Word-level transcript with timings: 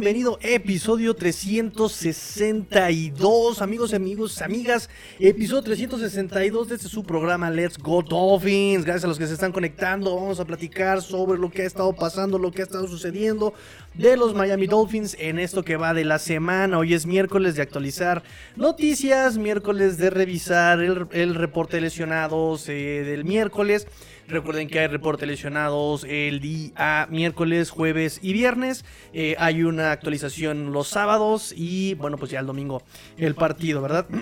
Bienvenido, 0.00 0.38
episodio 0.40 1.12
362, 1.12 3.60
amigos, 3.60 3.92
amigos, 3.92 4.40
amigas, 4.40 4.88
episodio 5.18 5.62
362 5.62 6.70
de 6.70 6.76
este 6.76 6.88
su 6.88 7.04
programa 7.04 7.50
Let's 7.50 7.76
Go 7.76 8.00
Dolphins. 8.00 8.86
Gracias 8.86 9.04
a 9.04 9.08
los 9.08 9.18
que 9.18 9.26
se 9.26 9.34
están 9.34 9.52
conectando, 9.52 10.16
vamos 10.16 10.40
a 10.40 10.46
platicar 10.46 11.02
sobre 11.02 11.38
lo 11.38 11.50
que 11.50 11.60
ha 11.60 11.66
estado 11.66 11.92
pasando, 11.92 12.38
lo 12.38 12.50
que 12.50 12.62
ha 12.62 12.64
estado 12.64 12.88
sucediendo 12.88 13.52
de 13.92 14.16
los 14.16 14.34
Miami 14.34 14.66
Dolphins 14.66 15.18
en 15.18 15.38
esto 15.38 15.62
que 15.62 15.76
va 15.76 15.92
de 15.92 16.06
la 16.06 16.18
semana. 16.18 16.78
Hoy 16.78 16.94
es 16.94 17.04
miércoles 17.04 17.56
de 17.56 17.60
actualizar 17.60 18.22
noticias, 18.56 19.36
miércoles 19.36 19.98
de 19.98 20.08
revisar 20.08 20.80
el, 20.80 21.34
reporte 21.34 21.76
de 21.76 21.82
lesionados 21.82 22.66
eh, 22.70 23.02
del 23.04 23.26
miércoles. 23.26 23.86
Recuerden 24.30 24.68
que 24.68 24.78
hay 24.78 24.86
reporte 24.86 25.26
lesionados 25.26 26.04
el 26.08 26.38
día 26.38 27.08
miércoles, 27.10 27.70
jueves 27.70 28.20
y 28.22 28.32
viernes. 28.32 28.84
Eh, 29.12 29.34
hay 29.38 29.64
una 29.64 29.90
actualización 29.90 30.72
los 30.72 30.86
sábados 30.86 31.52
y 31.56 31.94
bueno, 31.94 32.16
pues 32.16 32.30
ya 32.30 32.38
el 32.38 32.46
domingo 32.46 32.82
el 33.18 33.34
partido, 33.34 33.82
¿verdad? 33.82 34.06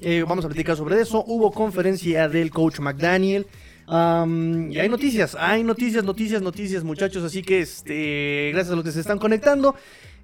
Eh, 0.00 0.24
vamos 0.26 0.44
a 0.44 0.48
platicar 0.48 0.76
sobre 0.76 1.00
eso. 1.00 1.24
Hubo 1.26 1.50
conferencia 1.52 2.28
del 2.28 2.50
coach 2.50 2.80
McDaniel. 2.80 3.46
y 3.86 4.78
hay 4.78 4.88
noticias, 4.88 5.36
hay 5.38 5.62
noticias, 5.62 6.04
noticias, 6.04 6.42
noticias, 6.42 6.84
muchachos. 6.84 7.22
Así 7.22 7.42
que 7.42 7.60
este, 7.60 8.50
gracias 8.52 8.72
a 8.72 8.76
los 8.76 8.84
que 8.84 8.92
se 8.92 9.00
están 9.00 9.18
conectando. 9.18 9.74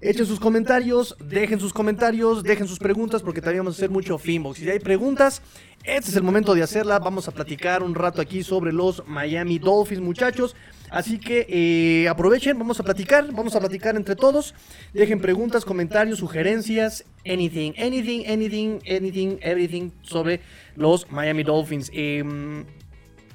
Echen 0.03 0.25
sus 0.25 0.39
comentarios, 0.39 1.15
dejen 1.23 1.59
sus 1.59 1.73
comentarios, 1.73 2.41
dejen 2.41 2.67
sus 2.67 2.79
preguntas 2.79 3.21
porque 3.21 3.39
también 3.39 3.59
vamos 3.59 3.75
a 3.75 3.77
hacer 3.77 3.91
mucho 3.91 4.17
Finbox. 4.17 4.57
Si 4.57 4.67
hay 4.67 4.79
preguntas, 4.79 5.43
este 5.83 6.09
es 6.09 6.15
el 6.15 6.23
momento 6.23 6.55
de 6.55 6.63
hacerla. 6.63 6.97
Vamos 6.97 7.27
a 7.27 7.31
platicar 7.31 7.83
un 7.83 7.93
rato 7.93 8.19
aquí 8.19 8.41
sobre 8.41 8.73
los 8.73 9.03
Miami 9.05 9.59
Dolphins, 9.59 10.01
muchachos. 10.01 10.55
Así 10.89 11.19
que 11.19 11.45
eh, 11.47 12.09
aprovechen, 12.09 12.57
vamos 12.57 12.79
a 12.79 12.83
platicar, 12.83 13.31
vamos 13.31 13.55
a 13.55 13.59
platicar 13.59 13.95
entre 13.95 14.15
todos. 14.15 14.55
Dejen 14.91 15.21
preguntas, 15.21 15.65
comentarios, 15.65 16.17
sugerencias, 16.17 17.05
anything, 17.23 17.73
anything, 17.77 18.23
anything, 18.25 18.79
anything, 18.87 19.37
everything 19.41 19.91
sobre 20.01 20.41
los 20.75 21.11
Miami 21.11 21.43
Dolphins. 21.43 21.91
Em, 21.93 22.65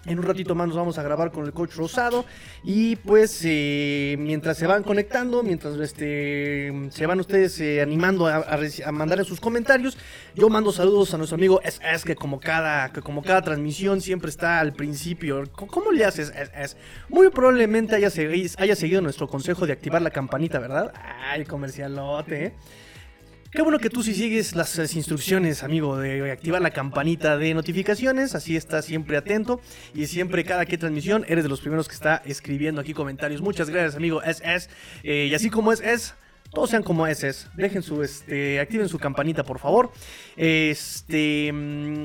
en 0.07 0.19
un 0.19 0.25
ratito 0.25 0.55
más 0.55 0.69
nos 0.69 0.77
vamos 0.77 0.99
a 0.99 1.03
grabar 1.03 1.31
con 1.31 1.45
el 1.45 1.53
coach 1.53 1.75
Rosado. 1.75 2.25
Y 2.63 2.97
pues 2.97 3.41
eh, 3.45 4.17
mientras 4.19 4.57
se 4.57 4.67
van 4.67 4.83
conectando, 4.83 5.43
mientras 5.43 5.79
este, 5.79 6.73
se 6.91 7.07
van 7.07 7.21
ustedes 7.21 7.61
eh, 7.61 7.83
animando 7.83 8.27
a, 8.27 8.59
mandar 8.93 9.25
sus 9.25 9.41
comentarios, 9.41 9.97
yo 10.35 10.49
mando 10.49 10.73
saludos 10.73 11.15
a 11.15 11.19
nuestro 11.19 11.37
amigo 11.37 11.61
SS, 11.63 12.05
que 12.05 12.17
como 12.17 12.41
cada, 12.41 12.93
que 12.93 13.01
como 13.03 13.23
cada 13.23 13.43
transmisión 13.43 14.01
siempre 14.01 14.31
está 14.31 14.61
al 14.61 14.73
principio. 14.73 15.45
¿Cómo, 15.53 15.93
le 15.93 16.05
haces 16.05 16.31
SS? 16.31 16.77
Muy 17.09 17.31
probablemente 17.31 17.97
haya, 17.97 18.11
haya 18.59 18.77
seguido 18.77 19.01
nuestro 19.01 19.29
consejo 19.29 19.67
de 19.67 19.73
activar 19.73 20.03
la 20.03 20.11
campanita, 20.11 20.59
¿verdad? 20.59 20.93
Ay, 21.31 21.45
comercialote, 21.45 22.47
¿eh? 22.47 22.53
Qué 23.57 23.63
bueno 23.63 23.79
que 23.79 23.89
tú 23.89 24.03
sí 24.03 24.15
sigues 24.15 24.55
las, 24.55 24.77
instrucciones, 24.95 25.63
amigo, 25.63 25.97
de 25.97 26.31
activar 26.31 26.61
la 26.61 26.73
campanita 26.73 27.39
de 27.39 27.55
notificaciones, 27.55 28.35
así 28.35 28.55
estás 28.55 28.85
siempre 28.85 29.17
atento 29.17 29.63
y 29.95 30.09
siempre 30.09 30.45
cada 30.45 30.67
que 30.67 30.77
transmisión 30.77 31.25
eres 31.27 31.43
de 31.43 31.49
los 31.49 31.63
primeros 31.63 31.89
que 31.89 31.95
está 31.95 32.21
escribiendo 32.27 32.83
aquí 32.83 32.93
comentarios. 32.93 33.41
Muchas 33.41 33.71
gracias, 33.71 33.97
amigo 33.97 34.23
SS. 34.23 34.69
Eh, 35.05 35.29
y 35.31 35.35
así 35.35 35.49
como 35.49 35.73
es, 35.73 35.81
es 35.81 36.15
todos 36.57 36.71
sean 36.71 36.83
como 36.83 37.07
es. 37.07 37.51
Dejen 37.55 37.83
su, 37.83 38.03
este, 38.03 38.61
activen 38.61 38.89
su 38.89 38.99
campanita, 38.99 39.45
por 39.45 39.59
favor. 39.59 39.93
Este, 40.39 41.53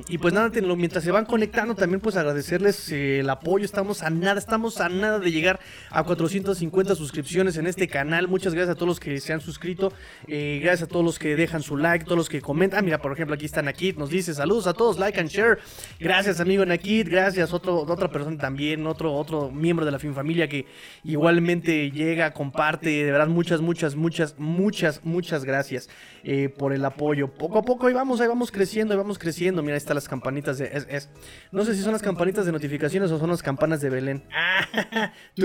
y 0.09 0.17
pues 0.17 0.33
nada, 0.33 0.51
mientras 0.75 1.05
se 1.05 1.11
van 1.11 1.23
conectando, 1.23 1.73
también 1.73 2.01
pues 2.01 2.17
agradecerles 2.17 2.91
eh, 2.91 3.19
el 3.19 3.29
apoyo. 3.29 3.63
Estamos 3.63 4.03
a 4.03 4.09
nada, 4.09 4.37
estamos 4.37 4.81
a 4.81 4.89
nada 4.89 5.19
de 5.19 5.31
llegar 5.31 5.61
a 5.89 6.03
450 6.03 6.95
suscripciones 6.95 7.55
en 7.55 7.65
este 7.65 7.87
canal. 7.87 8.27
Muchas 8.27 8.53
gracias 8.53 8.75
a 8.75 8.75
todos 8.75 8.89
los 8.89 8.99
que 8.99 9.21
se 9.21 9.31
han 9.31 9.39
suscrito. 9.39 9.93
Eh, 10.27 10.59
gracias 10.61 10.89
a 10.89 10.91
todos 10.91 11.05
los 11.05 11.17
que 11.17 11.37
dejan 11.37 11.63
su 11.63 11.77
like, 11.77 12.03
todos 12.03 12.17
los 12.17 12.27
que 12.27 12.41
comentan. 12.41 12.79
Ah, 12.79 12.81
mira, 12.81 13.01
por 13.01 13.13
ejemplo, 13.13 13.35
aquí 13.35 13.45
está 13.45 13.61
Nakit, 13.61 13.95
nos 13.95 14.09
dice 14.09 14.33
saludos 14.33 14.67
a 14.67 14.73
todos, 14.73 14.99
like 14.99 15.17
and 15.17 15.29
share. 15.29 15.59
Gracias, 15.97 16.41
amigo 16.41 16.65
Nakit, 16.65 17.07
gracias. 17.07 17.53
Otro, 17.53 17.83
otra 17.83 18.11
persona 18.11 18.37
también, 18.37 18.85
otro, 18.85 19.13
otro 19.13 19.49
miembro 19.49 19.85
de 19.85 19.93
la 19.93 19.99
Fin 19.99 20.13
Familia 20.13 20.49
que 20.49 20.65
igualmente 21.05 21.89
llega, 21.91 22.31
comparte. 22.31 22.89
De 22.89 23.11
verdad, 23.13 23.27
muchas, 23.29 23.61
muchas, 23.61 23.95
muchas, 23.95 24.40
muchas, 24.41 25.05
muchas 25.05 25.45
gracias 25.45 25.89
eh, 26.23 26.49
por 26.49 26.73
el 26.73 26.83
apoyo. 26.83 27.29
Poco 27.29 27.59
a 27.59 27.61
poco 27.61 27.87
ahí 27.87 27.93
vamos, 27.93 28.19
ahí 28.19 28.27
vamos 28.27 28.51
creciendo, 28.51 28.93
ahí 28.93 28.97
vamos 28.97 29.17
creciendo. 29.17 29.61
Mira, 29.61 29.75
ahí 29.75 29.77
están 29.77 29.95
las 29.95 30.09
campanitas 30.09 30.57
de... 30.57 30.85
Es, 30.89 31.09
no 31.51 31.63
sé 31.63 31.75
si 31.75 31.81
son 31.81 31.93
las 31.93 32.01
campanitas 32.01 32.45
de 32.45 32.51
notificaciones 32.51 33.11
o 33.11 33.19
son 33.19 33.29
las 33.29 33.43
campanas 33.43 33.81
de 33.81 33.89
Belén. 33.89 34.23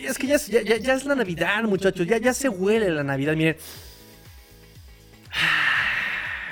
es 0.00 0.18
que 0.18 0.26
ya, 0.26 0.36
ya, 0.38 0.94
es 0.94 1.04
la 1.04 1.14
Navidad, 1.14 1.62
muchachos. 1.64 2.06
Ya, 2.06 2.18
ya 2.18 2.32
se 2.32 2.48
huele 2.48 2.90
la 2.90 3.04
Navidad, 3.04 3.36
miren. 3.36 3.56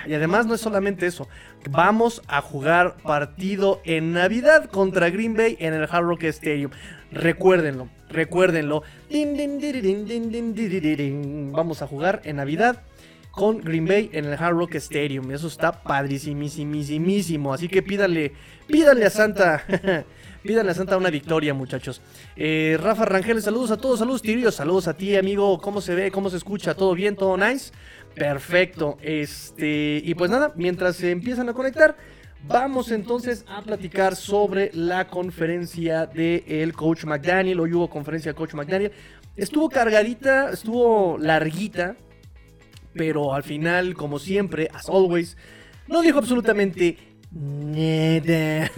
Y 0.06 0.12
además 0.12 0.46
no 0.46 0.54
es 0.54 0.60
solamente 0.60 1.06
eso. 1.06 1.28
Vamos 1.70 2.22
a 2.28 2.42
jugar 2.42 2.96
partido 3.02 3.80
en 3.84 4.12
Navidad 4.12 4.66
contra 4.66 5.08
Green 5.08 5.34
Bay 5.34 5.56
en 5.60 5.72
el 5.72 5.88
Hard 5.90 6.04
Rock 6.04 6.24
Stadium. 6.24 6.70
Recuérdenlo, 7.14 7.88
recuérdenlo. 8.08 8.82
Vamos 11.52 11.82
a 11.82 11.86
jugar 11.86 12.20
en 12.24 12.36
Navidad 12.36 12.82
con 13.30 13.60
Green 13.60 13.86
Bay 13.86 14.10
en 14.12 14.24
el 14.24 14.34
Hard 14.34 14.56
Rock 14.56 14.74
Stadium. 14.76 15.30
Eso 15.30 15.46
está 15.46 15.70
padrísimísimo. 15.82 17.54
Así 17.54 17.68
que 17.68 17.82
pídale, 17.82 18.32
pídale 18.66 19.04
a 19.04 19.10
Santa. 19.10 19.64
pídale 20.42 20.72
a 20.72 20.74
Santa 20.74 20.96
una 20.96 21.10
victoria, 21.10 21.54
muchachos. 21.54 22.02
Eh, 22.36 22.76
Rafa 22.80 23.04
Rangel, 23.04 23.40
saludos 23.42 23.70
a 23.70 23.76
todos, 23.76 24.00
saludos 24.00 24.22
Tirio, 24.22 24.50
saludos 24.50 24.88
a 24.88 24.94
ti, 24.94 25.16
amigo. 25.16 25.60
¿Cómo 25.60 25.80
se 25.80 25.94
ve? 25.94 26.10
¿Cómo 26.10 26.30
se 26.30 26.36
escucha? 26.36 26.74
¿Todo 26.74 26.94
bien? 26.94 27.14
¿Todo 27.14 27.36
nice? 27.36 27.72
Perfecto. 28.16 28.98
Este, 29.02 30.02
y 30.04 30.14
pues 30.14 30.32
nada, 30.32 30.52
mientras 30.56 30.96
se 30.96 31.12
empiezan 31.12 31.48
a 31.48 31.52
conectar, 31.52 31.96
Vamos 32.46 32.90
entonces 32.90 33.42
a 33.48 33.62
platicar 33.62 34.14
sobre 34.14 34.70
la 34.74 35.08
conferencia 35.08 36.04
del 36.04 36.74
coach 36.74 37.04
McDaniel. 37.04 37.58
Hoy 37.58 37.72
hubo 37.72 37.88
conferencia 37.88 38.32
del 38.32 38.36
coach 38.36 38.52
McDaniel. 38.52 38.92
Estuvo 39.34 39.70
cargadita, 39.70 40.50
estuvo 40.50 41.16
larguita, 41.16 41.96
pero 42.92 43.32
al 43.32 43.44
final, 43.44 43.94
como 43.94 44.18
siempre, 44.18 44.68
as 44.74 44.90
always, 44.90 45.38
no 45.88 46.02
dijo 46.02 46.18
absolutamente. 46.18 47.13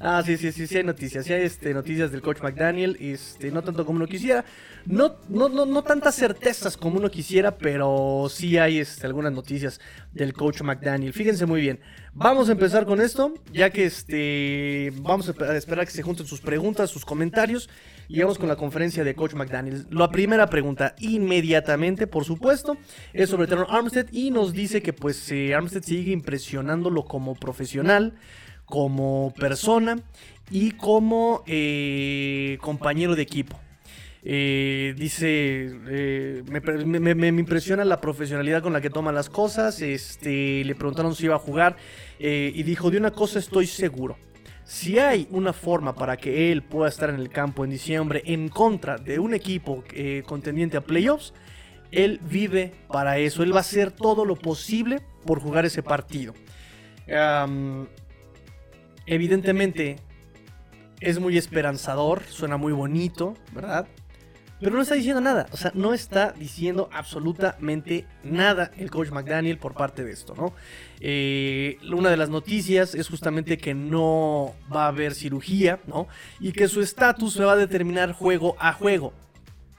ah, 0.00 0.22
sí, 0.24 0.36
sí, 0.36 0.52
sí, 0.52 0.66
sí 0.66 0.76
hay 0.76 0.84
noticias. 0.84 1.24
Sí 1.24 1.32
hay 1.32 1.44
este, 1.44 1.72
noticias 1.72 2.12
del 2.12 2.20
coach 2.20 2.42
McDaniel. 2.42 2.98
Este, 3.00 3.50
no 3.50 3.62
tanto 3.62 3.86
como 3.86 3.96
uno 3.96 4.06
quisiera. 4.06 4.44
No, 4.84 5.16
no, 5.28 5.48
no, 5.48 5.64
no 5.64 5.82
tantas 5.82 6.16
certezas 6.16 6.76
como 6.76 6.98
uno 6.98 7.10
quisiera, 7.10 7.56
pero 7.56 8.26
sí 8.30 8.58
hay 8.58 8.78
este, 8.78 9.06
algunas 9.06 9.32
noticias 9.32 9.80
del 10.12 10.34
coach 10.34 10.60
McDaniel. 10.60 11.14
Fíjense 11.14 11.46
muy 11.46 11.62
bien. 11.62 11.80
Vamos 12.12 12.48
a 12.48 12.52
empezar 12.52 12.84
con 12.84 13.00
esto, 13.00 13.32
ya 13.52 13.70
que 13.70 13.84
este, 13.84 14.92
vamos 14.96 15.28
a 15.28 15.56
esperar 15.56 15.86
que 15.86 15.92
se 15.92 16.02
junten 16.02 16.26
sus 16.26 16.40
preguntas, 16.40 16.90
sus 16.90 17.04
comentarios. 17.04 17.70
Y 18.10 18.20
vamos 18.20 18.38
con 18.38 18.48
la 18.48 18.56
conferencia 18.56 19.04
de 19.04 19.14
Coach 19.14 19.34
McDaniel. 19.34 19.86
La 19.90 20.10
primera 20.10 20.48
pregunta, 20.48 20.94
inmediatamente, 20.98 22.06
por 22.06 22.24
supuesto, 22.24 22.78
es 23.12 23.28
sobre 23.28 23.46
Teron 23.46 23.66
Armstead 23.68 24.06
y 24.12 24.30
nos 24.30 24.54
dice 24.54 24.80
que 24.80 24.94
pues 24.94 25.30
eh, 25.30 25.54
Armstead 25.54 25.82
sigue 25.82 26.12
como 27.04 27.34
profesional, 27.34 28.14
como 28.64 29.32
persona 29.38 29.98
y 30.50 30.72
como 30.72 31.42
eh, 31.46 32.58
compañero 32.60 33.14
de 33.14 33.22
equipo. 33.22 33.58
Eh, 34.24 34.94
dice, 34.96 35.70
me, 36.46 37.28
impresiona 37.28 37.84
la 37.84 38.00
profesionalidad 38.00 38.62
con 38.62 38.72
la 38.72 38.80
que 38.80 38.90
toma 38.90 39.12
las 39.12 39.30
cosas. 39.30 39.80
Este, 39.80 40.64
le 40.64 40.74
preguntaron 40.74 41.14
si 41.14 41.24
iba 41.26 41.36
a 41.36 41.38
jugar 41.38 41.76
y 42.18 42.62
dijo, 42.62 42.90
de 42.90 42.98
una 42.98 43.12
cosa 43.12 43.38
estoy 43.38 43.66
seguro. 43.66 44.16
Si 44.68 44.98
hay 44.98 45.26
una 45.30 45.54
forma 45.54 45.94
para 45.94 46.18
que 46.18 46.52
él 46.52 46.62
pueda 46.62 46.90
estar 46.90 47.08
en 47.08 47.16
el 47.16 47.30
campo 47.30 47.64
en 47.64 47.70
diciembre 47.70 48.22
en 48.26 48.50
contra 48.50 48.98
de 48.98 49.18
un 49.18 49.32
equipo 49.32 49.82
eh, 49.94 50.22
contendiente 50.26 50.76
a 50.76 50.82
playoffs, 50.82 51.32
él 51.90 52.20
vive 52.22 52.74
para 52.86 53.16
eso. 53.16 53.42
Él 53.42 53.54
va 53.54 53.56
a 53.56 53.60
hacer 53.60 53.92
todo 53.92 54.26
lo 54.26 54.36
posible 54.36 55.00
por 55.24 55.40
jugar 55.40 55.64
ese 55.64 55.82
partido. 55.82 56.34
Evidentemente 59.06 59.96
es 61.00 61.18
muy 61.18 61.38
esperanzador, 61.38 62.22
suena 62.24 62.56
muy 62.56 62.72
bonito, 62.72 63.34
¿verdad? 63.52 63.86
Pero 64.60 64.74
no 64.74 64.82
está 64.82 64.96
diciendo 64.96 65.20
nada, 65.20 65.46
o 65.52 65.56
sea, 65.56 65.70
no 65.74 65.94
está 65.94 66.32
diciendo 66.32 66.90
absolutamente 66.92 68.06
nada 68.24 68.72
el 68.76 68.90
coach 68.90 69.10
McDaniel 69.10 69.56
por 69.58 69.74
parte 69.74 70.04
de 70.04 70.10
esto, 70.10 70.34
¿no? 70.34 70.52
Eh, 70.98 71.78
una 71.92 72.10
de 72.10 72.16
las 72.16 72.28
noticias 72.28 72.96
es 72.96 73.08
justamente 73.08 73.56
que 73.56 73.74
no 73.74 74.54
va 74.74 74.86
a 74.86 74.88
haber 74.88 75.14
cirugía, 75.14 75.78
¿no? 75.86 76.08
Y 76.40 76.50
que 76.50 76.66
su 76.66 76.80
estatus 76.80 77.34
se 77.34 77.44
va 77.44 77.52
a 77.52 77.56
determinar 77.56 78.12
juego 78.12 78.56
a 78.58 78.72
juego. 78.72 79.12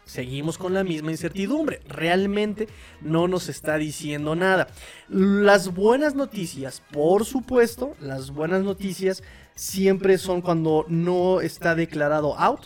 Seguimos 0.10 0.58
con 0.58 0.74
la 0.74 0.84
misma 0.84 1.12
incertidumbre. 1.12 1.82
Realmente 1.88 2.68
no 3.00 3.28
nos 3.28 3.48
está 3.48 3.78
diciendo 3.78 4.36
nada. 4.36 4.68
Las 5.08 5.72
buenas 5.72 6.16
noticias, 6.16 6.82
por 6.92 7.26
supuesto, 7.26 7.96
las 8.02 8.32
buenas 8.32 8.64
noticias 8.64 9.22
siempre 9.54 10.18
son 10.18 10.42
cuando 10.42 10.86
no 10.88 11.42
está 11.42 11.76
declarado 11.76 12.36
out 12.40 12.62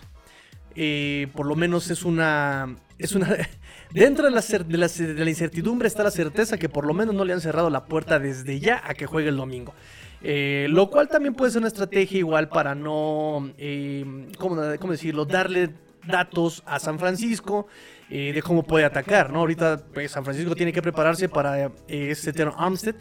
eh, 0.76 1.28
por 1.34 1.46
lo 1.46 1.56
menos 1.56 1.92
es 1.92 2.06
una... 2.06 2.78
Es 2.98 3.14
una 3.14 3.28
dentro 3.92 4.26
de 4.26 4.32
la, 4.32 4.42
de, 4.42 4.78
la, 5.24 5.30
incertidumbre 5.30 5.88
está 5.88 6.04
la 6.04 6.12
certeza 6.12 6.58
que 6.58 6.70
por 6.70 6.86
lo 6.86 6.94
menos 6.94 7.14
no 7.14 7.26
le 7.26 7.34
han 7.34 7.42
cerrado 7.42 7.70
la 7.70 7.86
puerta 7.86 8.20
desde 8.20 8.62
ya 8.62 8.82
a 8.86 8.94
que 8.94 9.06
juegue 9.06 9.30
el 9.30 9.38
domingo. 9.38 9.74
Eh, 10.22 10.68
lo 10.70 10.90
cual 10.90 11.10
también 11.10 11.34
puede 11.34 11.52
ser 11.52 11.60
una 11.60 11.68
estrategia 11.68 12.20
igual 12.20 12.48
para 12.48 12.74
no, 12.74 13.52
eh, 13.58 14.30
¿cómo, 14.38 14.56
decirlo? 14.56 15.26
Darle 15.26 15.72
datos 16.08 16.64
a 16.66 16.80
San 16.80 17.00
Francisco 17.00 17.68
eh, 18.10 18.32
de 18.34 18.42
cómo 18.42 18.64
puede 18.64 18.86
atacar, 18.86 19.32
¿no? 19.32 19.40
Ahorita 19.40 19.82
pues, 19.94 20.12
San 20.12 20.24
Francisco 20.24 20.56
tiene 20.56 20.74
que 20.74 20.82
prepararse 20.82 21.30
para 21.30 21.72
este 21.88 22.34
Terror 22.34 22.56
Armstead 22.58 22.96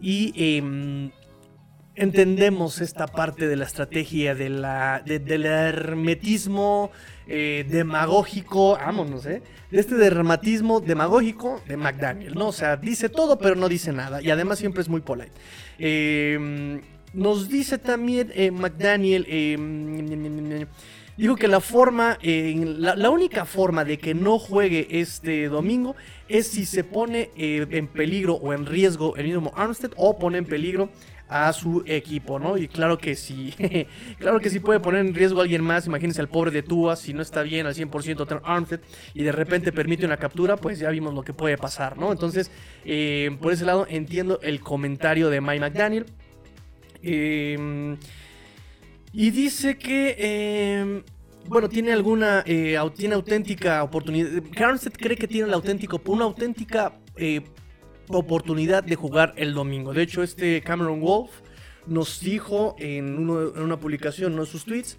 y 0.00 0.32
em, 0.56 1.10
entendemos 1.94 2.80
esta 2.80 3.06
parte 3.06 3.48
de 3.48 3.56
la 3.56 3.64
estrategia 3.64 4.34
del 4.34 4.64
hermetismo 5.44 6.90
demagógico, 7.26 8.72
vámonos, 8.76 9.26
¿eh? 9.26 9.42
De 9.70 9.80
este 9.80 9.96
dermatismo 9.96 10.80
demagógico 10.80 11.60
de 11.66 11.76
McDaniel, 11.76 12.34
¿no? 12.34 12.48
O 12.48 12.52
sea, 12.52 12.76
dice 12.76 13.08
todo 13.08 13.38
pero 13.38 13.54
no 13.54 13.68
dice 13.68 13.92
nada 13.92 14.22
y 14.22 14.30
además 14.30 14.58
siempre 14.58 14.82
es 14.82 14.88
muy 14.88 15.00
polite. 15.00 15.32
Em, 15.78 16.80
nos 17.12 17.48
dice 17.48 17.78
también 17.78 18.30
eh, 18.34 18.50
McDaniel, 18.50 19.26
em, 19.28 20.66
dijo 21.18 21.34
que 21.34 21.48
la 21.48 21.60
forma, 21.60 22.16
la, 22.22 23.10
única 23.10 23.44
forma 23.44 23.84
de 23.84 23.98
que 23.98 24.14
no 24.14 24.38
juegue 24.38 24.86
este 25.00 25.48
domingo 25.48 25.96
es 26.28 26.46
si 26.46 26.64
se 26.64 26.84
pone 26.84 27.30
eh, 27.36 27.66
en 27.70 27.88
peligro 27.88 28.34
o 28.34 28.52
en 28.52 28.64
riesgo 28.64 29.16
el 29.16 29.26
mismo 29.26 29.52
Armstead 29.56 29.90
o 29.96 30.16
pone 30.16 30.38
en 30.38 30.44
peligro 30.44 30.90
a 31.28 31.52
su 31.52 31.82
equipo, 31.86 32.38
¿no? 32.38 32.56
Y 32.56 32.68
claro 32.68 32.98
que 32.98 33.16
sí, 33.16 33.52
claro 34.18 34.40
que 34.40 34.48
sí 34.48 34.60
puede 34.60 34.80
poner 34.80 35.04
en 35.04 35.14
riesgo 35.14 35.40
a 35.40 35.42
alguien 35.42 35.62
más, 35.62 35.86
imagínense 35.86 36.20
al 36.20 36.28
pobre 36.28 36.52
de 36.52 36.62
Tua, 36.62 36.96
si 36.96 37.12
no 37.12 37.20
está 37.20 37.42
bien 37.42 37.66
al 37.66 37.74
100% 37.74 38.40
Armstead 38.44 38.80
y 39.12 39.24
de 39.24 39.32
repente 39.32 39.72
permite 39.72 40.06
una 40.06 40.16
captura, 40.16 40.56
pues 40.56 40.78
ya 40.78 40.88
vimos 40.88 41.12
lo 41.12 41.22
que 41.22 41.34
puede 41.34 41.58
pasar, 41.58 41.98
¿no? 41.98 42.12
Entonces, 42.12 42.50
eh, 42.84 43.36
por 43.42 43.52
ese 43.52 43.64
lado 43.64 43.86
entiendo 43.90 44.38
el 44.42 44.60
comentario 44.60 45.30
de 45.30 45.40
Mike 45.40 45.60
McDaniel. 45.60 46.06
Em, 47.02 47.96
y 49.18 49.32
dice 49.32 49.76
que... 49.76 50.14
Em, 50.16 51.02
bueno, 51.48 51.68
tiene 51.68 51.92
alguna, 51.92 52.44
eh, 52.46 52.78
tiene 52.94 53.14
auténtica 53.14 53.82
oportunidad. 53.82 54.30
Armstead 54.62 54.92
cree 54.92 55.16
que 55.16 55.26
tiene 55.26 55.48
la 55.48 55.56
auténtica, 55.56 55.96
una 56.04 56.24
auténtica 56.24 56.92
eh, 57.16 57.40
oportunidad 58.08 58.84
de 58.84 58.94
jugar 58.94 59.32
el 59.36 59.54
domingo. 59.54 59.92
De 59.92 60.02
hecho, 60.02 60.22
este 60.22 60.60
Cameron 60.60 61.00
Wolf 61.00 61.30
nos 61.86 62.20
dijo 62.20 62.76
en, 62.78 63.28
una 63.28 63.80
publicación, 63.80 64.34
uno 64.34 64.44
de 64.44 64.50
sus 64.50 64.64
tweets, 64.66 64.98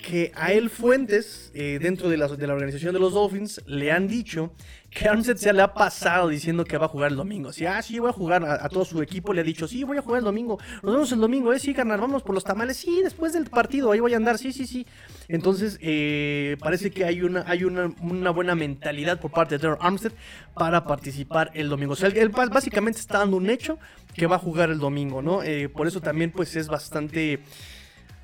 que 0.00 0.32
a 0.34 0.52
él 0.52 0.70
fuentes 0.70 1.50
eh, 1.54 1.78
dentro 1.80 2.08
de 2.08 2.16
la, 2.16 2.26
organización 2.26 2.92
de 2.92 3.00
los 3.00 3.12
Dolphins 3.12 3.60
le 3.66 3.92
han 3.92 4.08
dicho 4.08 4.52
que 4.90 5.08
Armstead 5.08 5.36
se 5.36 5.52
le 5.52 5.62
ha 5.62 5.72
pasado 5.72 6.28
diciendo 6.28 6.64
que 6.64 6.76
va 6.76 6.86
a 6.86 6.88
jugar 6.88 7.12
el 7.12 7.16
domingo. 7.16 7.52
Si, 7.52 7.64
ah, 7.64 7.80
sí, 7.80 8.00
voy 8.00 8.10
a 8.10 8.12
jugar 8.12 8.44
a, 8.44 8.68
todo 8.68 8.84
su 8.84 9.00
equipo, 9.00 9.32
le 9.32 9.42
ha 9.42 9.44
dicho, 9.44 9.68
sí, 9.68 9.84
voy 9.84 9.98
a 9.98 10.02
jugar 10.02 10.18
el 10.18 10.24
domingo. 10.24 10.58
Nos 10.82 10.92
vemos 10.92 11.12
el 11.12 11.20
domingo, 11.20 11.52
eh, 11.52 11.60
sí, 11.60 11.72
carnal, 11.72 12.00
vamos 12.00 12.24
por 12.24 12.34
los 12.34 12.42
tamales. 12.42 12.78
Sí, 12.78 13.00
después 13.04 13.32
del 13.32 13.46
partido, 13.46 13.92
ahí 13.92 14.00
voy 14.00 14.14
a 14.14 14.16
andar, 14.16 14.36
sí, 14.36 14.52
sí, 14.52 14.66
sí. 14.66 14.86
Entonces, 15.28 15.78
eh, 15.80 16.56
parece 16.58 16.90
que 16.90 17.04
hay 17.04 17.22
una, 17.22 17.44
hay 17.46 17.62
una, 17.62 18.30
buena 18.30 18.56
mentalidad 18.56 19.20
por 19.20 19.30
parte 19.30 19.58
de 19.58 19.76
Armstead 19.78 20.12
para 20.54 20.84
participar 20.84 21.52
el 21.54 21.68
domingo. 21.68 21.92
O 21.92 21.96
sea, 21.96 22.08
él, 22.08 22.30
básicamente 22.30 22.98
está 22.98 23.18
dando 23.18 23.36
un 23.36 23.48
hecho 23.48 23.78
que 24.14 24.26
va 24.26 24.36
a 24.36 24.40
jugar 24.40 24.70
el 24.70 24.80
domingo, 24.80 25.22
¿no? 25.22 25.44
Eh, 25.44 25.68
por 25.68 25.86
eso 25.86 26.00
también, 26.00 26.32
pues, 26.32 26.56
es 26.56 26.66
bastante... 26.66 27.40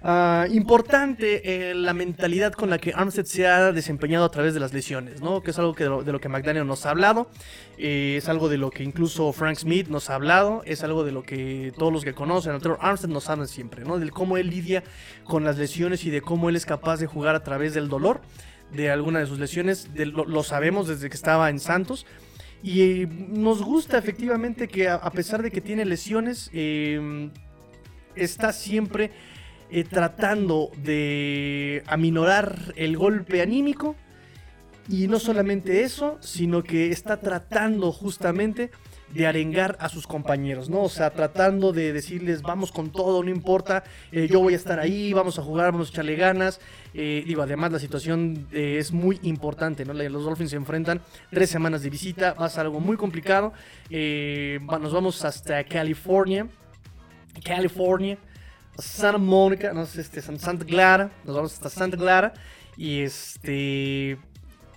Ah, 0.09 0.47
importante 0.53 1.71
eh, 1.71 1.75
la 1.75 1.93
mentalidad 1.93 2.53
con 2.53 2.71
la 2.71 2.79
que 2.79 2.93
Armstead 2.95 3.25
se 3.25 3.49
ha 3.49 3.73
desempeñado 3.73 4.25
a 4.25 4.31
través 4.31 4.55
de 4.55 4.61
las 4.61 4.73
lesiones, 4.73 5.21
¿no? 5.21 5.43
Que 5.43 5.51
es 5.51 5.59
algo 5.59 5.73
de, 5.73 6.13
lo, 6.13 6.21
que 6.21 6.29
McDaniel 6.29 6.65
nos 6.65 6.87
ha 6.87 6.91
hablado, 6.91 7.29
eh, 7.77 8.15
es 8.17 8.29
algo 8.29 8.49
de 8.49 8.57
lo 8.57 8.71
que 8.71 8.85
incluso 8.85 9.33
Frank 9.33 9.57
Smith 9.57 9.89
nos 9.89 10.09
ha 10.09 10.15
hablado, 10.15 10.63
es 10.65 10.85
algo 10.85 11.03
de 11.03 11.11
lo 11.11 11.25
que 11.25 11.73
todos 11.77 11.93
los 11.93 12.05
que 12.05 12.15
conocen 12.15 12.53
a 12.53 12.61
Trevor 12.61 12.79
Armstead 12.83 13.11
nos 13.11 13.29
hablan 13.29 13.49
siempre, 13.49 13.83
¿no? 13.85 13.99
De 13.99 14.09
cómo 14.11 14.37
él 14.37 14.49
lidia 14.49 14.85
con 15.25 15.43
las 15.43 15.59
lesiones 15.59 16.05
y 16.05 16.11
de 16.11 16.21
cómo 16.21 16.51
él 16.51 16.55
es 16.55 16.67
capaz 16.67 16.99
de 16.99 17.07
jugar 17.07 17.35
a 17.35 17.43
través 17.43 17.75
del 17.75 17.89
dolor 17.89 18.21
de 18.71 18.93
alguna 18.93 19.19
de 19.19 19.27
sus 19.27 19.41
lesiones, 19.41 19.89
lo, 19.97 20.43
sabemos 20.45 20.87
desde 20.87 21.09
que 21.09 21.17
estaba 21.17 21.51
en 21.51 21.59
Santos. 21.59 22.07
Y 22.63 23.09
nos 23.09 23.61
gusta 23.61 23.99
efectivamente 23.99 24.69
que 24.69 24.89
a, 24.89 25.11
pesar 25.11 25.43
de 25.43 25.51
que 25.51 25.61
tiene 25.61 25.85
lesiones, 25.85 26.49
eh, 26.53 27.29
está 28.15 28.53
siempre 28.53 29.11
eh, 29.71 29.85
tratando 29.85 30.71
de 30.77 31.83
aminorar 31.87 32.73
el 32.77 32.97
golpe 32.97 33.43
anímico. 33.43 33.97
Y 34.89 35.09
no 35.09 35.19
solamente 35.19 35.83
eso, 35.83 36.17
sino 36.21 36.63
que 36.63 36.93
está 36.93 37.17
tratando 37.17 37.91
justamente 37.91 38.71
de 39.13 39.27
arengar 39.27 39.77
a 39.81 39.89
sus 39.89 40.07
compañeros, 40.07 40.71
¿no? 40.71 40.83
O 40.83 40.89
sea, 40.89 41.11
tratando 41.11 41.73
de 41.73 41.93
decirles, 41.93 42.43
vamos 42.43 42.71
con 42.71 42.91
todo, 42.91 43.25
no 43.25 43.31
importa, 43.31 43.83
eh, 44.13 44.29
yo 44.31 44.39
voy 44.39 44.53
a 44.53 44.57
estar 44.57 44.79
ahí, 44.79 45.13
vamos 45.13 45.41
a 45.41 45.43
jugar, 45.43 45.73
vamos 45.73 45.89
a 45.89 45.91
echarle 45.91 46.15
ganas. 46.15 46.61
Eh, 46.95 47.25
digo, 47.27 47.43
además 47.43 47.73
la 47.73 47.81
situación 47.81 48.47
es 48.53 48.93
muy 48.93 49.19
importante, 49.23 49.85
¿no? 49.85 49.93
Los 49.93 50.25
Dolphins 50.25 50.51
se 50.51 50.57
enfrentan 50.57 51.01
tres 51.31 51.51
semanas 51.51 51.83
de 51.83 51.91
visita, 51.91 52.35
va 52.35 52.47
a 52.47 52.51
ser 52.51 52.61
algo 52.61 52.79
muy 52.79 52.97
complicado. 52.97 53.53
nos 53.91 54.93
vamos 54.93 55.25
hasta 55.25 55.65
California. 55.65 56.47
California. 57.43 58.19
Santa 58.79 59.19
Mónica, 59.19 59.73
no 59.73 59.87
sé, 59.87 60.01
este, 60.01 60.21
Santa 60.21 60.65
Clara, 60.65 61.11
nos 61.25 61.37
vamos 61.37 61.53
hasta 61.55 61.71
Santa 61.71 61.97
Clara 61.97 62.35
y 62.77 63.01
este 63.01 64.19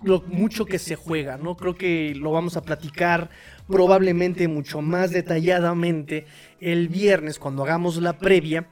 lo 0.01 0.21
mucho 0.27 0.65
que 0.65 0.79
se 0.79 0.95
juega, 0.95 1.37
¿no? 1.37 1.57
Creo 1.57 1.75
que 1.75 2.13
lo 2.15 2.31
vamos 2.31 2.55
a 2.55 2.61
platicar 2.61 3.29
probablemente 3.67 4.47
mucho 4.47 4.81
más 4.81 5.11
detalladamente 5.11 6.25
el 6.61 6.87
viernes 6.87 7.37
cuando 7.37 7.63
hagamos 7.63 7.97
la 7.97 8.17
previa. 8.17 8.69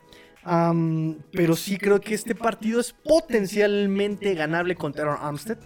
pero 1.33 1.55
sí 1.57 1.77
creo 1.77 1.99
que 1.99 2.13
este 2.13 2.33
partido 2.33 2.79
es 2.79 2.93
potencialmente 2.93 4.33
ganable 4.33 4.75
contra 4.75 5.13
Armstead 5.15 5.57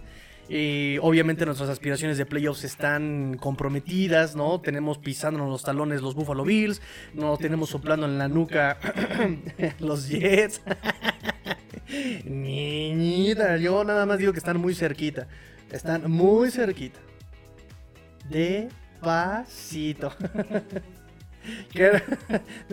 obviamente 1.01 1.45
nuestras 1.45 1.69
aspiraciones 1.69 2.17
de 2.17 2.25
playoffs 2.25 2.63
están 2.63 3.37
comprometidas, 3.39 4.35
¿no? 4.35 4.59
Tenemos 4.61 4.97
pisándonos 4.97 5.49
los 5.49 5.63
talones 5.63 6.01
los 6.01 6.15
Buffalo 6.15 6.43
Bills, 6.43 6.81
no 7.13 7.37
tenemos 7.37 7.69
soplando 7.69 8.05
en 8.05 8.17
la 8.17 8.27
nuca 8.27 8.77
los 9.79 10.09
Jets. 10.09 10.61
Niñita, 12.25 13.57
yo 13.57 13.83
nada 13.83 14.05
más 14.05 14.17
digo 14.17 14.33
que 14.33 14.39
están 14.39 14.57
muy 14.57 14.73
cerquita. 14.73 15.27
Están 15.71 16.09
muy 16.09 16.51
cerquita. 16.51 16.99
Despacito. 18.29 20.13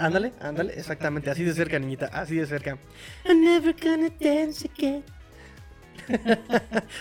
ándale, 0.00 0.32
ándale, 0.40 0.72
exactamente, 0.74 1.30
así 1.30 1.44
de 1.44 1.52
cerca, 1.52 1.78
niñita, 1.78 2.08
así 2.12 2.36
de 2.36 2.46
cerca. 2.46 2.78
I'm 3.26 3.44
never 3.44 3.74
gonna 3.74 4.08
dance 4.18 4.66
again. 4.66 5.04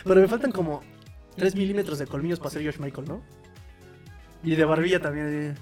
Pero 0.04 0.22
me 0.22 0.28
faltan 0.28 0.52
como 0.52 0.82
3 1.36 1.56
milímetros 1.56 2.00
de 2.00 2.08
colmillos 2.08 2.40
para 2.40 2.52
ser 2.52 2.66
Josh 2.66 2.80
Michael, 2.80 3.08
¿no? 3.08 3.22
Y 4.44 4.56
de 4.56 4.66
barbilla 4.66 5.00
también. 5.00 5.56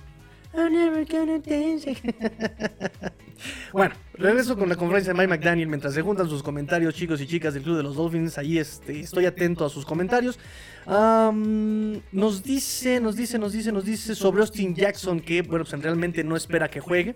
bueno, 3.74 3.94
regreso 4.14 4.58
con 4.58 4.70
la 4.70 4.78
conferencia 4.78 5.12
de 5.12 5.20
Mike 5.20 5.28
McDaniel 5.28 5.68
mientras 5.68 5.94
se 5.94 6.02
juntan 6.02 6.30
sus 6.30 6.42
comentarios, 6.42 6.96
chicos 6.96 7.20
y 7.20 7.28
chicas 7.28 7.54
del 7.54 7.64
Club 7.64 7.78
de 7.78 7.84
los 7.84 7.96
Dolphins. 7.96 8.38
Ahí 8.38 8.58
este, 8.58 9.02
estoy 9.02 9.25
atento 9.25 9.66
a 9.66 9.70
sus 9.70 9.86
comentarios. 9.86 10.40
nos 10.88 12.44
dice, 12.44 13.02
nos 13.02 13.18
dice, 13.18 13.38
nos 13.38 13.52
dice, 13.52 13.72
nos 13.74 13.84
dice 13.84 14.16
sobre 14.16 14.42
Austin 14.42 14.74
Jackson 14.74 15.20
que, 15.20 15.42
bueno, 15.42 15.66
pues 15.70 15.82
realmente 15.82 16.24
no 16.24 16.38
espera 16.38 16.70
que 16.70 16.80
juegue. 16.80 17.16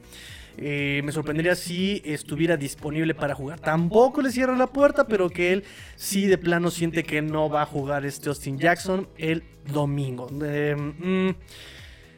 Eh, 0.61 1.01
me 1.05 1.13
sorprendería 1.13 1.55
si 1.55 2.01
estuviera 2.03 2.57
disponible 2.57 3.15
para 3.15 3.33
jugar. 3.33 3.61
Tampoco 3.61 4.21
le 4.21 4.29
cierra 4.29 4.57
la 4.57 4.67
puerta, 4.67 5.07
pero 5.07 5.29
que 5.29 5.53
él 5.53 5.63
sí 5.95 6.25
de 6.25 6.37
plano 6.37 6.69
siente 6.69 7.03
que 7.03 7.21
no 7.21 7.49
va 7.49 7.61
a 7.61 7.65
jugar 7.65 8.05
este 8.05 8.27
Austin 8.27 8.59
Jackson 8.59 9.07
el 9.17 9.43
domingo. 9.71 10.27
Eh, 10.43 10.75
mm, 10.75 11.29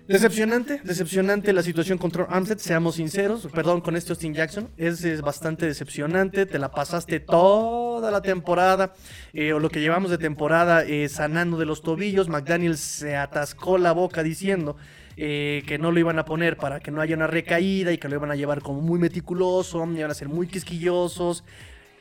decepcionante, 0.07 0.81
decepcionante 0.83 1.53
la 1.53 1.61
situación 1.61 1.99
contra 1.99 2.23
Armstead, 2.23 2.57
seamos 2.57 2.95
sinceros, 2.95 3.47
perdón, 3.53 3.79
con 3.79 3.95
este 3.95 4.11
Austin 4.11 4.33
Jackson, 4.33 4.69
es, 4.75 5.21
bastante 5.21 5.67
decepcionante, 5.67 6.47
te 6.47 6.57
la 6.57 6.71
pasaste 6.71 7.19
toda 7.19 8.09
la 8.09 8.23
temporada, 8.23 8.93
eh, 9.33 9.53
o 9.53 9.59
lo 9.59 9.69
que 9.69 9.81
llevamos 9.81 10.09
de 10.09 10.17
temporada 10.17 10.83
sanando 11.09 11.57
de 11.57 11.67
los 11.67 11.83
tobillos, 11.83 12.27
McDaniel 12.27 12.75
se 12.77 13.15
atascó 13.15 13.77
la 13.77 13.91
boca 13.91 14.23
diciendo 14.23 14.77
eh, 15.17 15.63
que 15.67 15.77
no 15.77 15.91
lo 15.91 15.99
iban 15.99 16.19
a 16.19 16.25
poner 16.25 16.57
para 16.57 16.79
que 16.79 16.91
no 16.91 17.01
haya 17.01 17.15
una 17.15 17.27
recaída 17.27 17.91
y 17.91 17.97
que 17.97 18.09
lo 18.09 18.15
iban 18.15 18.31
a 18.31 18.35
llevar 18.35 18.61
como 18.61 18.81
muy 18.81 18.99
meticuloso, 18.99 19.85
iban 19.85 20.11
a 20.11 20.13
ser 20.13 20.29
muy 20.29 20.47
quisquillosos. 20.47 21.43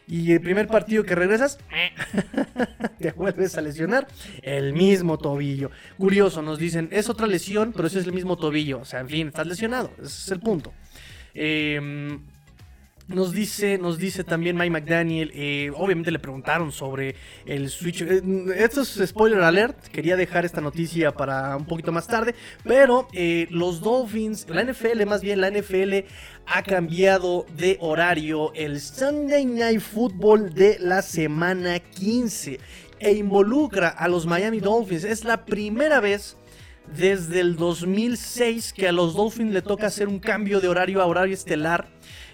Y 0.07 0.33
el 0.33 0.41
primer 0.41 0.67
partido 0.67 1.05
que 1.05 1.15
regresas, 1.15 1.59
te 2.99 3.13
vuelves 3.13 3.57
a 3.57 3.61
lesionar 3.61 4.09
el 4.43 4.73
mismo 4.73 5.19
tobillo. 5.19 5.71
Curioso, 5.99 6.43
nos 6.43 6.59
dicen, 6.59 6.89
es 6.91 7.09
otra 7.09 7.29
lesión, 7.29 7.73
pero 7.73 7.87
ese 7.87 8.01
es 8.01 8.07
el 8.07 8.13
mismo 8.13 8.37
tobillo. 8.37 8.81
O 8.81 8.85
sea, 8.85 8.99
en 8.99 9.09
fin, 9.09 9.29
estás 9.29 9.47
lesionado. 9.47 9.93
Ese 9.99 10.07
es 10.07 10.29
el 10.33 10.41
punto. 10.41 10.73
Em, 11.33 12.21
Nos 13.11 13.33
dice, 13.33 13.77
nos 13.77 13.99
dice 13.99 14.23
también 14.23 14.57
Mike 14.57 14.71
McDaniel, 14.71 15.33
eh, 15.35 15.73
obviamente 15.75 16.13
le 16.13 16.21
preguntaron 16.21 16.71
sobre 16.71 17.17
el 17.45 17.69
Switch. 17.69 18.03
Eh, 18.03 18.23
esto 18.57 18.83
es 18.83 19.03
spoiler 19.05 19.41
alert, 19.41 19.89
quería 19.89 20.15
dejar 20.15 20.45
esta 20.45 20.61
noticia 20.61 21.11
para 21.11 21.57
un 21.57 21.65
poquito 21.65 21.91
más 21.91 22.07
tarde, 22.07 22.37
pero 22.63 23.09
eh, 23.13 23.49
los 23.51 23.81
Dolphins, 23.81 24.47
la 24.49 24.63
NFL 24.63 25.07
más 25.07 25.23
bien, 25.23 25.41
la 25.41 25.51
NFL 25.51 26.07
ha 26.47 26.63
cambiado 26.63 27.47
de 27.57 27.79
horario 27.81 28.53
el 28.55 28.81
Sunday 28.81 29.45
Night 29.45 29.81
Football 29.81 30.55
de 30.55 30.79
la 30.79 31.03
semana 31.03 31.81
15 31.81 32.61
e 33.01 33.13
involucra 33.13 33.89
a 33.89 34.07
los 34.07 34.25
Miami 34.25 34.61
Dolphins. 34.61 35.03
Es 35.03 35.25
la 35.25 35.45
primera 35.45 35.99
vez 35.99 36.37
desde 36.97 37.41
el 37.41 37.57
2006 37.57 38.73
que 38.73 38.87
a 38.87 38.93
los 38.93 39.15
Dolphins 39.15 39.53
le 39.53 39.63
toca 39.63 39.89
hacer 39.89 40.07
un 40.07 40.21
cambio 40.21 40.61
de 40.61 40.69
horario 40.69 41.03
a 41.03 41.07
horario 41.07 41.35
estelar 41.35 41.89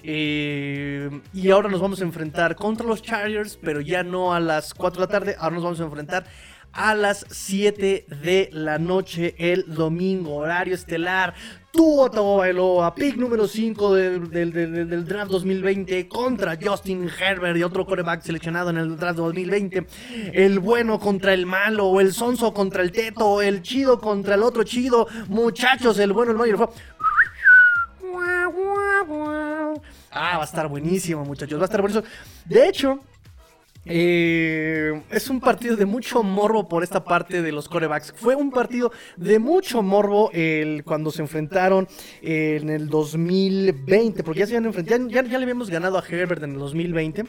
eh, 0.08 1.10
y 1.34 1.50
ahora 1.50 1.68
nos 1.68 1.80
vamos 1.80 2.00
a 2.00 2.04
enfrentar 2.04 2.54
contra 2.54 2.86
los 2.86 3.02
Chargers, 3.02 3.58
pero 3.60 3.80
ya 3.80 4.04
no 4.04 4.32
a 4.32 4.38
las 4.38 4.72
4 4.72 5.00
de 5.00 5.06
la 5.06 5.10
tarde. 5.10 5.36
Ahora 5.36 5.56
nos 5.56 5.64
vamos 5.64 5.80
a 5.80 5.84
enfrentar 5.84 6.25
a 6.72 6.94
las 6.94 7.26
7 7.28 8.06
de 8.22 8.48
la 8.52 8.78
noche 8.78 9.34
el 9.38 9.64
domingo, 9.75 10.36
horario 10.36 10.75
estelar. 10.76 11.34
Tua 11.72 12.08
Bailoa, 12.08 12.94
pick 12.94 13.16
número 13.16 13.46
5 13.46 13.94
del, 13.94 14.30
del, 14.30 15.04
draft 15.04 15.30
2020 15.30 16.08
contra 16.08 16.56
Justin 16.58 17.06
Herbert 17.06 17.58
y 17.58 17.62
otro 17.64 17.84
coreback 17.84 18.22
seleccionado 18.22 18.70
en 18.70 18.78
el 18.78 18.96
draft 18.96 19.18
2020. 19.18 19.86
El 20.32 20.58
bueno 20.58 20.98
contra 20.98 21.34
el 21.34 21.44
malo, 21.44 22.00
el 22.00 22.14
sonso 22.14 22.54
contra 22.54 22.82
el 22.82 22.92
teto, 22.92 23.42
el 23.42 23.60
chido 23.60 24.00
contra 24.00 24.36
el 24.36 24.42
otro 24.42 24.62
chido. 24.62 25.06
Muchachos, 25.28 25.98
el 25.98 26.14
bueno, 26.14 26.30
el 26.30 26.38
malo 26.38 26.72
Ah, 30.16 30.38
va 30.38 30.42
a 30.42 30.46
estar 30.46 30.66
buenísimo, 30.66 31.25
muchachos. 31.25 31.58
Va 31.58 31.64
a 31.64 31.66
estar 31.66 31.82
buenísimo. 31.82 32.06
De 32.46 32.66
hecho, 32.66 33.00
eh, 33.85 35.02
es 35.11 35.28
un 35.28 35.40
partido 35.40 35.76
de 35.76 35.85
mucho 35.85 36.23
morbo 36.23 36.68
por 36.68 36.82
esta 36.82 37.04
parte 37.04 37.42
de 37.42 37.52
los 37.52 37.68
corebacks. 37.68 38.14
Fue 38.16 38.35
un 38.35 38.50
partido 38.50 38.90
de 39.16 39.38
mucho 39.38 39.82
morbo 39.82 40.30
el, 40.32 40.85
cuando 40.85 41.11
se 41.11 41.20
enfrentaron 41.20 41.87
en 42.23 42.70
el 42.70 42.88
2020, 42.88 44.25
porque 44.25 44.40
ya 44.40 44.46
se 44.46 44.56
habían 44.56 44.66
enfrentado, 44.66 45.08
ya, 45.08 45.23
ya, 45.23 45.38
le 45.38 45.44
habíamos 45.44 45.68
ganado 45.68 45.99
a 45.99 46.04
Herbert 46.08 46.42
en 46.42 46.52
el 46.52 46.58
2020. 46.58 47.25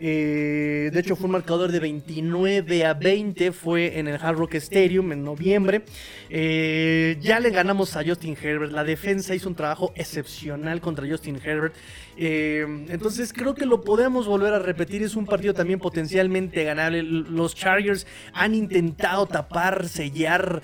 Eh, 0.00 0.90
de 0.92 1.00
hecho, 1.00 1.16
fue 1.16 1.26
un 1.26 1.32
marcador 1.32 1.72
de 1.72 1.80
29 1.80 2.84
a 2.84 2.94
20. 2.94 3.52
Fue 3.52 3.98
en 3.98 4.08
el 4.08 4.14
Hard 4.14 4.36
Rock 4.36 4.54
Stadium 4.54 5.12
en 5.12 5.24
noviembre. 5.24 5.82
Eh, 6.30 7.16
ya 7.20 7.40
le 7.40 7.50
ganamos 7.50 7.96
a 7.96 8.04
Justin 8.04 8.36
Herbert. 8.40 8.72
La 8.72 8.84
defensa 8.84 9.34
hizo 9.34 9.48
un 9.48 9.54
trabajo 9.54 9.92
excepcional 9.96 10.80
contra 10.80 11.08
Justin 11.08 11.40
Herbert. 11.42 11.74
Eh, 12.16 12.66
entonces 12.88 13.32
creo 13.32 13.54
que 13.54 13.66
lo 13.66 13.82
podemos 13.82 14.26
volver 14.26 14.54
a 14.54 14.58
repetir. 14.58 15.02
Es 15.02 15.16
un 15.16 15.26
partido 15.26 15.54
también 15.54 15.78
potencialmente 15.78 16.64
ganable. 16.64 17.02
Los 17.02 17.54
Chargers 17.54 18.06
han 18.32 18.54
intentado 18.54 19.26
tapar, 19.26 19.88
sellar 19.88 20.62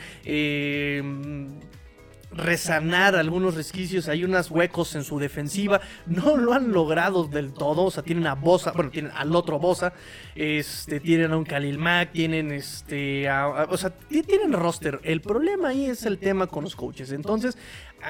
resanar 2.35 3.17
algunos 3.17 3.55
resquicios, 3.55 4.09
hay 4.09 4.25
unos 4.25 4.51
huecos 4.51 4.95
en 4.95 5.05
su 5.05 5.19
defensiva, 5.19 5.81
no 6.07 6.37
lo 6.37 6.53
han 6.53 6.73
logrado 6.73 7.25
del 7.25 7.53
todo, 7.53 7.85
o 7.85 7.91
sea, 7.91 8.03
tienen 8.03 8.27
a 8.27 8.35
Bosa, 8.35 8.73
bueno, 8.73 8.91
tienen 8.91 9.13
al 9.15 9.35
otro 9.35 9.59
Bosa, 9.59 9.93
este, 10.35 11.01
tienen 11.01 11.33
a 11.33 11.37
un 11.37 11.45
Khalil 11.45 11.79
Mack, 11.79 12.13
tienen 12.13 12.53
este, 12.53 13.31
o 13.31 13.77
sea, 13.77 13.91
tienen 14.09 14.53
roster, 14.53 15.01
el 15.05 15.21
problema 15.21 15.69
ahí 15.69 15.87
es 15.87 16.05
el 16.07 16.19
tema 16.19 16.47
con 16.47 16.65
los 16.65 16.77
coaches, 16.77 17.13
entonces, 17.13 17.57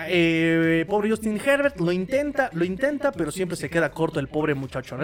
eh, 0.09 0.85
pobre 0.89 1.11
Justin 1.11 1.41
Herbert 1.45 1.79
lo 1.79 1.93
intenta, 1.93 2.51
lo 2.53 2.65
intenta, 2.65 3.13
pero 3.13 3.31
siempre 3.31 3.57
se 3.57 3.71
queda 3.71 3.93
corto 3.93 4.19
el 4.19 4.27
pobre 4.27 4.55
muchacho. 4.55 4.99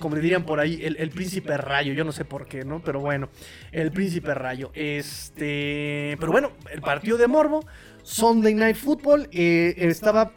Como 0.00 0.16
le 0.16 0.20
dirían 0.20 0.44
por 0.44 0.58
ahí, 0.58 0.80
el, 0.82 0.96
el 0.96 1.10
príncipe 1.10 1.56
rayo, 1.56 1.92
yo 1.92 2.02
no 2.04 2.10
sé 2.10 2.24
por 2.24 2.46
qué, 2.46 2.64
¿no? 2.64 2.82
Pero 2.82 3.00
bueno, 3.00 3.28
el 3.70 3.92
príncipe 3.92 4.34
rayo, 4.34 4.72
este, 4.74 6.16
pero 6.18 6.32
bueno, 6.32 6.52
el 6.72 6.80
partido 6.80 7.18
de 7.18 7.28
Morbo, 7.28 7.64
Sunday 8.02 8.54
Night 8.54 8.76
Football 8.76 9.28
eh, 9.32 9.74
estaba 9.78 10.32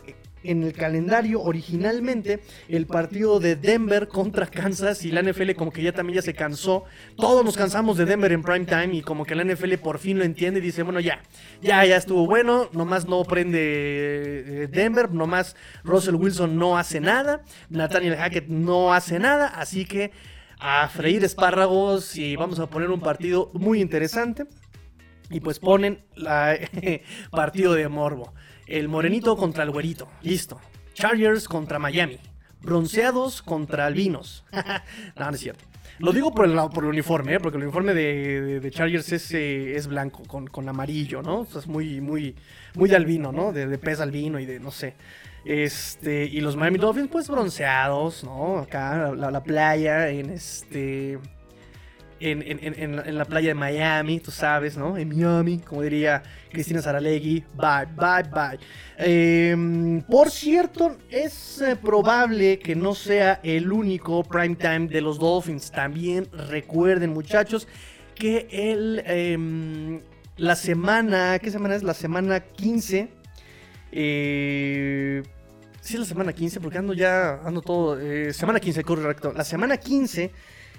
en 0.46 0.64
el 0.64 0.74
calendario 0.74 1.42
originalmente 1.42 2.40
el 2.70 2.86
partido 2.86 3.40
de 3.40 3.56
Denver 3.56 4.08
contra 4.08 4.46
Kansas 4.46 5.04
y 5.04 5.12
la 5.12 5.22
NFL 5.22 5.54
como 5.54 5.72
que 5.72 5.82
ya 5.82 5.92
también 5.92 6.18
ya 6.18 6.22
se 6.22 6.34
cansó. 6.34 6.84
Todos 7.18 7.44
nos 7.44 7.58
cansamos 7.58 7.98
de 7.98 8.06
Denver 8.06 8.32
en 8.32 8.44
prime 8.44 8.66
time 8.66 8.90
y 8.94 9.02
como 9.02 9.26
que 9.26 9.36
la 9.36 9.44
NFL 9.44 9.74
por 9.76 10.00
fin 10.00 10.20
lo 10.20 10.24
entiende 10.24 10.60
y 10.60 10.64
dice, 10.64 10.84
bueno, 10.84 11.00
ya, 11.00 11.22
ya, 11.62 11.84
ya 11.86 11.98
estuvo 11.98 12.28
bueno, 12.28 12.70
nomás 12.74 13.08
no 13.08 13.24
prende 13.24 13.60
eh, 13.60 14.68
Denver, 14.68 15.12
nomás 15.12 15.56
Russell 15.84 16.16
Wilson 16.16 16.58
no 16.58 16.78
hace 16.78 17.00
nada, 17.00 17.44
Nathaniel 17.70 18.16
Hackett 18.16 18.48
no 18.48 18.94
hace 18.94 19.20
nada, 19.20 19.48
así 19.48 19.86
que 19.86 20.12
a 20.60 20.88
freír 20.88 21.24
espárragos 21.24 22.16
y 22.16 22.36
vamos 22.36 22.60
a 22.60 22.68
poner 22.68 22.90
un 22.90 23.02
partido 23.02 23.52
muy 23.54 23.82
interesante. 23.82 24.46
Y 25.30 25.40
pues 25.40 25.60
ponen 25.60 26.06
la 26.16 26.58
partido 27.32 27.74
de 27.74 27.88
morbo. 27.88 28.34
El 28.68 28.88
morenito 28.88 29.36
contra 29.38 29.64
el 29.64 29.72
güerito. 29.72 30.08
Listo. 30.22 30.60
Chargers 30.94 31.48
contra 31.48 31.80
Miami. 31.80 32.20
Bronceados 32.62 33.42
contra 33.42 33.86
albinos. 33.86 34.46
no, 35.16 35.26
no 35.26 35.32
es 35.32 35.40
cierto. 35.40 35.66
Lo 36.00 36.12
digo 36.12 36.34
por 36.34 36.46
el, 36.46 36.56
por 36.74 36.84
el 36.84 36.90
uniforme, 36.90 37.36
¿eh? 37.36 37.40
porque 37.40 37.58
el 37.58 37.64
uniforme 37.64 37.94
de, 37.94 38.70
Chargers 38.72 39.14
es, 39.14 39.34
eh, 39.34 39.76
es 39.76 39.88
blanco, 39.88 40.24
con, 40.24 40.70
amarillo, 40.70 41.22
¿no? 41.22 41.42
O 41.42 41.46
sea, 41.46 41.62
es 41.62 41.68
muy, 41.68 42.02
muy, 42.02 42.36
muy 42.74 42.90
de 42.90 42.98
albino, 42.98 43.32
¿no? 43.32 43.54
De, 43.54 43.66
de 43.66 43.78
pez 43.78 44.02
albino 44.02 44.40
y 44.40 44.46
de, 44.46 44.60
no 44.60 44.72
sé. 44.72 44.96
Este, 45.46 46.26
y 46.26 46.42
los 46.42 46.58
Miami 46.58 46.80
Dolphins, 46.80 47.08
pues 47.10 47.30
bronceados, 47.30 48.26
¿no? 48.26 48.58
Acá, 48.58 49.14
la, 49.16 49.32
la 49.32 49.44
playa, 49.44 50.10
en 50.10 50.32
este 50.32 51.18
en, 52.20 53.18
la 53.18 53.26
playa 53.26 53.50
de 53.50 53.54
Miami, 53.56 54.20
tú 54.20 54.32
sabes, 54.32 54.78
¿no? 54.78 54.98
En 54.98 55.10
Miami, 55.10 55.60
como 55.60 55.82
diría 55.82 56.24
Cristina 56.52 56.82
Saralegui. 56.82 57.44
Bye, 57.56 57.88
bye, 57.96 58.24
bye. 58.32 58.60
Em, 58.98 60.02
por 60.04 60.30
cierto, 60.30 60.98
es 61.10 61.62
eh, 61.62 61.76
probable 61.76 62.60
que 62.60 62.76
no 62.76 62.96
sea 62.96 63.40
el 63.44 63.72
único 63.72 64.24
prime 64.24 64.56
time 64.56 64.88
de 64.88 65.02
los 65.02 65.20
Dolphins. 65.20 65.72
También 65.72 66.28
recuerden, 66.50 67.12
muchachos, 67.12 67.68
que 68.16 68.48
el, 68.50 69.04
em, 69.06 70.02
la 70.38 70.56
semana, 70.56 71.38
¿qué 71.40 71.52
semana 71.52 71.76
es? 71.76 71.84
La 71.84 71.94
semana 71.94 72.40
15. 72.40 73.10
Eh, 73.92 75.24
sí, 75.82 75.98
la 75.98 76.06
semana 76.06 76.32
15, 76.32 76.62
porque 76.62 76.78
ando 76.78 76.94
ya, 76.94 77.42
ando 77.44 77.62
todo. 77.62 78.00
Eh, 78.00 78.34
semana 78.34 78.60
15, 78.60 78.84
correcto. 78.84 79.34
La 79.34 79.44
semana 79.44 79.78
15 79.78 80.32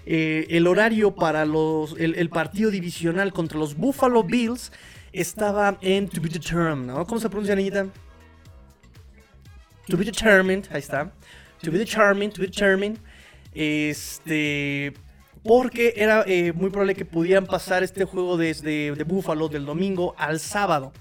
eh, 0.06 0.46
el 0.50 0.68
horario 0.68 1.16
para 1.16 1.44
los, 1.44 1.96
el, 1.98 2.28
partido 2.30 2.70
divisional 2.70 3.32
contra 3.32 3.58
los 3.58 3.76
Buffalo 3.76 4.22
Bills 4.22 4.70
estaba 5.12 5.78
en 5.80 6.08
To 6.08 6.20
Be 6.20 6.28
Determined. 6.28 6.94
¿Cómo 7.06 7.20
se 7.20 7.28
pronuncia, 7.28 7.56
niñita? 7.56 7.86
To 9.88 9.96
Be 9.96 10.04
Determined, 10.04 10.68
ahí 10.70 10.78
está. 10.78 11.12
To 11.60 11.72
Be 11.72 11.78
Determined, 11.78 12.32
To 12.34 12.40
Be 12.40 12.46
Determined. 12.46 12.98
Este... 13.52 14.94
Porque 15.42 15.94
era 15.96 16.24
eh, 16.26 16.52
muy 16.52 16.70
probable 16.70 16.96
que 16.96 17.04
pudieran 17.04 17.46
pasar 17.46 17.84
este 17.84 18.04
juego 18.04 18.36
desde 18.36 18.92
de 18.92 19.04
Buffalo 19.04 19.48
del 19.48 19.64
domingo 19.64 20.14
al 20.18 20.40
sábado. 20.40 20.92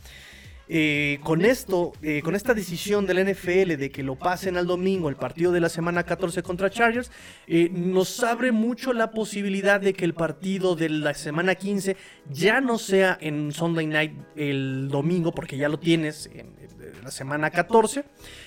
Eh, 0.68 1.20
con 1.24 1.46
esto, 1.46 1.94
eh, 2.02 2.22
con 2.24 2.34
esta 2.34 2.56
decisión 2.56 3.06
del 3.06 3.20
NFL 3.20 3.76
de 3.78 3.92
que 3.92 4.02
lo 4.02 4.16
pasen 4.16 4.58
al 4.58 4.66
domingo, 4.66 5.10
el 5.10 5.16
partido 5.16 5.52
de 5.52 5.60
la 5.60 5.70
semana 5.70 6.04
14 6.04 6.42
contra 6.42 6.72
Chargers, 6.72 7.12
eh, 7.46 7.70
nos 7.72 8.24
abre 8.24 8.52
mucho 8.52 8.92
la 8.92 9.12
posibilidad 9.12 9.80
de 9.80 9.94
que 9.94 10.06
el 10.06 10.16
partido 10.16 10.76
de 10.76 10.90
la 10.90 11.14
semana 11.14 11.54
15 11.54 11.96
ya 12.32 12.62
no 12.62 12.80
sea 12.80 13.18
en 13.22 13.52
Sunday 13.52 13.86
Night 13.86 14.14
el 14.36 14.88
domingo, 14.90 15.32
porque 15.34 15.58
ya 15.58 15.70
lo 15.70 15.78
tienes 15.78 16.30
en, 16.34 16.56
la 17.04 17.12
semana 17.12 17.52
14. 17.52 18.04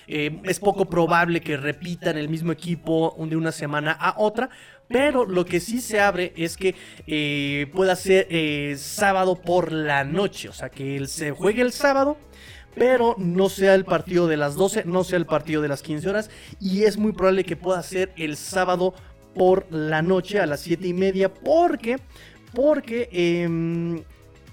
es 0.09 0.59
poco 0.59 0.87
probable 0.87 1.41
que 1.41 1.57
repitan 1.57 2.19
el 2.19 2.29
mismo 2.29 2.51
equipo 2.51 3.17
de 3.29 3.37
una 3.37 3.53
semana 3.53 3.93
a 3.93 4.15
otra, 4.19 4.51
pero 4.89 5.27
lo 5.27 5.45
que 5.45 5.61
sí 5.61 5.81
se 5.81 6.01
abre 6.01 6.33
es 6.37 6.57
que 6.57 6.75
eh, 7.07 7.71
pueda 7.75 7.95
ser 7.95 8.27
eh, 8.31 8.75
sábado 8.79 9.37
por 9.37 9.71
la 9.71 10.05
noche. 10.05 10.49
O 10.49 10.53
sea, 10.53 10.71
que 10.71 10.97
él 10.97 11.09
se 11.09 11.31
juegue 11.31 11.63
el 11.63 11.73
sábado. 11.73 12.17
Pero 12.75 13.17
no 13.19 13.49
sea 13.49 13.75
el 13.75 13.85
partido 13.85 14.29
de 14.29 14.37
las 14.37 14.55
12, 14.55 14.85
no 14.85 15.03
sea 15.03 15.19
el 15.19 15.27
partido 15.27 15.63
de 15.63 15.69
las 15.69 15.83
15 15.83 16.09
horas. 16.09 16.31
Y 16.61 16.85
es 16.85 16.97
muy 16.97 17.13
probable 17.13 17.45
que 17.45 17.57
pueda 17.57 17.83
ser 17.83 18.13
el 18.17 18.37
sábado 18.37 18.95
por 19.35 19.67
la 19.71 20.01
noche 20.01 20.39
a 20.39 20.47
las 20.47 20.61
7 20.61 20.87
y 20.87 20.95
media. 20.95 21.33
Porque, 21.33 21.99
porque 22.55 23.09
em, 23.11 24.05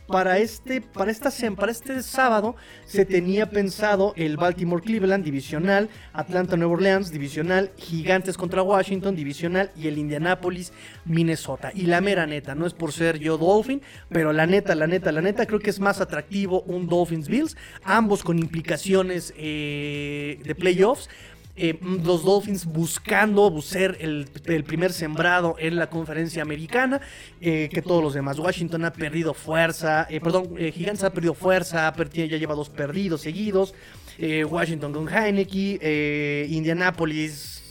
para 0.07 0.37
este, 0.37 0.81
para, 0.81 1.11
esta, 1.11 1.31
para 1.55 1.71
este 1.71 2.01
sábado 2.03 2.55
se 2.85 3.05
tenía 3.05 3.49
pensado 3.49 4.13
el 4.15 4.37
Baltimore 4.37 4.83
Cleveland 4.83 5.23
divisional, 5.23 5.89
Atlanta 6.13 6.57
Nueva 6.57 6.73
Orleans 6.73 7.11
divisional, 7.11 7.71
Gigantes 7.77 8.37
contra 8.37 8.61
Washington 8.61 9.15
divisional 9.15 9.71
y 9.75 9.87
el 9.87 9.97
Indianapolis 9.97 10.71
Minnesota. 11.05 11.71
Y 11.73 11.83
la 11.83 12.01
mera 12.01 12.25
neta, 12.27 12.55
no 12.55 12.65
es 12.65 12.73
por 12.73 12.91
ser 12.91 13.19
yo 13.19 13.37
Dolphin, 13.37 13.81
pero 14.09 14.33
la 14.33 14.45
neta, 14.45 14.75
la 14.75 14.87
neta, 14.87 15.11
la 15.11 15.21
neta, 15.21 15.45
creo 15.45 15.59
que 15.59 15.69
es 15.69 15.79
más 15.79 16.01
atractivo 16.01 16.61
un 16.63 16.87
Dolphins 16.87 17.27
Bills, 17.27 17.57
ambos 17.83 18.23
con 18.23 18.37
implicaciones 18.39 19.33
eh, 19.37 20.39
de 20.43 20.55
playoffs. 20.55 21.09
Eh, 21.57 21.79
los 21.81 22.25
Dolphins 22.25 22.65
buscando 22.65 23.61
ser 23.61 23.97
el, 24.01 24.27
primer 24.65 24.91
sembrado 24.91 25.55
en 25.57 25.77
la 25.77 25.89
conferencia 25.89 26.41
americana, 26.41 26.99
eh, 27.39 27.69
que 27.71 27.81
todos 27.81 28.03
los 28.03 28.13
demás. 28.13 28.37
Washington 28.39 28.83
ha 28.83 28.91
perdido 28.91 29.33
fuerza, 29.33 30.05
eh, 30.09 30.19
perdón, 30.19 30.57
Gigantes 30.57 31.03
ha 31.03 31.13
perdido 31.13 31.33
fuerza, 31.33 31.93
ya 32.13 32.25
lleva 32.25 32.55
dos 32.55 32.69
perdidos 32.69 33.21
seguidos. 33.21 33.73
Washington 34.17 34.93
con 34.93 35.09
Heineke, 35.09 36.47
Indianapolis 36.49 37.64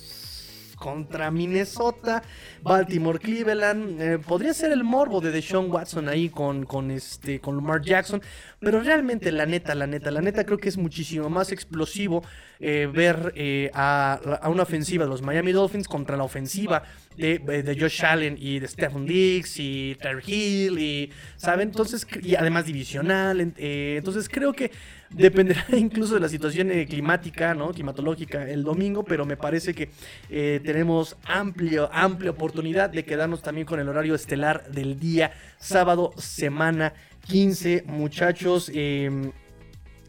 contra 0.84 1.30
Minnesota, 1.30 2.22
Baltimore, 2.60 3.18
Cleveland. 3.18 4.02
Eh, 4.02 4.18
podría 4.18 4.52
ser 4.52 4.70
el 4.70 4.84
morbo 4.84 5.22
de 5.22 5.30
Deshaun 5.30 5.70
Watson 5.70 6.10
ahí 6.10 6.28
con, 6.28 6.66
con, 6.66 6.90
este, 6.90 7.40
con 7.40 7.56
Lamar 7.56 7.80
Jackson. 7.80 8.20
Pero 8.60 8.82
realmente, 8.82 9.32
la 9.32 9.46
neta, 9.46 9.74
la 9.74 9.86
neta, 9.86 10.10
la 10.10 10.20
neta, 10.20 10.44
creo 10.44 10.58
que 10.58 10.68
es 10.68 10.76
muchísimo 10.76 11.30
más 11.30 11.52
explosivo 11.52 12.22
eh, 12.60 12.86
ver 12.92 13.32
eh, 13.34 13.70
a, 13.72 14.42
una 14.44 14.64
ofensiva 14.64 15.04
de 15.04 15.10
los 15.10 15.22
Miami 15.22 15.52
Dolphins 15.52 15.88
contra 15.88 16.18
la 16.18 16.24
ofensiva 16.24 16.82
de, 17.16 17.38
de 17.38 17.80
Josh 17.80 18.04
Allen 18.04 18.36
y 18.38 18.58
de 18.58 18.68
Stephen 18.68 19.06
Diggs 19.06 19.58
y 19.58 19.96
Terry 20.02 20.22
Hill. 20.26 20.78
Y, 20.78 21.10
¿saben? 21.36 21.68
Entonces, 21.68 22.06
y 22.20 22.34
además 22.34 22.66
divisional. 22.66 23.40
entonces, 23.40 24.28
creo 24.28 24.52
que 24.52 24.70
Dependerá 25.14 25.64
incluso 25.76 26.14
de 26.14 26.21
la 26.21 26.28
situación 26.28 26.73
eh, 26.73 26.87
climática, 26.87 27.54
¿no? 27.54 27.73
Climatológica 27.73 28.49
el 28.50 28.64
domingo, 28.64 29.04
pero 29.04 29.25
me 29.25 29.37
parece 29.37 29.73
que 29.73 29.90
eh, 30.28 30.61
tenemos 30.64 31.16
amplio, 31.25 31.88
amplia 31.92 32.33
oportunidad 32.33 32.90
de 32.90 33.04
quedarnos 33.04 33.40
también 33.40 33.66
con 33.66 33.78
el 33.78 33.88
horario 33.88 34.16
estelar 34.16 34.71
del 34.73 34.99
día 34.99 35.33
sábado, 35.59 36.12
semana 36.16 36.94
15, 37.28 37.85
muchachos. 37.87 38.71
Em, 38.75 39.30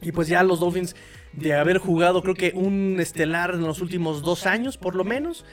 y 0.01 0.11
pues 0.11 0.27
ya 0.27 0.41
los 0.41 0.59
Dolphins 0.59 0.95
de 1.33 1.53
haber 1.53 1.77
jugado, 1.77 2.23
creo 2.23 2.33
que 2.33 2.53
un 2.55 2.97
estelar 2.99 3.51
en 3.53 3.61
los 3.61 3.81
últimos 3.81 4.23
dos 4.23 4.47
años, 4.47 4.77
por 4.77 4.95
lo 4.95 5.03
menos. 5.03 5.45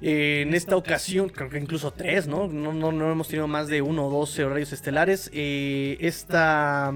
Eh, 0.00 0.42
en 0.42 0.54
esta 0.54 0.76
ocasión, 0.76 1.28
creo 1.30 1.48
que 1.48 1.58
incluso 1.58 1.92
tres, 1.92 2.26
¿no? 2.26 2.48
No, 2.48 2.72
no, 2.72 3.10
hemos 3.10 3.28
tenido 3.28 3.48
más 3.48 3.68
de 3.68 3.82
uno 3.82 4.06
o 4.06 4.10
dos 4.10 4.38
horarios 4.38 4.72
estelares. 4.72 5.30
esta, 5.32 6.92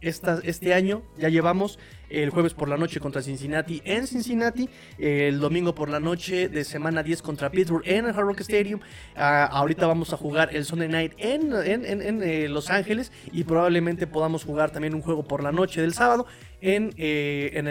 este 0.00 0.74
año 0.74 1.02
ya 1.18 1.28
llevamos 1.28 1.78
el 2.12 2.30
jueves 2.30 2.52
por 2.52 2.68
la 2.68 2.76
noche 2.76 3.00
contra 3.00 3.22
Cincinnati 3.22 3.80
en 3.84 4.06
Cincinnati, 4.06 4.68
el 4.98 5.40
domingo 5.40 5.74
por 5.74 5.88
la 5.88 5.98
noche 5.98 6.48
de 6.48 6.64
semana 6.64 7.02
10 7.02 7.22
contra 7.22 7.50
Pittsburgh 7.50 7.82
en 7.86 8.04
el 8.04 8.10
Hard 8.10 8.26
Rock 8.26 8.40
Stadium. 8.40 8.80
Ah, 9.16 9.48
ahorita 9.50 9.86
vamos 9.86 10.12
a 10.12 10.16
jugar 10.16 10.54
el 10.54 10.64
Sunday 10.64 10.88
Night 10.88 11.12
en, 11.16 11.52
en, 11.54 12.22
eh, 12.22 12.48
Los 12.48 12.70
Ángeles 12.70 13.12
y 13.32 13.44
probablemente 13.44 14.06
podamos 14.06 14.44
jugar 14.44 14.70
también 14.70 14.94
un 14.94 15.00
juego 15.00 15.24
por 15.24 15.42
la 15.42 15.52
noche 15.52 15.80
del 15.80 15.94
sábado 15.94 16.26
en, 16.62 16.94
eh, 16.96 17.50
en, 17.54 17.66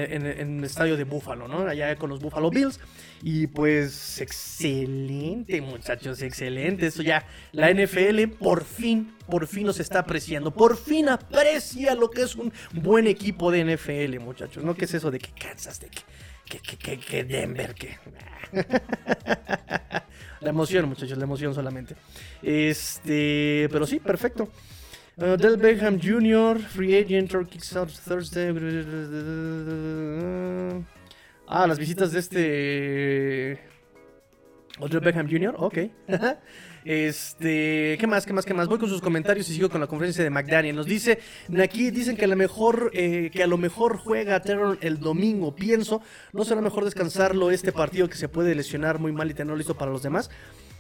el 0.58 0.64
estadio 0.64 0.98
de 0.98 1.06
Buffalo, 1.06 1.48
¿no? 1.48 1.68
Allá 1.68 1.96
con 1.96 2.10
los 2.10 2.20
Buffalo 2.20 2.52
Bills. 2.52 2.80
Y 3.24 3.48
pues 3.48 4.20
excelente, 4.20 5.62
muchachos, 5.62 6.22
excelente. 6.22 6.88
Eso 6.88 7.02
ya, 7.02 7.26
la 7.54 7.72
NFL 7.74 8.28
por 8.38 8.66
fin, 8.66 9.14
por 9.30 9.48
fin 9.48 9.66
nos 9.68 9.80
está 9.80 10.00
apreciando. 10.00 10.52
Por 10.52 10.76
fin 10.78 11.08
aprecia 11.10 11.96
lo 11.96 12.10
que 12.10 12.24
es 12.24 12.36
un 12.36 12.52
buen 12.74 13.08
equipo 13.08 13.52
de 13.52 13.64
NFL, 13.64 14.20
muchachos. 14.20 14.64
¿No? 14.64 14.76
¿Qué 14.76 14.86
es 14.86 14.94
eso 14.94 15.10
de 15.10 15.20
que 15.20 15.32
Kansas, 15.32 15.80
de 15.80 15.88
que 15.88 17.24
Denver, 17.24 17.74
que... 17.74 17.98
la 20.42 20.50
emoción, 20.50 20.90
muchachos, 20.90 21.18
la 21.18 21.24
emoción 21.24 21.56
solamente. 21.56 21.96
Este, 22.42 23.70
pero 23.72 23.88
sí, 23.88 24.00
perfecto. 24.00 24.50
Uh, 25.22 25.38
Del 25.38 25.56
Beckham 25.58 26.00
Jr., 26.02 26.58
Free 26.60 26.96
Agent, 26.98 27.32
Kicks 27.48 27.76
Out 27.76 27.92
Thursday. 27.92 28.50
Ah, 31.48 31.68
las 31.68 31.78
visitas 31.78 32.12
de 32.12 32.20
este. 32.20 33.60
Odell 34.80 35.00
Beckham 35.00 35.30
Jr., 35.30 35.54
ok. 35.60 35.78
este, 36.86 37.98
¿qué 38.00 38.08
más, 38.08 38.26
qué 38.26 38.34
más, 38.34 38.46
qué 38.46 38.56
más? 38.56 38.68
Voy 38.68 38.80
con 38.80 38.90
sus 38.90 39.00
comentarios 39.00 39.48
y 39.50 39.54
sigo 39.54 39.70
con 39.70 39.80
la 39.80 39.86
conferencia 39.86 40.24
de 40.24 40.32
McDaniel. 40.32 40.76
Nos 40.76 40.88
dice, 40.88 41.20
aquí 41.62 41.92
dicen 41.92 42.18
que 42.18 42.26
a 42.26 42.28
lo 42.28 42.36
mejor, 42.36 42.90
eh, 42.96 43.30
que 43.32 43.44
a 43.44 43.48
lo 43.48 43.60
mejor 43.60 43.98
juega 43.98 44.42
Terror 44.42 44.80
el 44.82 45.00
domingo. 45.00 45.56
Pienso, 45.56 46.02
¿no 46.34 46.44
será 46.46 46.62
mejor 46.62 46.84
descansarlo 46.84 47.52
este 47.52 47.72
partido 47.72 48.10
que 48.10 48.16
se 48.16 48.28
puede 48.28 48.56
lesionar 48.56 48.98
muy 48.98 49.12
mal 49.12 49.30
y 49.30 49.36
tenerlo 49.36 49.56
listo 49.56 49.78
para 49.78 49.92
los 49.92 50.02
demás? 50.02 50.32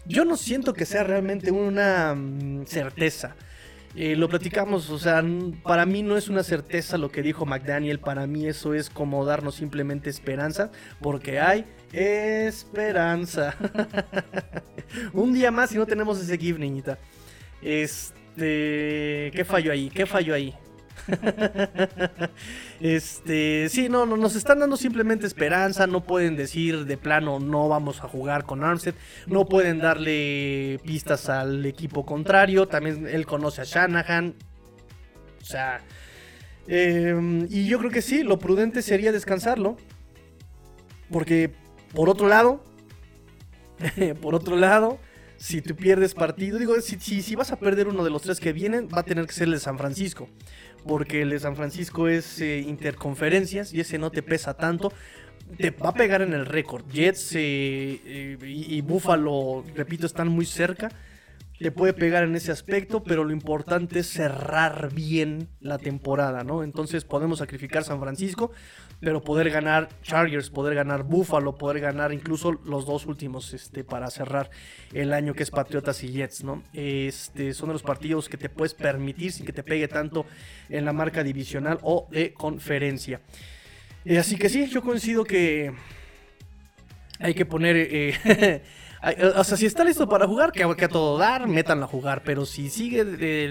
Yo 0.08 0.25
no 0.25 0.36
siento 0.36 0.73
que 0.73 0.88
sea 0.88 1.04
realmente 1.04 1.51
una 1.51 2.15
mm, 2.15 2.65
certeza. 2.65 3.36
Eh, 3.95 4.15
lo 4.15 4.30
platicamos, 4.30 4.89
o 4.89 4.97
sea, 4.97 5.21
para 5.63 5.86
mí 5.86 6.01
no 6.01 6.15
es 6.15 6.30
una 6.30 6.43
certeza 6.43 6.97
lo 6.97 7.12
que 7.12 7.21
dijo 7.21 7.45
McDaniel, 7.45 7.99
para 7.99 8.25
mí 8.25 8.47
eso 8.47 8.73
es 8.73 8.89
como 8.89 9.25
darnos 9.25 9.56
simplemente 9.56 10.10
esperanza, 10.10 10.71
porque 11.01 11.39
hay 11.41 11.65
esperanza. 11.91 13.56
Un 15.13 15.34
día 15.34 15.51
más 15.51 15.73
y 15.73 15.77
no 15.77 15.86
tenemos 15.86 16.21
ese 16.21 16.38
GIF, 16.38 16.58
niñita. 16.58 16.97
Este, 17.62 19.32
¿qué 19.34 19.45
falló 19.45 19.73
ahí? 19.73 19.89
¿Qué 19.89 20.06
falló 20.06 20.34
ahí? 20.34 20.56
este, 22.79 23.69
sí, 23.69 23.89
no, 23.89 24.05
no, 24.05 24.17
nos 24.17 24.35
están 24.35 24.59
dando 24.59 24.77
simplemente 24.77 25.27
esperanza. 25.27 25.87
No 25.87 26.03
pueden 26.03 26.35
decir 26.35 26.85
de 26.85 26.97
plano 26.97 27.39
no 27.39 27.67
vamos 27.67 28.03
a 28.03 28.07
jugar 28.07 28.45
con 28.45 28.63
Armstead. 28.63 28.95
No 29.27 29.45
pueden 29.45 29.79
darle 29.79 30.79
pistas 30.83 31.29
al 31.29 31.65
equipo 31.65 32.05
contrario. 32.05 32.67
También 32.67 33.07
él 33.07 33.25
conoce 33.25 33.61
a 33.61 33.65
Shanahan. 33.65 34.35
O 35.41 35.45
sea, 35.45 35.81
em, 36.67 37.47
y 37.49 37.67
yo 37.67 37.79
creo 37.79 37.91
que 37.91 38.01
sí, 38.01 38.23
lo 38.23 38.39
prudente 38.39 38.81
sería 38.81 39.11
descansarlo. 39.11 39.77
Porque, 41.09 41.51
por 41.93 42.09
otro 42.09 42.27
lado, 42.27 42.63
por 44.21 44.35
otro 44.35 44.55
lado, 44.55 44.99
si 45.37 45.61
tú 45.61 45.75
pierdes 45.75 46.13
partido, 46.13 46.59
digo, 46.59 46.79
si, 46.81 46.99
si, 46.99 47.35
vas 47.35 47.51
a 47.51 47.59
perder 47.59 47.87
uno 47.87 48.03
de 48.03 48.11
los 48.11 48.21
tres 48.21 48.39
que 48.39 48.53
vienen, 48.53 48.87
va 48.87 48.99
a 48.99 49.03
tener 49.03 49.25
que 49.25 49.33
ser 49.33 49.47
el 49.47 49.53
de 49.53 49.59
San 49.59 49.77
Francisco 49.77 50.29
porque 50.85 51.21
el 51.21 51.29
de 51.29 51.39
San 51.39 51.55
Francisco 51.55 52.07
es 52.07 52.41
eh, 52.41 52.59
interconferencias 52.59 53.73
y 53.73 53.79
ese 53.79 53.97
no 53.97 54.11
te 54.11 54.23
pesa 54.23 54.55
tanto. 54.55 54.91
Te 55.57 55.71
va 55.71 55.89
a 55.89 55.93
pegar 55.93 56.21
en 56.21 56.33
el 56.33 56.45
récord. 56.45 56.85
Jets 56.89 57.35
eh, 57.35 58.01
eh, 58.05 58.37
y, 58.41 58.77
y 58.77 58.81
Buffalo, 58.81 59.65
repito, 59.75 60.05
están 60.05 60.29
muy 60.29 60.45
cerca 60.45 60.89
le 61.62 61.71
puede 61.71 61.93
pegar 61.93 62.24
en 62.24 62.36
ese 62.36 62.52
aspecto, 62.52 63.04
pero 63.04 63.24
lo 63.24 63.32
importante 63.32 64.00
es 64.00 64.08
cerrar 64.08 64.91
bien 64.95 65.47
la 65.60 65.78
temporada, 65.78 66.43
¿no? 66.43 66.63
Entonces 66.63 67.06
podemos 67.06 67.38
sacrificar 67.38 67.84
San 67.84 68.00
Francisco, 68.00 68.52
pero 69.00 69.21
poder 69.21 69.52
ganar 69.52 69.88
Chargers, 70.02 70.50
poder 70.50 70.74
ganar 70.74 71.04
Buffalo, 71.04 71.60
poder 71.60 71.80
ganar 71.80 72.13
incluso 72.13 72.54
los 72.65 72.88
dos 72.88 73.06
últimos 73.06 73.54
este, 73.54 73.84
para 73.84 74.10
cerrar 74.10 74.50
el 74.91 75.13
año 75.13 75.36
que 75.36 75.43
es 75.43 75.52
Patriotas 75.52 76.04
y 76.04 76.12
Jets, 76.12 76.43
¿no? 76.43 76.63
Este, 76.74 77.54
son 77.54 77.69
de 77.69 77.74
los 77.74 77.84
partidos 77.84 78.28
que 78.28 78.38
te 78.38 78.50
puedes 78.50 78.74
permitir 78.74 79.32
sin 79.32 79.45
que 79.45 79.54
te 79.54 79.62
pegue 79.62 79.88
tanto 79.88 80.26
en 80.67 80.84
la 80.84 80.93
marca 80.93 81.24
divisional 81.24 81.78
o 81.84 82.08
de 82.10 82.34
conferencia. 82.34 83.21
Eh, 84.04 84.17
así 84.17 84.36
que 84.36 84.50
sí, 84.50 84.65
yo 84.65 84.82
coincido 84.82 85.24
que 85.24 85.71
hay 87.19 87.36
que 87.36 87.45
poner... 87.45 87.76
Eh, 87.78 88.63
O 89.35 89.43
sea, 89.43 89.57
si 89.57 89.65
está 89.65 89.83
listo 89.83 90.07
para 90.07 90.27
jugar, 90.27 90.51
que, 90.51 90.63
a 90.63 90.87
todo 90.87 91.17
dar, 91.17 91.47
métanlo 91.47 91.85
a 91.85 91.87
jugar. 91.87 92.21
Pero 92.23 92.45
si 92.45 92.69
sigue 92.69 93.03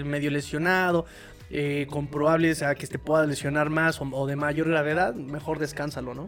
medio 0.03 0.31
lesionado, 0.31 1.05
eh, 1.49 1.87
comprobables 1.89 2.63
a 2.63 2.75
que 2.75 2.87
te 2.87 2.97
pueda 2.97 3.25
lesionar 3.25 3.69
más 3.69 3.99
o, 3.99 4.27
de 4.27 4.37
mayor 4.37 4.69
gravedad, 4.69 5.13
mejor 5.13 5.59
descánsalo, 5.59 6.13
¿no? 6.13 6.27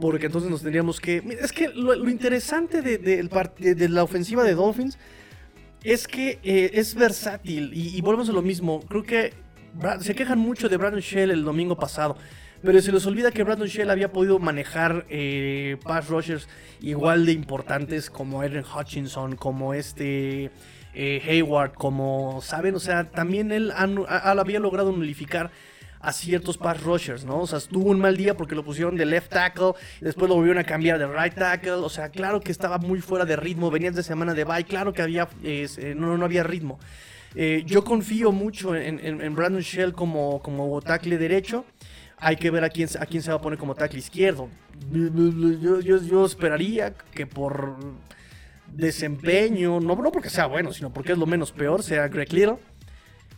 Porque 0.00 0.26
entonces 0.26 0.50
nos 0.50 0.62
tendríamos 0.62 1.00
que. 1.00 1.22
Es 1.40 1.52
que 1.52 1.68
lo, 1.68 2.08
interesante 2.08 2.82
de, 2.82 2.98
de, 2.98 3.88
la 3.88 4.02
ofensiva 4.02 4.42
de 4.42 4.54
Dolphins 4.54 4.98
es 5.84 6.08
que 6.08 6.40
eh, 6.42 6.70
es 6.74 6.96
versátil. 6.96 7.70
Y, 7.72 7.96
y, 7.96 8.00
volvemos 8.00 8.28
a 8.28 8.32
lo 8.32 8.42
mismo. 8.42 8.80
Creo 8.88 9.04
que 9.04 9.34
se 10.00 10.14
quejan 10.16 10.40
mucho 10.40 10.68
de 10.68 10.76
Brandon 10.76 11.00
Shell 11.00 11.30
el 11.30 11.44
domingo 11.44 11.76
pasado. 11.76 12.16
Pero 12.62 12.80
se 12.80 12.92
les 12.92 13.04
olvida 13.06 13.32
que 13.32 13.42
Brandon 13.42 13.66
Shell 13.66 13.90
había 13.90 14.12
podido 14.12 14.38
manejar 14.38 15.04
eh, 15.08 15.78
pass 15.82 16.08
rushers 16.08 16.48
igual 16.80 17.26
de 17.26 17.32
importantes 17.32 18.08
como 18.08 18.40
Aaron 18.40 18.64
Hutchinson, 18.64 19.34
como 19.34 19.74
este 19.74 20.52
eh, 20.94 21.22
Hayward, 21.26 21.74
como, 21.74 22.40
¿saben? 22.40 22.76
O 22.76 22.78
sea, 22.78 23.10
también 23.10 23.50
él 23.50 23.72
había 23.74 24.60
logrado 24.60 24.92
nulificar 24.92 25.50
a 25.98 26.12
ciertos 26.12 26.56
pass 26.56 26.80
rushers, 26.82 27.24
¿no? 27.24 27.40
O 27.40 27.46
sea, 27.48 27.58
tuvo 27.58 27.90
un 27.90 27.98
mal 27.98 28.16
día 28.16 28.36
porque 28.36 28.54
lo 28.54 28.64
pusieron 28.64 28.96
de 28.96 29.06
left 29.06 29.32
tackle, 29.32 29.72
después 30.00 30.28
lo 30.28 30.36
volvieron 30.36 30.58
a 30.58 30.64
cambiar 30.64 31.00
de 31.00 31.06
right 31.08 31.34
tackle, 31.34 31.72
o 31.72 31.88
sea, 31.88 32.10
claro 32.10 32.40
que 32.40 32.52
estaba 32.52 32.78
muy 32.78 33.00
fuera 33.00 33.24
de 33.24 33.34
ritmo, 33.34 33.72
venías 33.72 33.96
de 33.96 34.04
semana 34.04 34.34
de 34.34 34.44
bye, 34.44 34.64
claro 34.64 34.92
que 34.92 35.02
había, 35.02 35.28
eh, 35.42 35.94
no, 35.96 36.16
no 36.16 36.24
había 36.24 36.44
ritmo. 36.44 36.78
yo 37.34 37.82
confío 37.82 38.30
mucho 38.30 38.76
en, 38.76 39.34
Brandon 39.34 39.62
Shell 39.62 39.94
como, 39.94 40.40
como 40.42 40.80
tackle 40.80 41.18
derecho 41.18 41.64
hay 42.22 42.36
que 42.36 42.50
ver 42.50 42.62
a 42.62 42.70
quién, 42.70 42.88
a 43.00 43.04
quién 43.04 43.20
se 43.20 43.30
va 43.30 43.36
a 43.36 43.40
poner 43.40 43.58
como 43.58 43.74
tackle 43.74 43.98
izquierdo. 43.98 44.48
Yo, 44.90 46.24
esperaría 46.24 46.94
que 47.12 47.26
por 47.26 47.76
desempeño, 48.68 49.80
no, 49.80 49.96
no 49.96 50.12
porque 50.12 50.30
sea 50.30 50.46
bueno, 50.46 50.72
sino 50.72 50.92
porque 50.92 51.12
es 51.12 51.18
lo 51.18 51.26
menos 51.26 51.50
peor, 51.50 51.82
sea 51.82 52.06
Greg 52.06 52.32
Little. 52.32 52.58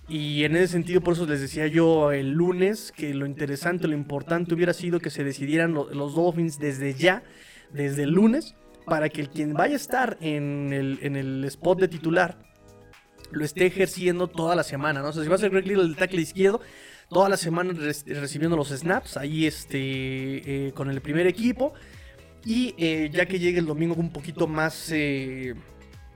Y 0.06 0.44
en 0.44 0.54
ese 0.54 0.68
sentido, 0.68 1.00
por 1.00 1.14
eso 1.14 1.24
les 1.24 1.40
decía 1.40 1.66
yo 1.66 2.12
el 2.12 2.32
lunes 2.32 2.92
que 2.92 3.14
lo 3.14 3.24
interesante, 3.24 3.88
lo 3.88 3.94
importante 3.94 4.52
hubiera 4.52 4.74
sido 4.74 5.00
que 5.00 5.08
se 5.08 5.24
decidieran 5.24 5.72
los 5.72 6.14
Dolphins 6.14 6.58
desde 6.58 6.92
ya, 6.92 7.22
desde 7.72 8.02
el 8.02 8.10
lunes, 8.10 8.54
para 8.84 9.08
que 9.08 9.22
el 9.22 9.30
quien 9.30 9.54
vaya 9.54 9.72
a 9.72 9.76
estar 9.76 10.18
en 10.20 10.74
el, 10.74 10.98
en 11.00 11.16
el 11.16 11.42
spot 11.44 11.80
de 11.80 11.88
titular 11.88 12.36
lo 13.30 13.44
esté 13.44 13.66
ejerciendo 13.66 14.28
toda 14.28 14.54
la 14.54 14.62
semana, 14.62 15.00
¿no? 15.00 15.08
O 15.08 15.12
sea, 15.12 15.22
si 15.22 15.28
va 15.28 15.34
a 15.34 15.38
ser 15.38 15.50
Greg 15.50 15.66
Little 15.66 15.84
el 15.84 15.96
tackle 15.96 16.20
izquierdo, 16.20 16.60
toda 17.08 17.28
la 17.28 17.36
semana 17.36 17.72
recibiendo 18.06 18.56
los 18.56 18.68
snaps, 18.68 19.16
ahí 19.16 19.46
este, 19.46 19.78
eh, 19.78 20.72
con 20.72 20.90
el 20.90 21.00
primer 21.00 21.26
equipo. 21.26 21.74
Y 22.44 22.74
eh, 22.76 23.10
ya 23.12 23.26
que 23.26 23.38
llegue 23.38 23.58
el 23.58 23.66
domingo 23.66 23.94
un 23.94 24.12
poquito 24.12 24.46
más 24.46 24.90
eh, 24.92 25.54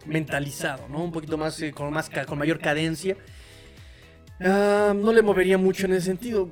mentalizado, 0.05 0.87
¿no? 0.89 1.03
Un 1.03 1.13
poquito 1.13 1.39
más, 1.39 1.63
con, 1.75 1.93
más 1.93 2.11
con 2.27 2.39
mayor 2.39 2.59
cadencia. 2.59 3.17
Ah, 4.41 4.95
no 4.95 5.13
le 5.13 5.23
movería 5.23 5.59
mucho 5.59 5.87
en 5.87 5.93
ese 5.95 6.07
sentido. 6.07 6.49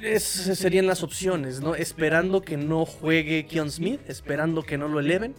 Esas 0.00 0.58
serían 0.58 0.86
las 0.86 1.02
opciones, 1.02 1.60
¿no? 1.60 1.74
Esperando 1.74 2.42
que 2.42 2.56
no 2.56 2.84
juegue 2.84 3.46
Keon 3.46 3.70
Smith, 3.70 4.00
esperando 4.08 4.62
que 4.62 4.76
no 4.76 4.88
lo 4.88 4.98
eleven, 4.98 5.34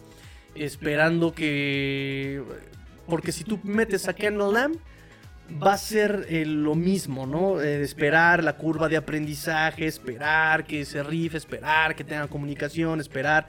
esperando 0.54 1.34
que... 1.34 2.42
Porque 3.06 3.32
si 3.32 3.44
tú 3.44 3.60
metes 3.62 4.08
a 4.08 4.14
Kendall 4.14 4.54
Lamb, 4.54 4.76
va 5.50 5.74
a 5.74 5.78
ser 5.78 6.26
eh, 6.28 6.44
lo 6.46 6.74
mismo, 6.74 7.26
¿no? 7.26 7.60
Eh, 7.60 7.82
esperar 7.82 8.42
la 8.42 8.56
curva 8.56 8.88
de 8.88 8.96
aprendizaje, 8.96 9.86
esperar 9.86 10.64
que 10.64 10.84
se 10.84 11.02
rife, 11.02 11.36
esperar 11.36 11.94
que 11.94 12.04
tenga 12.04 12.26
comunicación, 12.28 13.00
esperar, 13.00 13.46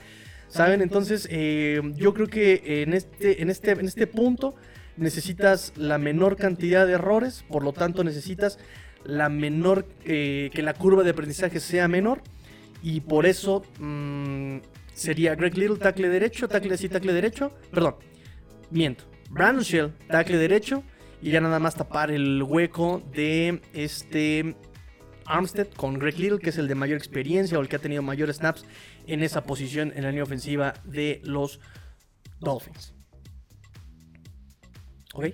¿saben? 0.48 0.82
Entonces, 0.82 1.26
eh, 1.30 1.80
yo 1.94 2.12
creo 2.14 2.26
que 2.26 2.82
en 2.82 2.94
este, 2.94 3.42
en, 3.42 3.50
este, 3.50 3.72
en 3.72 3.86
este 3.86 4.06
punto 4.06 4.54
necesitas 4.96 5.72
la 5.76 5.98
menor 5.98 6.36
cantidad 6.36 6.86
de 6.86 6.94
errores, 6.94 7.44
por 7.48 7.62
lo 7.62 7.72
tanto 7.72 8.04
necesitas 8.04 8.58
la 9.04 9.28
menor, 9.28 9.86
que 10.04 10.62
la 10.62 10.74
curva 10.74 11.04
de 11.04 11.10
aprendizaje 11.10 11.60
sea 11.60 11.86
menor, 11.86 12.22
y 12.82 13.00
por 13.00 13.26
eso 13.26 13.62
mm, 13.78 14.58
sería 14.94 15.34
Greg 15.34 15.56
Little, 15.56 15.76
tackle 15.76 16.08
derecho, 16.08 16.48
tackle 16.48 16.74
así, 16.74 16.88
tackle 16.88 17.12
derecho, 17.12 17.52
perdón, 17.70 17.96
miento, 18.70 19.04
Brandon 19.30 19.62
Shell, 19.62 19.92
tackle 20.08 20.38
derecho, 20.38 20.82
y 21.26 21.30
ya 21.32 21.40
nada 21.40 21.58
más 21.58 21.74
tapar 21.74 22.12
el 22.12 22.40
hueco 22.40 23.02
de 23.12 23.60
este 23.72 24.54
Armstead 25.24 25.66
con 25.70 25.98
Greg 25.98 26.20
Little, 26.20 26.38
que 26.38 26.50
es 26.50 26.58
el 26.58 26.68
de 26.68 26.76
mayor 26.76 26.98
experiencia 26.98 27.58
o 27.58 27.60
el 27.60 27.68
que 27.68 27.74
ha 27.74 27.80
tenido 27.80 28.00
mayores 28.00 28.36
snaps 28.36 28.64
en 29.08 29.24
esa 29.24 29.42
posición 29.42 29.92
en 29.96 30.04
la 30.04 30.10
línea 30.10 30.22
ofensiva 30.22 30.74
de 30.84 31.20
los 31.24 31.58
Dolphins. 32.38 32.94
¿Ok? 35.14 35.26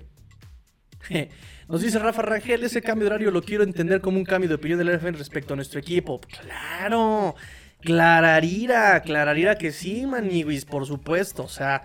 Nos 1.67 1.83
dice 1.83 1.99
Rafa 1.99 2.23
Rangel, 2.23 2.63
ese 2.63 2.81
cambio 2.81 3.07
de 3.07 3.13
horario 3.13 3.29
lo 3.29 3.43
quiero 3.43 3.63
entender 3.63 4.01
como 4.01 4.17
un 4.17 4.25
cambio 4.25 4.49
de 4.49 4.55
opinión 4.55 4.79
del 4.79 4.97
NFL 4.97 5.19
respecto 5.19 5.53
a 5.53 5.57
nuestro 5.57 5.79
equipo. 5.79 6.19
Claro, 6.21 7.35
clararira, 7.81 8.99
clararira 9.03 9.59
que 9.59 9.71
sí, 9.71 10.07
Maniguis, 10.07 10.65
por 10.65 10.87
supuesto. 10.87 11.43
O 11.43 11.49
sea, 11.49 11.83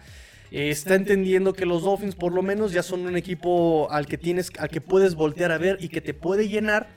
está 0.51 0.95
entendiendo 0.95 1.53
que 1.53 1.67
los 1.67 1.83
Dolphins 1.83 2.15
por 2.15 2.33
lo 2.33 2.43
menos 2.43 2.73
ya 2.73 2.83
son 2.83 3.07
un 3.07 3.17
equipo 3.17 3.89
al 3.91 4.07
que 4.07 4.19
tienes, 4.19 4.51
al 4.59 4.69
que 4.69 4.81
puedes 4.81 5.15
voltear 5.15 5.53
a 5.53 5.59
ver 5.59 5.79
y 5.81 5.89
que 5.89 6.01
te 6.01 6.15
puede 6.15 6.49
llenar 6.49 6.89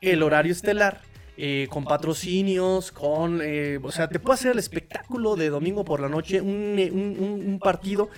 el 0.00 0.22
horario 0.22 0.52
estelar. 0.52 1.00
Eh, 1.38 1.66
con 1.68 1.84
patrocinios, 1.84 2.90
con, 2.92 3.40
eh, 3.42 3.78
o 3.82 3.92
sea, 3.92 4.08
te 4.08 4.18
puede 4.18 4.36
hacer 4.36 4.52
el 4.52 4.58
espectáculo 4.58 5.36
de 5.36 5.50
domingo 5.50 5.84
por 5.84 6.00
la 6.00 6.08
noche, 6.08 6.40
un, 6.40 7.58
partido 7.62 8.08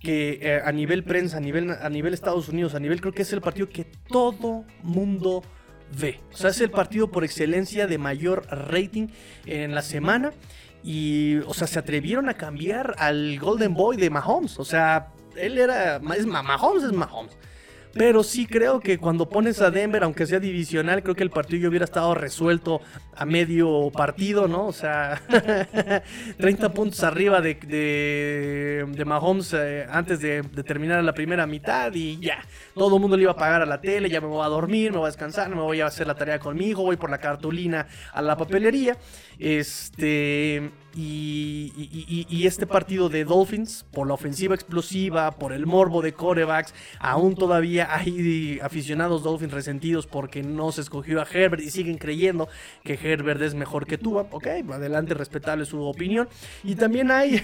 que 0.00 0.38
eh, 0.40 0.62
a 0.64 0.72
nivel 0.72 1.04
prensa, 1.04 1.36
a 1.36 1.40
nivel, 1.40 1.70
a 1.70 1.88
nivel 1.90 2.14
Estados 2.14 2.48
Unidos, 2.48 2.74
a 2.74 2.80
nivel 2.80 3.02
creo 3.02 3.12
que 3.12 3.20
es 3.20 3.32
el 3.34 3.42
partido 3.42 3.68
que 3.68 3.84
todo 4.08 4.64
mundo 4.82 5.42
ve. 6.00 6.20
O 6.32 6.36
sea, 6.38 6.50
es 6.50 6.60
el 6.62 6.70
partido 6.70 7.10
por 7.10 7.22
excelencia 7.22 7.86
de 7.86 7.98
mayor 7.98 8.46
rating 8.48 9.08
en 9.44 9.74
la 9.74 9.82
semana 9.82 10.32
y, 10.86 11.38
o 11.46 11.54
sea, 11.54 11.66
se 11.66 11.78
atrevieron 11.78 12.28
a 12.28 12.34
cambiar 12.34 12.94
al 12.98 13.38
Golden 13.38 13.72
Boy 13.72 13.96
de 13.96 14.10
Mahomes. 14.10 14.58
O 14.58 14.66
sea, 14.66 15.08
él 15.34 15.56
era. 15.56 15.96
Es, 16.14 16.26
Mahomes 16.26 16.84
es 16.84 16.92
Mahomes. 16.92 17.36
Pero 17.94 18.22
sí 18.22 18.46
creo 18.46 18.80
que 18.80 18.98
cuando 18.98 19.28
pones 19.28 19.62
a 19.62 19.70
Denver, 19.70 20.02
aunque 20.02 20.26
sea 20.26 20.40
divisional, 20.40 21.02
creo 21.02 21.14
que 21.14 21.22
el 21.22 21.30
partido 21.30 21.70
hubiera 21.70 21.84
estado 21.84 22.14
resuelto 22.14 22.82
a 23.16 23.24
medio 23.24 23.90
partido, 23.90 24.48
¿no? 24.48 24.66
O 24.66 24.72
sea, 24.72 25.20
30 26.38 26.72
puntos 26.72 27.02
arriba 27.02 27.40
de, 27.40 27.54
de, 27.54 29.04
Mahomes 29.04 29.52
eh, 29.54 29.86
antes 29.90 30.20
de, 30.20 30.42
terminar 30.64 31.02
la 31.04 31.12
primera 31.12 31.46
mitad 31.46 31.92
y 31.94 32.18
ya. 32.20 32.38
Todo 32.74 32.96
el 32.96 33.00
mundo 33.00 33.16
le 33.16 33.22
iba 33.24 33.32
a 33.32 33.36
pagar 33.36 33.62
a 33.62 33.66
la 33.66 33.80
tele, 33.80 34.08
ya 34.08 34.20
me 34.20 34.26
voy 34.26 34.44
a 34.44 34.48
dormir, 34.48 34.90
me 34.92 34.98
voy 34.98 35.06
a 35.06 35.10
descansar, 35.10 35.48
me 35.48 35.60
voy 35.60 35.80
a 35.80 35.86
hacer 35.86 36.06
la 36.06 36.14
tarea 36.14 36.38
con 36.38 36.56
mi 36.56 36.66
hijo, 36.66 36.82
voy 36.82 36.96
por 36.96 37.10
la 37.10 37.18
cartulina 37.18 37.86
a 38.12 38.22
la 38.22 38.36
papelería. 38.36 38.96
Este. 39.38 40.70
Y, 40.96 42.44
este 42.46 42.66
partido 42.66 43.08
de 43.08 43.24
Dolphins, 43.24 43.84
por 43.90 44.06
la 44.06 44.14
ofensiva 44.14 44.54
explosiva, 44.54 45.32
por 45.32 45.52
el 45.52 45.66
morbo 45.66 46.02
de 46.02 46.12
corebacks, 46.12 46.72
aún 47.00 47.34
todavía 47.34 47.88
hay 47.92 48.60
aficionados 48.62 49.22
Dolphins 49.22 49.52
resentidos 49.52 50.06
porque 50.06 50.42
no 50.42 50.70
se 50.70 50.82
escogió 50.82 51.20
a 51.20 51.26
Herbert 51.30 51.62
y 51.62 51.70
siguen 51.70 51.98
creyendo 51.98 52.48
que 52.84 52.96
Herbert 53.04 53.40
es 53.42 53.54
mejor 53.54 53.86
que 53.86 53.98
Tua. 53.98 54.26
Ok, 54.30 54.46
adelante, 54.46 55.14
respetable 55.14 55.64
su 55.64 55.82
opinión. 55.82 56.28
Y 56.62 56.74
también 56.74 57.10
hay, 57.10 57.40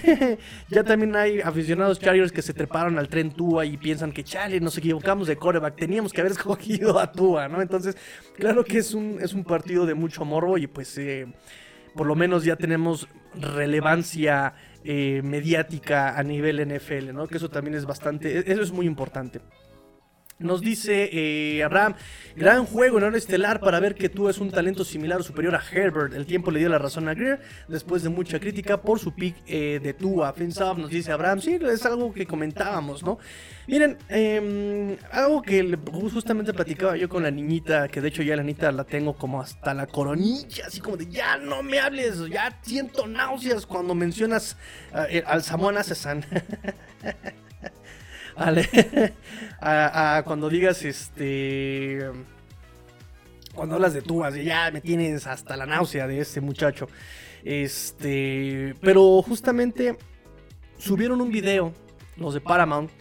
ya 0.69 0.83
también 0.83 1.15
hay 1.15 1.41
aficionados 1.41 1.99
Chargers 1.99 2.31
que 2.31 2.41
se 2.41 2.53
treparon 2.53 2.97
al 2.97 3.07
tren 3.07 3.31
Tua 3.31 3.65
y 3.65 3.77
piensan 3.77 4.11
que, 4.11 4.23
chale, 4.23 4.59
nos 4.59 4.77
equivocamos 4.77 5.27
de 5.27 5.35
coreback, 5.35 5.75
teníamos 5.75 6.13
que 6.13 6.21
haber 6.21 6.31
escogido 6.33 6.99
a 6.99 7.11
Tua, 7.11 7.47
¿no? 7.47 7.61
Entonces, 7.61 7.95
claro 8.35 8.63
que 8.63 8.79
es 8.79 8.93
un, 8.93 9.19
es 9.21 9.33
un 9.33 9.43
partido 9.43 9.85
de 9.85 9.93
mucho 9.93 10.25
morbo 10.25 10.57
y 10.57 10.67
pues... 10.67 10.97
Eh, 10.97 11.27
por 11.95 12.07
lo 12.07 12.15
menos 12.15 12.43
ya 12.43 12.55
tenemos 12.55 13.07
relevancia 13.35 14.53
eh, 14.83 15.21
mediática 15.23 16.17
a 16.17 16.23
nivel 16.23 16.65
NFL, 16.67 17.13
¿no? 17.13 17.27
Que 17.27 17.37
eso 17.37 17.49
también 17.49 17.75
es 17.75 17.85
bastante, 17.85 18.39
e-, 18.39 18.51
eso 18.51 18.61
es 18.61 18.71
muy 18.71 18.85
importante. 18.85 19.41
Nos 20.41 20.61
dice 20.61 21.09
eh, 21.11 21.63
Abraham, 21.63 21.95
gran 22.35 22.65
juego 22.65 22.97
en 22.97 23.03
hora 23.05 23.17
estelar 23.17 23.59
para 23.59 23.79
ver 23.79 23.95
que 23.95 24.09
tú 24.09 24.29
es 24.29 24.39
un 24.39 24.51
talento 24.51 24.83
similar 24.83 25.19
o 25.19 25.23
superior 25.23 25.55
a 25.55 25.61
Herbert. 25.71 26.13
El 26.13 26.25
tiempo 26.25 26.51
le 26.51 26.59
dio 26.59 26.69
la 26.69 26.79
razón 26.79 27.07
a 27.07 27.13
Greer 27.13 27.39
después 27.67 28.03
de 28.03 28.09
mucha 28.09 28.39
crítica 28.39 28.81
por 28.81 28.99
su 28.99 29.13
pick 29.13 29.35
eh, 29.47 29.79
de 29.81 29.93
Tua. 29.93 30.33
Finsav 30.33 30.77
nos 30.77 30.89
dice 30.89 31.11
Abraham, 31.11 31.41
sí, 31.41 31.59
es 31.61 31.85
algo 31.85 32.13
que 32.13 32.25
comentábamos, 32.25 33.03
¿no? 33.03 33.19
Miren, 33.67 33.97
em, 34.09 34.97
algo 35.11 35.41
que 35.41 35.77
justamente 35.91 36.53
platicaba 36.53 36.97
yo 36.97 37.07
con 37.07 37.23
la 37.23 37.31
niñita, 37.31 37.87
que 37.87 38.01
de 38.01 38.07
hecho 38.07 38.23
ya 38.23 38.35
la 38.35 38.43
niñita 38.43 38.71
la 38.71 38.83
tengo 38.83 39.13
como 39.13 39.41
hasta 39.41 39.73
la 39.73 39.87
coronilla, 39.87 40.65
así 40.67 40.81
como 40.81 40.97
de 40.97 41.07
ya 41.07 41.37
no 41.37 41.61
me 41.63 41.79
hables, 41.79 42.27
ya 42.29 42.59
siento 42.61 43.07
náuseas 43.07 43.65
cuando 43.65 43.93
mencionas 43.95 44.57
eh, 45.09 45.23
al 45.25 45.43
Samuel 45.43 45.77
Acesan. 45.77 46.25
cuando 50.25 50.49
digas 50.49 50.83
este. 50.83 52.09
Cuando 53.53 53.75
hablas 53.75 53.93
de 53.93 54.01
tú, 54.01 54.23
ya 54.43 54.71
me 54.71 54.81
tienes 54.81 55.27
hasta 55.27 55.57
la 55.57 55.65
náusea 55.65 56.07
de 56.07 56.19
este 56.19 56.41
muchacho. 56.41 56.87
Este. 57.43 58.75
Pero 58.81 59.21
justamente 59.21 59.97
subieron 60.77 61.21
un 61.21 61.31
video, 61.31 61.73
los 62.17 62.33
de 62.33 62.41
Paramount. 62.41 62.91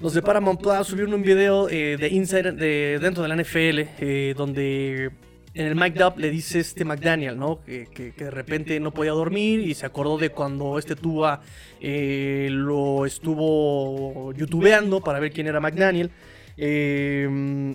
Los 0.00 0.14
de 0.14 0.22
Paramount 0.22 0.60
Plus 0.60 0.86
subieron 0.86 1.12
un 1.12 1.22
video 1.22 1.68
eh, 1.68 1.96
de 1.98 2.08
Inside 2.08 2.52
de, 2.52 2.98
dentro 3.00 3.24
de 3.24 3.28
la 3.28 3.36
NFL, 3.36 3.80
eh, 3.98 4.34
donde 4.36 5.10
en 5.58 5.66
el 5.66 5.74
Mike 5.74 6.04
Up 6.04 6.18
le 6.18 6.30
dice 6.30 6.60
este 6.60 6.84
McDaniel, 6.84 7.36
¿no? 7.36 7.58
Que, 7.64 8.14
de 8.16 8.30
repente 8.30 8.78
no 8.78 8.92
podía 8.92 9.10
dormir 9.10 9.58
y 9.58 9.74
se 9.74 9.86
acordó 9.86 10.16
de 10.16 10.30
cuando 10.30 10.78
este 10.78 10.94
Tua 10.94 11.40
eh, 11.80 12.46
lo 12.48 13.04
estuvo 13.04 14.32
youtubeando 14.34 15.00
para 15.00 15.18
ver 15.18 15.32
quién 15.32 15.48
era 15.48 15.58
McDaniel. 15.58 16.12
Eh, 16.56 17.74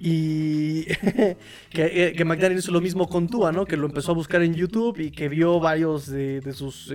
y 0.00 0.86
eh, 1.04 2.14
que, 2.16 2.24
McDaniel 2.24 2.58
hizo 2.58 2.72
lo 2.72 2.80
mismo 2.80 3.08
con 3.08 3.28
Tua, 3.28 3.52
¿no? 3.52 3.64
Que 3.64 3.76
lo 3.76 3.86
empezó 3.86 4.10
a 4.10 4.14
buscar 4.16 4.42
en 4.42 4.54
YouTube 4.54 4.98
y 4.98 5.12
que 5.12 5.28
vio 5.28 5.60
varios 5.60 6.08
de, 6.08 6.42
sus, 6.52 6.90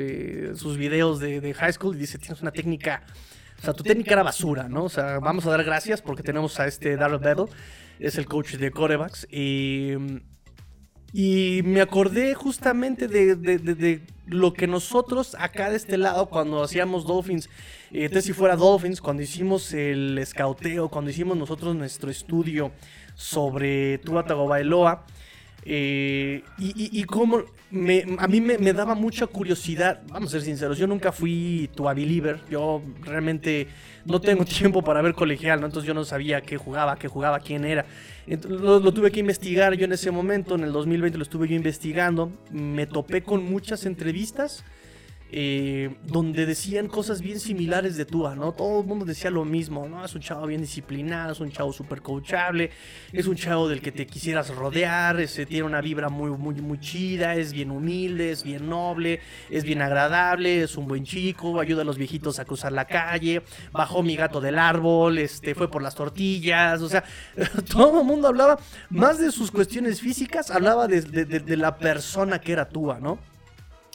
videos 0.77 1.21
de, 1.21 1.53
high 1.53 1.71
school 1.71 1.95
y 1.95 1.99
dice, 1.99 2.17
tienes 2.17 2.41
una 2.41 2.51
técnica... 2.51 3.03
O 3.58 3.62
sea, 3.62 3.73
tu 3.73 3.84
técnica 3.84 4.13
era 4.13 4.23
basura, 4.23 4.67
¿no? 4.67 4.84
O 4.84 4.89
sea, 4.89 5.19
vamos 5.19 5.45
a 5.45 5.51
dar 5.51 5.63
gracias 5.63 6.01
porque 6.01 6.23
tenemos 6.23 6.60
a 6.60 6.67
este 6.67 6.97
Darrell 6.97 7.19
Bevel 7.19 7.47
es 7.99 8.17
el 8.17 8.25
coach 8.25 8.55
de 8.55 8.71
corebacks. 8.71 9.27
Y, 9.31 9.93
y 11.13 11.62
me 11.63 11.81
acordé 11.81 12.33
justamente 12.33 13.07
de, 13.07 14.01
lo 14.25 14.53
que 14.53 14.67
nosotros 14.67 15.35
acá 15.39 15.69
de 15.69 15.77
este 15.77 15.97
lado, 15.97 16.27
cuando 16.27 16.63
hacíamos 16.63 17.05
Dolphins, 17.05 17.49
eh, 17.91 18.21
si 18.21 18.33
fuera 18.33 18.55
Dolphins, 18.55 19.01
cuando 19.01 19.23
hicimos 19.23 19.73
el 19.73 20.17
escauteo, 20.17 20.89
cuando 20.89 21.09
hicimos 21.09 21.35
nosotros 21.35 21.75
nuestro 21.75 22.12
estudio 22.12 22.71
sobre 23.15 23.97
Tua 23.99 24.25
Tagovailoa, 24.25 25.05
Eh, 25.65 26.43
y, 26.58 27.04
como 27.04 27.43
a 28.17 28.28
mí 28.28 28.41
me, 28.41 28.74
daba 28.74 28.95
mucha 28.95 29.28
curiosidad, 29.28 30.02
vamos 30.08 30.30
a 30.30 30.32
ser 30.34 30.41
sinceros, 30.41 30.78
yo 30.78 30.88
nunca 30.88 31.12
fui 31.12 31.69
tu 31.76 31.84
believer, 31.84 32.39
yo 32.50 32.82
realmente 33.02 33.67
no 34.06 34.19
tengo 34.19 34.45
tiempo 34.60 34.82
para 34.82 35.02
ver 35.02 35.13
colegial, 35.13 35.60
¿no? 35.60 35.67
entonces 35.67 35.88
yo 35.88 35.93
no 35.93 36.04
sabía 36.04 36.41
qué 36.41 36.58
jugaba, 36.58 36.98
qué 36.98 37.08
jugaba, 37.08 37.39
quién 37.39 37.65
era. 37.65 37.86
lo, 38.48 38.80
lo, 38.80 38.93
tuve 38.93 39.12
que 39.12 39.19
investigar 39.19 39.74
yo 39.76 39.86
en 39.86 39.91
ese 39.91 40.10
momento, 40.10 40.56
en 40.56 40.63
el 40.63 40.72
2020 40.72 41.17
lo 41.17 41.24
estuve 41.24 41.48
yo 41.48 41.56
investigando, 41.56 42.32
me 42.52 42.88
topé 42.88 43.22
con 43.22 43.43
muchas 43.43 43.86
entrevistas 43.86 44.63
eh, 45.32 45.96
donde 46.06 46.48
decían 46.48 46.88
cosas 46.88 47.22
bien 47.22 47.39
similares 47.39 47.98
de 47.98 48.06
Tua, 48.06 48.36
¿no? 48.36 48.52
Todo 48.54 48.82
el 48.82 48.88
mundo 48.88 49.06
decía 49.06 49.30
lo 49.30 49.46
mismo, 49.46 49.88
¿no? 49.88 50.04
Es 50.04 50.15
un 50.15 50.22
chavo 50.22 50.48
bien 50.48 50.62
disciplinado, 50.62 51.34
es 51.34 51.39
un 51.39 51.52
chavo 51.52 51.72
súper 51.72 52.02
coachable, 52.02 52.72
es 53.13 53.28
un 53.28 53.36
chavo 53.36 53.70
del 53.70 53.80
que 53.80 53.92
te 53.92 54.08
quisieras 54.08 54.50
rodear, 54.50 55.20
ese, 55.20 55.46
tiene 55.46 55.65
una 55.65 55.82
vibra 55.82 56.10
muy, 56.10 56.32
muy, 56.32 56.56
muy 56.56 56.80
chida, 56.80 57.36
es 57.36 57.54
bien 57.54 57.70
humilde, 57.70 58.32
es 58.32 58.44
bien 58.44 58.68
noble, 58.68 59.20
es 59.52 59.63
bien 59.63 59.84
agradable, 59.84 60.63
es 60.63 60.76
un 60.78 60.88
buen 60.88 61.04
chico, 61.04 61.60
ayuda 61.60 61.84
a 61.84 61.86
los 61.86 62.00
viejitos 62.00 62.39
a 62.39 62.46
cruzar 62.46 62.72
la 62.72 62.86
calle, 62.86 63.44
bajó 63.72 64.02
mi 64.02 64.15
gato 64.15 64.42
del 64.42 64.58
árbol, 64.58 65.20
este, 65.20 65.54
fue 65.54 65.70
por 65.70 65.84
las 65.84 65.94
tortillas, 65.94 66.82
o 66.82 66.89
sea, 66.89 67.04
todo 67.72 68.00
el 68.02 68.06
mundo 68.08 68.30
hablaba 68.30 68.60
más 68.89 69.20
de 69.20 69.32
sus 69.32 69.52
cuestiones 69.52 70.02
físicas, 70.02 70.50
hablaba 70.50 70.88
de, 70.88 71.02
de 71.02 71.58
la 71.58 71.78
persona 71.78 72.42
que 72.42 72.54
era 72.54 72.68
Tua, 72.68 73.00
¿no? 73.00 73.20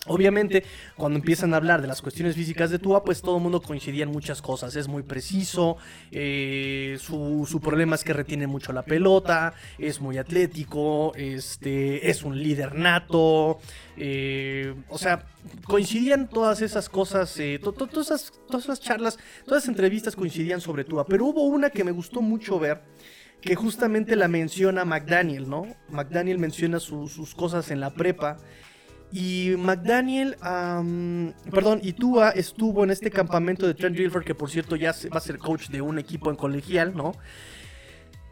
Obviamente, 0.06 0.64
cuando 0.96 1.18
empiezan 1.18 1.54
a 1.54 1.56
hablar 1.56 1.80
de 1.80 1.88
las 1.88 2.02
cuestiones 2.02 2.34
físicas 2.34 2.70
de 2.70 2.78
Tua, 2.78 3.04
pues 3.04 3.22
todo 3.22 3.36
el 3.36 3.42
mundo 3.42 3.62
coincidía 3.62 4.04
en 4.04 4.10
muchas 4.10 4.42
cosas. 4.42 4.76
Es 4.76 4.86
muy 4.86 5.02
preciso, 5.02 5.78
eh, 6.10 6.98
su, 7.00 7.60
problema 7.62 7.94
es 7.94 8.04
que 8.04 8.12
retiene 8.12 8.46
mucho 8.46 8.72
la 8.72 8.82
pelota, 8.82 9.54
es 9.78 10.00
muy 10.00 10.18
atlético, 10.18 11.14
este, 11.14 12.10
es 12.10 12.22
un 12.22 12.42
líder 12.42 12.74
nato. 12.74 13.58
Eh, 13.96 14.74
o 14.88 14.98
sea, 14.98 15.24
coincidían 15.66 16.28
todas 16.28 16.60
esas 16.60 16.88
cosas, 16.90 17.38
eh, 17.38 17.58
todas 17.62 18.10
esas 18.50 18.80
charlas, 18.80 19.18
todas 19.46 19.62
esas 19.62 19.70
entrevistas 19.70 20.16
coincidían 20.16 20.60
sobre 20.60 20.84
Tua. 20.84 21.06
Pero 21.06 21.24
hubo 21.26 21.44
una 21.44 21.70
que 21.70 21.82
me 21.82 21.92
gustó 21.92 22.20
mucho 22.20 22.58
ver 22.58 22.82
que 23.40 23.54
justamente 23.54 24.16
la 24.16 24.28
menciona 24.28 24.84
McDaniel, 24.84 25.48
¿no? 25.48 25.66
McDaniel 25.90 26.38
menciona 26.38 26.80
sus 26.80 27.34
cosas 27.34 27.70
en 27.70 27.80
la 27.80 27.90
prepa 27.90 28.38
y 29.14 29.55
McDaniel, 29.57 30.37
perdón, 31.48 31.79
y 31.85 31.92
Tua 31.92 32.31
estuvo 32.31 32.83
en 32.83 32.90
este 32.90 33.12
campamento 33.12 33.64
de 33.64 33.74
Trent 33.74 33.96
Dilfer, 33.96 34.24
que 34.24 34.35
por 34.35 34.50
cierto 34.50 34.74
ya 34.74 34.92
va 35.12 35.18
a 35.18 35.20
ser 35.20 35.38
coach 35.38 35.68
de 35.68 35.81
un 35.81 36.00
equipo 36.00 36.31
en 36.31 36.37
colegial, 36.37 36.96
¿no? 36.96 37.12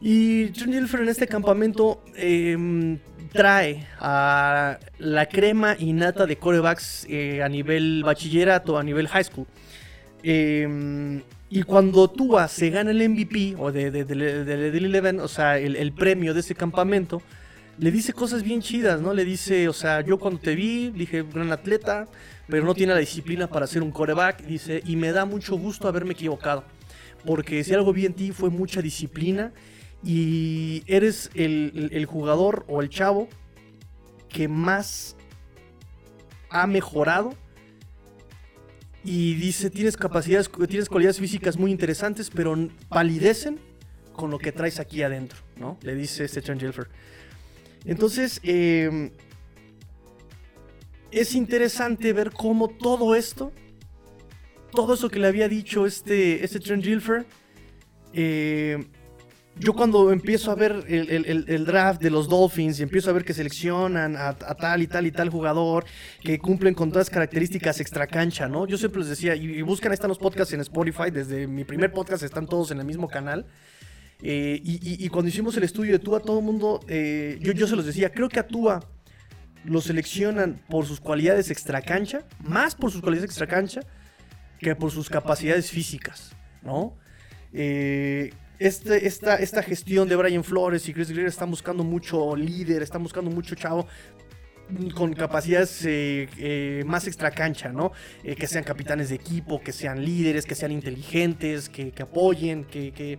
Y 0.01 0.47
Trent 0.47 0.73
Dilfer 0.73 1.03
en 1.03 1.09
este 1.09 1.29
campamento 1.29 2.03
em, 2.17 2.99
trae 3.33 3.87
a 4.01 4.81
la 4.99 5.27
crema 5.27 5.77
innata 5.79 6.27
de 6.27 6.37
corebacks 6.37 7.07
eh, 7.09 7.45
a 7.45 7.49
nivel 7.49 8.03
bachillerato, 8.03 8.77
a 8.77 8.83
nivel 8.83 9.07
high 9.07 9.23
school. 9.23 9.47
Em, 10.25 11.23
y 11.49 11.63
cuando 11.63 12.11
Tua 12.11 12.49
se 12.49 12.71
gana 12.71 12.91
el 12.91 13.09
MVP, 13.09 13.55
o 13.57 13.71
de, 13.71 13.93
de, 13.93 14.05
de, 14.05 15.21
o 15.21 15.29
sea, 15.29 15.59
el, 15.59 15.77
el 15.77 15.93
premio 15.93 16.35
de 16.35 16.41
ese 16.41 16.57
campamento, 16.57 17.23
le 17.83 17.91
dice 17.91 18.13
cosas 18.13 18.45
bien 18.45 18.63
chidas, 18.63 19.01
¿no? 19.01 19.13
Le 19.13 19.25
dice, 19.25 19.69
o 19.69 19.73
sea, 19.73 20.03
yo 20.03 20.17
cuando 20.17 20.39
te 20.39 20.55
vi, 20.55 20.91
dije, 20.91 21.25
gran 21.25 21.51
atleta, 21.51 22.07
pero 22.47 22.65
no 22.65 22.77
tiene 22.77 22.93
la 22.93 23.01
disciplina 23.01 23.49
para 23.49 23.67
ser 23.67 23.83
un 23.83 23.91
coreback, 23.91 24.45
dice, 24.45 24.85
y 24.87 24.95
me 24.95 25.11
da 25.11 25.25
mucho 25.25 25.57
gusto 25.57 25.89
haberme 25.89 26.13
equivocado, 26.13 26.63
porque 27.27 27.65
si 27.65 27.75
algo 27.75 27.93
vi 27.93 28.07
en 28.07 28.15
ti 28.15 28.31
fue 28.31 28.51
mucha 28.51 28.81
disciplina 28.81 29.53
y 30.05 30.85
eres 30.87 31.29
el, 31.35 32.07
jugador 32.07 32.65
o 32.69 32.83
el 32.83 32.89
chavo 32.89 33.29
que 34.29 34.47
más 34.47 35.17
ha 36.51 36.69
mejorado 36.69 37.35
y 39.03 39.35
dice, 39.35 39.71
tienes 39.71 39.97
capacidades, 39.97 40.49
tienes 40.69 40.89
cualidades 40.89 41.19
físicas 41.19 41.57
muy 41.57 41.73
interesantes, 41.73 42.31
pero 42.31 42.57
palidecen 42.89 43.59
con 44.13 44.31
lo 44.31 44.39
que 44.39 44.53
traes 44.53 44.79
aquí 44.79 45.03
adentro, 45.03 45.41
¿no? 45.57 45.79
Le 45.83 45.97
dice 45.97 46.25
este 46.25 46.43
Jelfer. 46.43 46.89
Entonces, 47.85 48.41
em, 48.43 49.11
es 51.11 51.35
interesante 51.35 52.13
ver 52.13 52.31
cómo 52.31 52.69
todo 52.69 53.15
esto, 53.15 53.53
todo 54.71 54.95
eso 54.95 55.11
que 55.11 55.19
le 55.19 55.27
había 55.27 55.49
dicho 55.49 55.87
este, 55.87 56.45
este 56.45 56.61
Trent 56.61 56.85
Gilfer, 56.85 57.27
eh, 58.13 58.85
yo 59.59 59.75
cuando 59.75 60.11
empiezo 60.11 60.51
a 60.51 60.55
ver 60.55 60.85
el, 60.89 61.65
draft 61.67 62.01
de 62.01 62.11
los 62.11 62.29
Dolphins 62.29 62.81
y 62.81 62.83
empiezo 62.83 63.11
a 63.11 63.13
ver 63.13 63.25
que 63.25 63.35
seleccionan 63.35 64.17
a, 64.17 64.35
tal 64.35 64.83
y 64.83 64.87
tal 64.87 65.07
y 65.07 65.13
tal 65.13 65.29
jugador 65.29 65.85
que 66.23 66.39
cumplen 66.39 66.75
con 66.75 66.89
todas 66.91 67.09
las 67.09 67.15
características 67.15 67.79
extra 67.81 68.07
cancha, 68.07 68.49
¿no? 68.49 68.67
Yo 68.67 68.79
siempre 68.79 69.01
les 69.01 69.11
decía, 69.11 69.35
y, 69.35 69.61
buscan, 69.61 69.93
ahí 69.93 69.95
están 69.95 70.09
los 70.09 70.19
podcasts 70.19 70.55
en 70.55 70.61
Spotify, 70.61 71.11
desde 71.13 71.47
mi 71.47 71.65
primer 71.65 71.93
podcast 71.93 72.23
están 72.23 72.47
todos 72.47 72.71
en 72.71 72.79
el 72.79 72.87
mismo 72.87 73.09
canal. 73.09 73.47
Eh, 74.25 74.61
y, 74.63 75.09
cuando 75.09 75.29
hicimos 75.29 75.57
el 75.57 75.65
estudio 75.65 75.93
de 75.93 75.99
Tua, 75.99 76.21
todo 76.21 76.39
el 76.39 76.45
mundo, 76.45 76.81
eh, 76.87 77.39
yo, 77.41 77.53
yo 77.53 77.67
se 77.67 77.75
los 77.75 77.85
decía, 77.85 78.13
creo 78.13 78.29
que 78.29 78.39
a 78.39 78.47
Tua 78.47 78.81
lo 79.65 79.81
seleccionan 79.81 80.63
por 80.69 80.87
sus 80.87 81.01
cualidades 81.01 81.51
extracancha, 81.51 82.25
más 82.41 82.77
por 82.77 82.93
sus 82.93 83.01
cualidades 83.01 83.29
extracancha 83.29 83.81
que 84.61 84.77
por 84.77 84.93
sus 84.93 85.11
capacidades 85.11 85.71
físicas, 85.71 86.37
¿no? 86.63 86.97
Eh, 87.53 88.33
este, 88.61 89.09
esta, 89.09 89.37
esta 89.37 89.61
gestión 89.61 90.09
de 90.09 90.15
Brian 90.15 90.45
Flores 90.45 90.89
y 90.89 90.95
Chris 90.95 91.11
Greer 91.11 91.27
están 91.27 91.51
buscando 91.51 91.83
mucho 91.83 92.37
líder, 92.37 92.81
están 92.81 93.03
buscando 93.03 93.29
mucho 93.29 93.57
chavo 93.57 93.89
con 94.95 95.13
capacidades 95.15 95.85
más 96.87 97.09
extracancha, 97.09 97.71
¿no? 97.71 97.91
que 98.23 98.47
sean 98.47 98.63
capitanes 98.63 99.09
de 99.09 99.17
equipo, 99.17 99.61
que 99.61 99.73
sean 99.73 100.03
líderes, 100.03 100.47
que 100.47 100.55
sean 100.55 100.71
inteligentes, 100.71 101.69
que, 101.69 101.93
apoyen, 102.01 102.65
que 102.65 103.19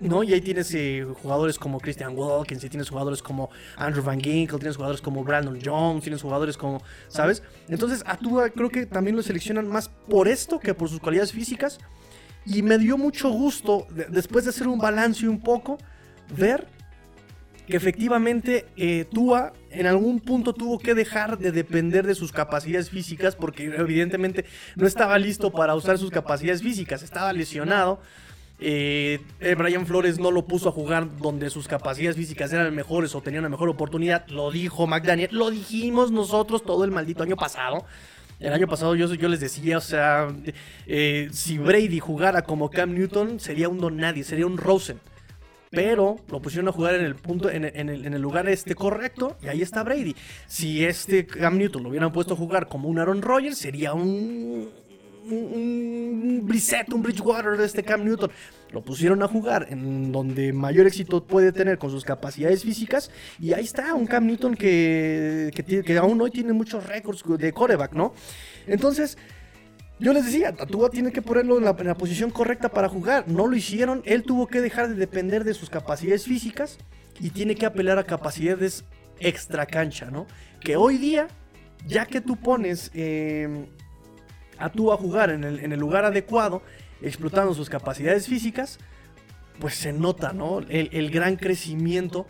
¿no? 0.00 0.22
Y 0.22 0.32
ahí 0.32 0.40
tienes 0.40 0.72
eh, 0.74 1.06
jugadores 1.22 1.58
como 1.58 1.78
Christian 1.78 2.14
Wilkins, 2.16 2.64
y 2.64 2.68
tienes 2.68 2.88
jugadores 2.88 3.22
como 3.22 3.50
Andrew 3.76 4.02
Van 4.02 4.20
Ginkel, 4.20 4.58
tienes 4.58 4.76
jugadores 4.76 5.00
como 5.00 5.22
Brandon 5.22 5.58
Jones, 5.62 6.02
tienes 6.02 6.22
jugadores 6.22 6.56
como, 6.56 6.82
¿sabes? 7.08 7.42
Entonces 7.68 8.02
a 8.06 8.16
Tua 8.16 8.50
creo 8.50 8.70
que 8.70 8.86
también 8.86 9.16
lo 9.16 9.22
seleccionan 9.22 9.68
más 9.68 9.88
por 9.88 10.28
esto 10.28 10.58
que 10.58 10.74
por 10.74 10.88
sus 10.88 11.00
cualidades 11.00 11.32
físicas. 11.32 11.78
Y 12.46 12.62
me 12.62 12.78
dio 12.78 12.96
mucho 12.96 13.30
gusto, 13.30 13.86
después 14.08 14.44
de 14.44 14.50
hacer 14.50 14.66
un 14.66 14.78
balance 14.78 15.28
un 15.28 15.40
poco, 15.40 15.76
ver 16.34 16.66
que 17.70 17.76
efectivamente 17.76 18.66
eh, 18.76 19.06
Tua 19.10 19.52
en 19.70 19.86
algún 19.86 20.20
punto 20.20 20.52
tuvo 20.52 20.78
que 20.78 20.94
dejar 20.94 21.38
de 21.38 21.52
depender 21.52 22.06
de 22.06 22.14
sus 22.14 22.32
capacidades 22.32 22.90
físicas 22.90 23.36
porque 23.36 23.64
evidentemente 23.64 24.44
no 24.74 24.86
estaba 24.86 25.18
listo 25.18 25.52
para 25.52 25.74
usar 25.74 25.96
sus 25.96 26.10
capacidades 26.10 26.62
físicas, 26.62 27.02
estaba 27.02 27.32
lesionado. 27.32 28.00
Eh, 28.62 29.20
eh, 29.40 29.54
Brian 29.54 29.86
Flores 29.86 30.18
no 30.18 30.30
lo 30.30 30.44
puso 30.44 30.68
a 30.68 30.72
jugar 30.72 31.16
donde 31.16 31.48
sus 31.48 31.66
capacidades 31.66 32.16
físicas 32.16 32.52
eran 32.52 32.74
mejores 32.74 33.14
o 33.14 33.22
tenían 33.22 33.44
una 33.44 33.48
mejor 33.48 33.70
oportunidad. 33.70 34.26
Lo 34.28 34.50
dijo 34.50 34.86
McDaniel. 34.86 35.30
Lo 35.32 35.50
dijimos 35.50 36.10
nosotros 36.10 36.62
todo 36.62 36.84
el 36.84 36.90
maldito 36.90 37.22
año 37.22 37.36
pasado. 37.36 37.84
El 38.38 38.52
año 38.52 38.68
pasado 38.68 38.94
yo, 38.94 39.06
les 39.06 39.40
decía, 39.40 39.78
o 39.78 39.82
sea, 39.82 40.28
eh, 40.86 41.28
si 41.32 41.58
Brady 41.58 42.00
jugara 42.00 42.42
como 42.42 42.70
Cam 42.70 42.94
Newton, 42.94 43.38
sería 43.38 43.68
un 43.68 43.78
don 43.78 43.96
nadie, 43.96 44.24
sería 44.24 44.46
un 44.46 44.56
Rosen. 44.56 44.98
Pero 45.70 46.16
lo 46.28 46.40
pusieron 46.40 46.68
a 46.68 46.72
jugar 46.72 46.94
en 46.94 47.04
el 47.04 47.14
punto, 47.14 47.48
en, 47.50 47.64
el, 47.64 48.20
lugar 48.20 48.48
este 48.48 48.74
correcto, 48.74 49.36
y 49.42 49.48
ahí 49.48 49.62
está 49.62 49.84
Brady. 49.84 50.16
Si 50.46 50.84
este 50.84 51.26
Cam 51.26 51.58
Newton 51.58 51.82
lo 51.82 51.90
hubieran 51.90 52.12
puesto 52.12 52.34
a 52.34 52.36
jugar 52.36 52.66
como 52.66 52.88
un 52.88 52.98
Aaron 52.98 53.22
Rodgers, 53.22 53.58
sería 53.58 53.92
un 53.92 54.70
un, 55.30 55.52
un 55.54 56.90
un 56.92 57.02
Bridgewater 57.02 57.56
de 57.56 57.64
este 57.64 57.82
Cam 57.82 58.04
Newton. 58.04 58.30
Lo 58.72 58.82
pusieron 58.82 59.22
a 59.22 59.28
jugar 59.28 59.66
en 59.70 60.12
donde 60.12 60.52
mayor 60.52 60.86
éxito 60.86 61.24
puede 61.24 61.52
tener 61.52 61.78
con 61.78 61.90
sus 61.90 62.04
capacidades 62.04 62.62
físicas. 62.62 63.10
Y 63.38 63.52
ahí 63.52 63.64
está, 63.64 63.94
un 63.94 64.06
Cam 64.06 64.26
Newton 64.26 64.54
que, 64.54 65.50
que, 65.84 65.98
aún 65.98 66.20
hoy 66.20 66.30
tiene 66.30 66.52
muchos 66.52 66.86
récords 66.86 67.22
de 67.38 67.52
coreback, 67.52 67.92
¿no? 67.92 68.14
Entonces, 68.66 69.18
yo 69.98 70.12
les 70.12 70.24
decía, 70.24 70.52
Tua 70.52 70.90
tiene 70.90 71.12
que 71.12 71.22
ponerlo 71.22 71.58
en 71.58 71.64
la, 71.64 71.76
en 71.78 71.86
la, 71.86 71.96
posición 71.96 72.30
correcta 72.30 72.68
para 72.68 72.88
jugar. 72.88 73.28
No 73.28 73.46
lo 73.46 73.56
hicieron. 73.56 74.02
Él 74.04 74.22
tuvo 74.22 74.46
que 74.46 74.60
dejar 74.60 74.88
de 74.88 74.94
depender 74.94 75.44
de 75.44 75.54
sus 75.54 75.68
capacidades 75.68 76.24
físicas 76.24 76.78
y 77.18 77.30
tiene 77.30 77.54
que 77.54 77.66
apelar 77.66 77.98
a 77.98 78.04
capacidades 78.04 78.84
extra 79.18 79.66
cancha, 79.66 80.10
¿no? 80.10 80.26
Que 80.60 80.76
hoy 80.76 80.96
día, 80.96 81.28
ya 81.86 82.06
que 82.06 82.20
tú 82.20 82.36
pones 82.36 82.90
eh, 82.94 83.66
a 84.60 84.66
a 84.92 84.96
jugar 84.96 85.30
en 85.30 85.44
el, 85.44 85.80
lugar 85.80 86.04
adecuado, 86.04 86.62
explotando 87.02 87.54
sus 87.54 87.70
capacidades 87.70 88.26
físicas, 88.28 88.78
pues 89.58 89.74
se 89.74 89.92
nota, 89.92 90.32
¿no? 90.32 90.60
El, 90.68 91.10
gran 91.10 91.36
crecimiento. 91.36 92.26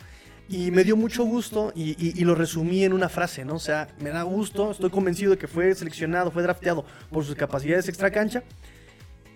Y 0.49 0.71
me 0.71 0.83
dio 0.83 0.97
mucho 0.97 1.23
gusto 1.23 1.71
y, 1.75 2.23
lo 2.23 2.35
resumí 2.35 2.83
en 2.83 2.93
una 2.93 3.09
frase, 3.09 3.45
¿no? 3.45 3.55
O 3.55 3.59
sea, 3.59 3.87
me 3.99 4.09
da 4.09 4.23
gusto, 4.23 4.71
estoy 4.71 4.89
convencido 4.89 5.31
de 5.31 5.37
que 5.37 5.47
fue 5.47 5.73
seleccionado, 5.75 6.31
fue 6.31 6.43
drafteado 6.43 6.85
por 7.09 7.23
sus 7.23 7.35
capacidades 7.35 7.87
extra 7.87 8.11
cancha. 8.11 8.43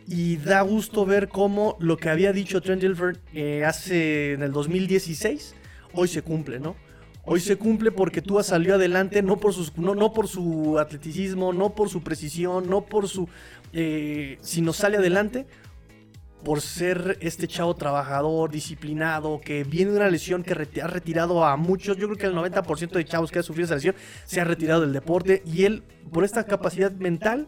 Y 0.07 0.37
da 0.37 0.61
gusto 0.61 1.05
ver 1.05 1.29
cómo 1.29 1.77
lo 1.79 1.97
que 1.97 2.09
había 2.09 2.31
dicho 2.31 2.61
Trent 2.61 2.81
Dilfer 2.81 3.17
eh, 3.33 3.65
hace 3.65 4.33
en 4.33 4.43
el 4.43 4.51
2016, 4.51 5.55
hoy 5.93 6.07
se 6.07 6.21
cumple, 6.21 6.59
¿no? 6.59 6.75
Hoy 7.27 7.39
se 7.39 7.55
cumple 7.55 7.91
porque 7.91 8.21
Tua 8.21 8.43
salió 8.43 8.75
adelante 8.75 9.23
no 9.23 9.37
por, 9.37 9.53
sus, 9.53 9.75
no, 9.77 9.95
no 9.95 10.13
por 10.13 10.27
su 10.27 10.77
atleticismo, 10.77 11.53
no 11.53 11.73
por 11.73 11.89
su 11.89 12.03
precisión, 12.03 12.69
no 12.69 12.81
por 12.85 13.07
su... 13.07 13.27
Eh, 13.73 14.37
sino 14.41 14.73
sale 14.73 14.97
adelante 14.97 15.47
por 16.43 16.61
ser 16.61 17.17
este 17.21 17.47
chavo 17.47 17.75
trabajador, 17.75 18.51
disciplinado, 18.51 19.41
que 19.41 19.63
viene 19.63 19.89
de 19.91 19.97
una 19.97 20.09
lesión 20.09 20.43
que 20.43 20.53
ha 20.53 20.87
retirado 20.87 21.43
a 21.43 21.57
muchos, 21.57 21.97
yo 21.97 22.05
creo 22.07 22.17
que 22.19 22.27
el 22.27 22.35
90% 22.35 22.91
de 22.91 23.03
chavos 23.05 23.31
que 23.31 23.39
ha 23.39 23.43
sufrido 23.43 23.65
esa 23.65 23.75
lesión 23.75 23.95
se 24.25 24.39
ha 24.39 24.43
retirado 24.43 24.81
del 24.81 24.93
deporte 24.93 25.41
y 25.43 25.63
él, 25.63 25.81
por 26.13 26.23
esta 26.23 26.43
capacidad 26.43 26.91
mental, 26.91 27.47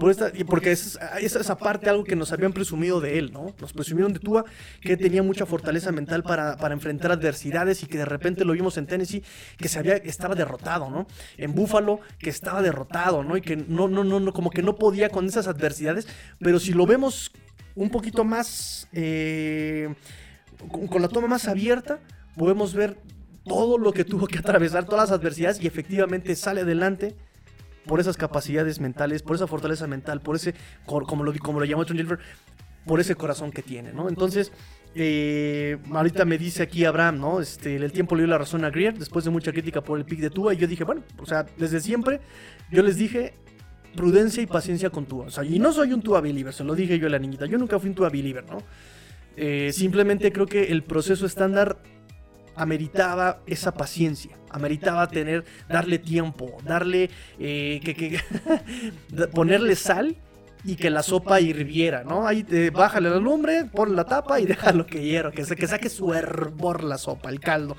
por 0.00 0.10
esta, 0.10 0.32
porque 0.46 0.72
es, 0.72 0.98
es 1.20 1.36
esa 1.36 1.56
parte 1.56 1.88
algo 1.88 2.02
que 2.02 2.16
nos 2.16 2.32
habían 2.32 2.52
presumido 2.52 3.00
de 3.00 3.18
él, 3.18 3.32
¿no? 3.32 3.54
Nos 3.60 3.72
presumieron 3.72 4.12
de 4.12 4.18
Tua 4.18 4.44
que 4.80 4.96
tenía 4.96 5.22
mucha 5.22 5.46
fortaleza 5.46 5.92
mental 5.92 6.24
para, 6.24 6.56
para 6.56 6.74
enfrentar 6.74 7.12
adversidades 7.12 7.84
y 7.84 7.86
que 7.86 7.98
de 7.98 8.06
repente 8.06 8.44
lo 8.44 8.54
vimos 8.54 8.76
en 8.78 8.86
Tennessee 8.86 9.22
que 9.58 9.68
se 9.68 9.78
había, 9.78 9.96
estaba 9.96 10.34
derrotado, 10.34 10.90
¿no? 10.90 11.06
En 11.36 11.54
Buffalo 11.54 12.00
que 12.18 12.30
estaba 12.30 12.62
derrotado, 12.62 13.22
¿no? 13.22 13.36
Y 13.36 13.42
que 13.42 13.56
no, 13.56 13.86
no, 13.86 14.02
no, 14.02 14.18
no, 14.18 14.32
como 14.32 14.50
que 14.50 14.62
no 14.62 14.74
podía 14.74 15.10
con 15.10 15.26
esas 15.26 15.46
adversidades, 15.46 16.08
pero 16.40 16.58
si 16.58 16.72
lo 16.72 16.86
vemos 16.86 17.30
un 17.74 17.90
poquito 17.90 18.24
más, 18.24 18.88
eh, 18.92 19.94
con, 20.90 21.00
la 21.00 21.08
toma 21.08 21.28
más 21.28 21.46
abierta, 21.46 22.00
podemos 22.36 22.74
ver 22.74 22.98
todo 23.44 23.78
lo 23.78 23.92
que 23.92 24.04
tuvo 24.04 24.26
que 24.26 24.38
atravesar, 24.38 24.86
todas 24.86 25.10
las 25.10 25.18
adversidades 25.18 25.62
y 25.62 25.66
efectivamente 25.66 26.34
sale 26.36 26.62
adelante 26.62 27.16
por 27.86 28.00
esas 28.00 28.16
capacidades 28.16 28.80
mentales, 28.80 29.22
por 29.22 29.36
esa 29.36 29.46
fortaleza 29.46 29.86
mental, 29.86 30.20
por 30.20 30.36
ese, 30.36 30.54
como 30.86 31.24
lo, 31.24 31.32
como 31.38 31.60
lo 31.60 31.64
llamó 31.64 31.84
John 31.86 31.96
Gilbert, 31.96 32.20
por 32.86 33.00
ese 33.00 33.14
corazón 33.14 33.50
que 33.50 33.62
tiene, 33.62 33.92
¿no? 33.92 34.08
Entonces, 34.08 34.52
eh, 34.94 35.78
ahorita 35.92 36.24
me 36.24 36.38
dice 36.38 36.62
aquí 36.62 36.84
Abraham, 36.84 37.20
¿no? 37.20 37.40
Este, 37.40 37.76
el 37.76 37.92
tiempo 37.92 38.14
le 38.16 38.22
dio 38.22 38.28
la 38.28 38.38
razón 38.38 38.64
a 38.64 38.70
Greer 38.70 38.98
después 38.98 39.24
de 39.24 39.30
mucha 39.30 39.52
crítica 39.52 39.82
por 39.82 39.98
el 39.98 40.04
pick 40.04 40.20
de 40.20 40.30
Tua 40.30 40.54
y 40.54 40.56
yo 40.56 40.66
dije, 40.66 40.84
bueno, 40.84 41.02
o 41.18 41.26
sea, 41.26 41.46
desde 41.56 41.80
siempre 41.80 42.20
yo 42.70 42.82
les 42.82 42.96
dije, 42.96 43.34
prudencia 43.94 44.42
y 44.42 44.46
paciencia 44.46 44.90
con 44.90 45.06
Tua. 45.06 45.26
O 45.26 45.30
sea, 45.30 45.44
y 45.44 45.58
no 45.58 45.72
soy 45.72 45.92
un 45.92 46.02
Tua 46.02 46.20
believer, 46.20 46.52
se 46.52 46.64
lo 46.64 46.74
dije 46.74 46.98
yo 46.98 47.06
a 47.06 47.10
la 47.10 47.18
niñita. 47.18 47.46
Yo 47.46 47.58
nunca 47.58 47.78
fui 47.78 47.90
un 47.90 47.94
Tua 47.94 48.08
believer, 48.08 48.44
¿no? 48.44 48.58
Eh, 49.36 49.70
simplemente 49.72 50.32
creo 50.32 50.46
que 50.46 50.64
el 50.64 50.82
proceso 50.82 51.26
estándar 51.26 51.78
ameritaba 52.56 53.40
esa 53.46 53.72
paciencia, 53.72 54.36
ameritaba 54.50 55.08
tener, 55.08 55.44
darle 55.68 55.98
tiempo, 55.98 56.58
darle, 56.64 57.10
eh, 57.38 57.80
que, 57.82 58.20
ponerle 59.34 59.76
sal 59.76 60.16
y 60.64 60.76
que 60.76 60.90
la 60.90 61.02
sopa 61.02 61.40
hirviera, 61.40 62.04
¿no? 62.04 62.26
Ahí 62.26 62.44
te, 62.44 62.70
bájale 62.70 63.10
la 63.10 63.16
lumbre, 63.16 63.64
pon 63.64 63.96
la 63.96 64.04
tapa 64.04 64.40
y 64.40 64.46
déjalo 64.46 64.86
que 64.86 65.02
hierva, 65.02 65.32
que, 65.32 65.44
que 65.44 65.66
saque 65.66 65.88
su 65.88 66.12
hervor 66.12 66.84
la 66.84 66.98
sopa, 66.98 67.30
el 67.30 67.40
caldo. 67.40 67.76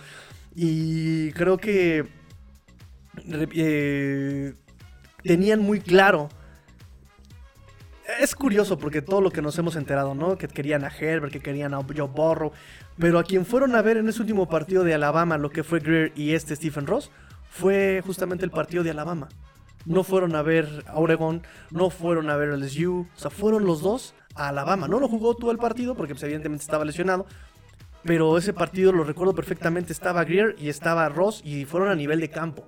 Y 0.56 1.32
creo 1.32 1.58
que 1.58 2.06
eh, 3.54 4.54
tenían 5.24 5.62
muy 5.62 5.80
claro. 5.80 6.30
Es 8.20 8.36
curioso 8.36 8.78
porque 8.78 9.02
todo 9.02 9.22
lo 9.22 9.32
que 9.32 9.42
nos 9.42 9.58
hemos 9.58 9.76
enterado, 9.78 10.14
¿no? 10.14 10.38
Que 10.38 10.48
querían 10.48 10.84
a 10.84 10.90
Herbert, 10.90 11.32
que 11.32 11.40
querían 11.40 11.74
a 11.74 11.82
Joe 11.82 12.08
Burrow. 12.08 12.52
Pero 13.02 13.18
a 13.18 13.24
quien 13.24 13.48
fueron 13.48 13.76
a 13.76 13.82
ver 13.82 13.98
en 13.98 14.08
ese 14.08 14.22
último 14.22 14.48
partido 14.48 14.84
de 14.84 14.94
Alabama, 14.94 15.40
lo 15.40 15.50
que 15.50 15.64
fue 15.64 15.80
Greer 15.80 16.14
y 16.16 16.34
este 16.34 16.56
Stephen 16.56 16.86
Ross, 16.86 17.10
fue 17.50 18.04
justamente 18.06 18.46
el 18.46 18.52
partido 18.52 18.84
de 18.84 18.92
Alabama. 18.92 19.28
No 19.88 20.04
fueron 20.04 20.36
a 20.36 20.44
ver 20.44 20.84
a 20.86 21.00
Oregon, 21.00 21.42
no 21.72 21.90
fueron 21.90 22.30
a 22.30 22.36
ver 22.36 22.52
a 22.52 22.58
LSU. 22.58 23.08
O 23.16 23.20
sea, 23.20 23.32
fueron 23.32 23.66
los 23.66 23.82
dos 23.82 24.14
a 24.36 24.50
Alabama. 24.50 24.88
No 24.88 25.00
lo 25.00 25.08
jugó 25.08 25.36
todo 25.36 25.50
el 25.50 25.58
partido 25.58 25.96
porque 25.96 26.14
pues, 26.14 26.22
evidentemente 26.22 26.62
estaba 26.62 26.86
lesionado. 26.86 27.26
Pero 28.04 28.38
ese 28.38 28.54
partido 28.54 28.92
lo 28.92 29.04
recuerdo 29.04 29.34
perfectamente. 29.34 29.94
Estaba 29.94 30.24
Greer 30.24 30.56
y 30.60 30.70
estaba 30.70 31.10
Ross 31.10 31.42
y 31.44 31.66
fueron 31.66 31.90
a 31.90 31.96
nivel 31.96 32.20
de 32.20 32.30
campo. 32.30 32.68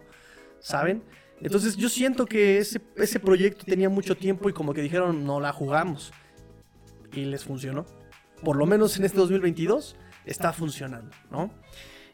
¿Saben? 0.60 1.04
Entonces 1.42 1.78
yo 1.78 1.90
siento 1.90 2.26
que 2.26 2.58
ese, 2.58 2.82
ese 2.96 3.20
proyecto 3.20 3.66
tenía 3.66 3.90
mucho 3.90 4.18
tiempo 4.18 4.50
y 4.50 4.54
como 4.54 4.74
que 4.74 4.82
dijeron, 4.82 5.26
no 5.26 5.40
la 5.40 5.54
jugamos. 5.54 6.12
Y 7.12 7.26
les 7.26 7.44
funcionó. 7.44 7.86
Por 8.44 8.56
lo 8.56 8.66
menos 8.66 8.98
en 8.98 9.06
este 9.06 9.20
2022 9.20 9.96
está 10.26 10.54
funcionando, 10.54 11.16
¿no? 11.32 11.52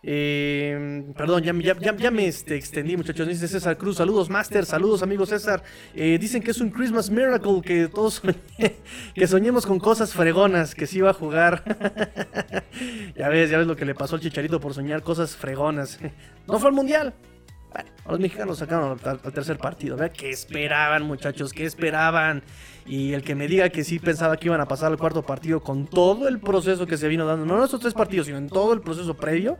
Eh, 0.01 1.11
perdón, 1.17 1.43
ya, 1.43 1.53
ya, 1.97 2.11
me 2.11 2.27
este, 2.27 2.55
extendí, 2.55 2.95
muchachos. 2.95 3.27
Dice 3.27 3.47
César 3.47 3.77
Cruz, 3.77 3.97
saludos, 3.97 4.29
Master, 4.29 4.65
saludos, 4.65 5.03
amigos 5.03 5.29
César. 5.29 5.61
Eh, 5.93 6.17
dicen 6.19 6.41
que 6.41 6.51
es 6.51 6.61
un 6.61 6.69
Christmas 6.69 7.09
Miracle, 7.09 7.61
que 7.61 7.87
todos 7.89 8.21
que 9.13 9.27
soñemos 9.27 9.65
con 9.65 9.79
cosas 9.79 10.13
fregonas, 10.13 10.73
que 10.73 10.87
sí 10.87 11.01
va 11.01 11.11
a 11.11 11.13
jugar. 11.13 11.63
ya 13.15 13.29
ves, 13.29 13.49
ya 13.49 13.57
ves 13.57 13.67
lo 13.67 13.75
que 13.75 13.85
le 13.85 13.93
pasó 13.93 14.15
al 14.15 14.21
chicharito 14.21 14.59
por 14.59 14.73
soñar 14.73 15.03
cosas 15.03 15.35
fregonas. 15.35 15.99
no 16.47 16.59
fue 16.59 16.69
al 16.69 16.75
mundial, 16.75 17.13
bueno, 17.71 17.89
los 18.09 18.19
mexicanos 18.19 18.57
sacaron 18.57 18.99
al, 19.03 19.19
tercer 19.33 19.57
partido. 19.57 19.95
¿verdad? 19.95 20.15
¿Qué 20.15 20.29
esperaban, 20.29 21.03
muchachos? 21.03 21.53
¿Qué 21.53 21.65
esperaban? 21.65 22.43
Y 22.85 23.13
el 23.13 23.23
que 23.23 23.35
me 23.35 23.47
diga 23.47 23.69
que 23.69 23.83
sí 23.83 23.99
pensaba 23.99 24.37
que 24.37 24.47
iban 24.47 24.61
a 24.61 24.67
pasar 24.67 24.91
al 24.91 24.97
cuarto 24.97 25.21
partido 25.21 25.61
con 25.61 25.85
todo 25.85 26.27
el 26.27 26.39
proceso 26.39 26.87
que 26.87 26.97
se 26.97 27.07
vino 27.07 27.25
dando, 27.25 27.45
no 27.45 27.57
en 27.57 27.63
estos 27.63 27.79
tres 27.79 27.93
partidos, 27.93 28.25
sino 28.25 28.39
en 28.39 28.49
todo 28.49 28.73
el 28.73 28.81
proceso 28.81 29.15
previo, 29.15 29.57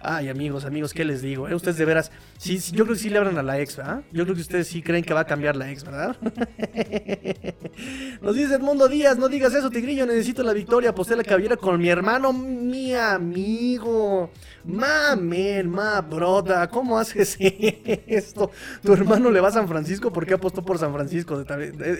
Ay, 0.00 0.28
amigos, 0.28 0.64
amigos, 0.64 0.92
¿qué 0.92 1.04
les 1.04 1.22
digo? 1.22 1.48
Eh? 1.48 1.54
Ustedes 1.54 1.78
de 1.78 1.84
veras, 1.84 2.12
sí, 2.38 2.58
yo 2.58 2.84
creo 2.84 2.94
que 2.94 3.02
sí 3.02 3.08
le 3.08 3.18
abran 3.18 3.38
a 3.38 3.42
la 3.42 3.58
ex, 3.58 3.76
¿verdad? 3.76 4.02
Yo 4.12 4.24
creo 4.24 4.34
que 4.34 4.42
ustedes 4.42 4.68
sí 4.68 4.82
creen 4.82 5.02
que 5.02 5.14
va 5.14 5.20
a 5.20 5.26
cambiar 5.26 5.56
la 5.56 5.70
ex, 5.70 5.84
¿verdad? 5.84 6.16
Nos 8.20 8.36
dice 8.36 8.54
Edmundo 8.54 8.88
Díaz, 8.88 9.18
no 9.18 9.28
digas 9.28 9.54
eso, 9.54 9.70
Tigrillo, 9.70 10.06
necesito 10.06 10.42
la 10.42 10.52
victoria, 10.52 10.94
posté 10.94 11.16
la 11.16 11.24
cabellera 11.24 11.56
con 11.56 11.80
mi 11.80 11.88
hermano, 11.88 12.32
mi 12.32 12.94
amigo. 12.94 14.30
Mamen, 14.64 15.70
ma, 15.70 16.00
broda, 16.02 16.68
¿cómo 16.68 16.98
haces 16.98 17.36
esto? 17.40 18.50
¿Tu 18.82 18.92
hermano 18.92 19.30
le 19.30 19.40
va 19.40 19.48
a 19.48 19.52
San 19.52 19.66
Francisco? 19.66 20.12
¿Por 20.12 20.26
qué 20.26 20.34
apostó 20.34 20.64
por 20.64 20.78
San 20.78 20.92
Francisco? 20.92 21.42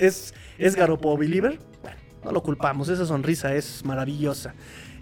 ¿Es, 0.01 0.35
es 0.59 0.77
Garopo 0.77 1.17
Believer? 1.17 1.59
Bueno, 1.83 1.97
no 2.25 2.33
lo 2.33 2.43
culpamos, 2.43 2.89
esa 2.89 3.07
sonrisa 3.07 3.55
es 3.55 3.85
maravillosa. 3.85 4.55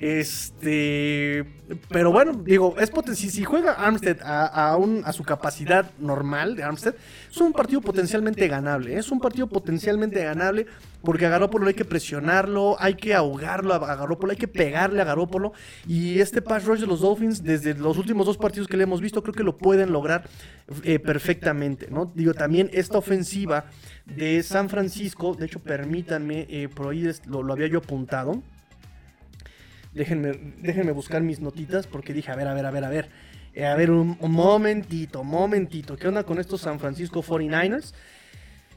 Este, 0.05 1.47
pero 1.89 2.13
bueno, 2.13 2.35
digo, 2.45 2.75
es 2.79 2.93
si, 3.17 3.31
si 3.31 3.43
juega 3.43 3.73
Armstead 3.73 4.19
a, 4.23 4.75
a, 4.75 5.13
su 5.15 5.25
capacidad 5.25 5.93
normal 5.99 6.57
de 6.57 6.63
Armstead, 6.63 6.95
es 7.31 7.39
un 7.39 7.55
partido 7.55 7.81
potencialmente 7.81 8.47
ganable. 8.47 8.93
¿eh? 8.93 8.99
Es 8.99 9.11
un 9.11 9.19
partido 9.19 9.47
potencialmente 9.47 10.23
ganable 10.23 10.67
porque 11.01 11.25
a 11.25 11.31
Garópolo 11.31 11.69
hay 11.69 11.73
que 11.73 11.87
presionarlo, 11.87 12.77
hay 12.81 12.97
que 12.97 13.15
ahogarlo 13.15 13.73
a 13.73 13.97
Garópolo, 13.97 14.33
hay 14.33 14.37
que 14.37 14.47
pegarle 14.47 15.01
a 15.01 15.05
Garópolo. 15.05 15.55
Y 15.89 16.19
este 16.19 16.43
pass 16.43 16.67
rush 16.67 16.81
de 16.81 16.87
los 16.87 17.01
Dolphins, 17.01 17.43
desde 17.43 17.73
los 17.73 17.97
últimos 17.97 18.27
dos 18.27 18.37
partidos 18.37 18.69
que 18.69 18.77
le 18.77 18.83
hemos 18.83 19.01
visto, 19.01 19.23
creo 19.23 19.33
que 19.33 19.43
lo 19.43 19.57
pueden 19.57 19.91
lograr 19.91 20.29
eh, 20.83 20.99
perfectamente. 20.99 21.89
¿no? 21.91 22.13
Digo, 22.15 22.35
también 22.35 22.69
esta 22.75 22.99
ofensiva 22.99 23.71
de 24.05 24.43
San 24.43 24.69
Francisco, 24.69 25.35
de 25.35 25.47
hecho, 25.47 25.61
permítanme, 25.61 26.47
eh, 26.51 26.69
por 26.69 26.93
ahí 26.93 27.11
lo, 27.25 27.43
lo 27.43 27.55
había 27.55 27.69
yo 27.69 27.79
apuntado. 27.79 28.43
Déjenme, 29.95 30.33
déjenme 30.61 30.93
buscar 30.93 31.23
mis 31.23 31.41
notitas 31.41 31.87
porque 31.87 32.13
dije, 32.13 32.31
a 32.33 32.37
ver, 32.37 32.49
a 32.49 32.55
ver, 32.55 32.67
a 32.67 32.71
ver, 32.71 32.85
a 32.85 32.89
ver. 32.89 33.09
Eh, 33.55 33.65
a 33.65 33.77
ver, 33.77 33.93
un, 33.93 34.19
momentito, 34.21 35.23
momentito. 35.23 35.97
¿Qué 35.97 36.09
onda 36.09 36.25
con 36.25 36.41
estos 36.41 36.63
San 36.63 36.81
Francisco 36.81 37.23
49ers? 37.23 37.95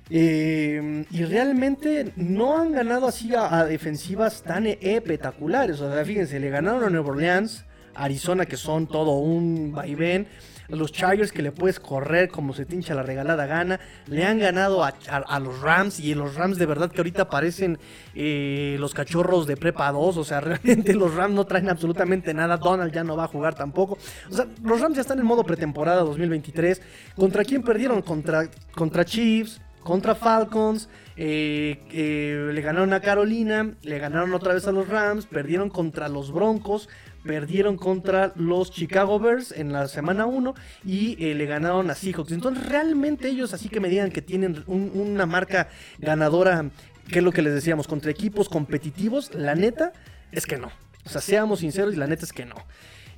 Eh, 0.10 1.06
y 1.10 1.24
realmente 1.26 2.14
no 2.16 2.58
han 2.58 2.72
ganado 2.72 3.08
así 3.08 3.34
a, 3.36 3.66
defensivas 3.66 4.44
tan 4.44 4.68
espectaculares. 4.68 5.82
O 5.82 5.92
sea, 5.92 6.06
fíjense, 6.06 6.40
le 6.40 6.50
ganaron 6.50 6.84
a 6.84 6.90
Nueva 6.92 7.10
Orleans, 7.10 7.66
Arizona, 7.96 8.46
que 8.46 8.56
son 8.56 8.88
todo 8.88 9.18
un 9.18 9.72
vaivén 9.72 10.28
los 10.70 10.92
Chargers 10.92 11.32
que 11.32 11.42
le 11.42 11.52
puedes 11.52 11.80
correr 11.80 12.30
como 12.30 12.54
se 12.54 12.66
te 12.66 12.76
hincha 12.76 12.94
la 12.94 13.04
regalada 13.04 13.46
gana. 13.46 13.80
Le 14.08 14.26
han 14.26 14.40
ganado 14.40 14.84
a, 14.84 15.40
los 15.40 15.62
Rams 15.62 16.00
y 16.00 16.14
los 16.14 16.36
Rams 16.36 16.58
de 16.58 16.66
verdad 16.66 16.92
que 16.92 16.98
ahorita 16.98 17.30
parecen 17.30 17.80
eh, 18.16 18.76
los 18.80 18.94
cachorros 18.94 19.48
de 19.48 19.58
prepa 19.58 19.92
2. 19.92 20.18
O 20.18 20.24
sea, 20.24 20.42
realmente 20.42 20.94
los 20.94 21.14
Rams 21.14 21.36
no 21.36 21.46
traen 21.46 21.70
absolutamente 21.70 22.34
nada. 22.34 22.58
Donald 22.58 22.94
ya 22.94 23.04
no 23.04 23.16
va 23.16 23.26
a 23.26 23.28
jugar 23.28 23.56
tampoco. 23.56 23.98
O 24.30 24.34
sea, 24.34 24.48
los 24.64 24.82
Rams 24.82 24.96
ya 24.96 25.02
están 25.02 25.20
en 25.20 25.26
modo 25.26 25.44
pretemporada 25.44 26.02
2023. 26.02 26.82
¿Contra 27.16 27.44
quién 27.44 27.64
perdieron? 27.64 28.02
Contra, 28.02 28.50
contra 28.76 29.06
Chiefs, 29.06 29.62
contra 29.84 30.16
Falcons. 30.16 30.90
Eh, 31.20 31.84
eh, 31.92 32.52
le 32.54 32.62
ganaron 32.62 32.94
a 32.94 33.00
Carolina, 33.00 33.74
le 33.82 33.98
ganaron 33.98 34.34
otra 34.36 34.54
vez 34.54 34.68
a 34.68 34.72
los 34.72 34.88
Rams, 34.88 35.26
perdieron 35.26 35.72
contra 35.72 36.10
los 36.10 36.32
Broncos, 36.32 36.90
perdieron 37.28 37.78
contra 37.78 38.34
los 38.36 38.72
Chicago 38.72 39.20
Bears 39.20 39.52
en 39.52 39.74
la 39.74 39.88
semana 39.88 40.26
1 40.26 40.56
y 40.86 41.24
eh, 41.24 41.36
le 41.36 41.46
ganaron 41.46 41.90
a 41.92 41.96
Seahawks. 41.96 42.32
Entonces 42.32 42.66
realmente 42.66 43.28
ellos 43.28 43.54
así 43.54 43.70
que 43.70 43.80
me 43.80 43.90
digan 43.90 44.10
que 44.10 44.22
tienen 44.22 44.64
una 44.66 45.26
marca 45.26 45.68
ganadora, 46.00 46.72
que 47.10 47.20
es 47.20 47.24
lo 47.24 47.32
que 47.32 47.42
les 47.42 47.54
decíamos, 47.54 47.88
contra 47.88 48.10
equipos 48.10 48.50
competitivos, 48.50 49.34
la 49.36 49.54
neta 49.54 49.92
es 50.32 50.46
que 50.46 50.58
no. 50.58 50.72
O 51.06 51.10
sea, 51.10 51.22
seamos 51.22 51.60
sinceros 51.60 51.94
y 51.94 51.98
la 51.98 52.08
neta 52.08 52.26
es 52.26 52.34
que 52.34 52.46
no. 52.46 52.56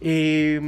Eh, 0.01 0.59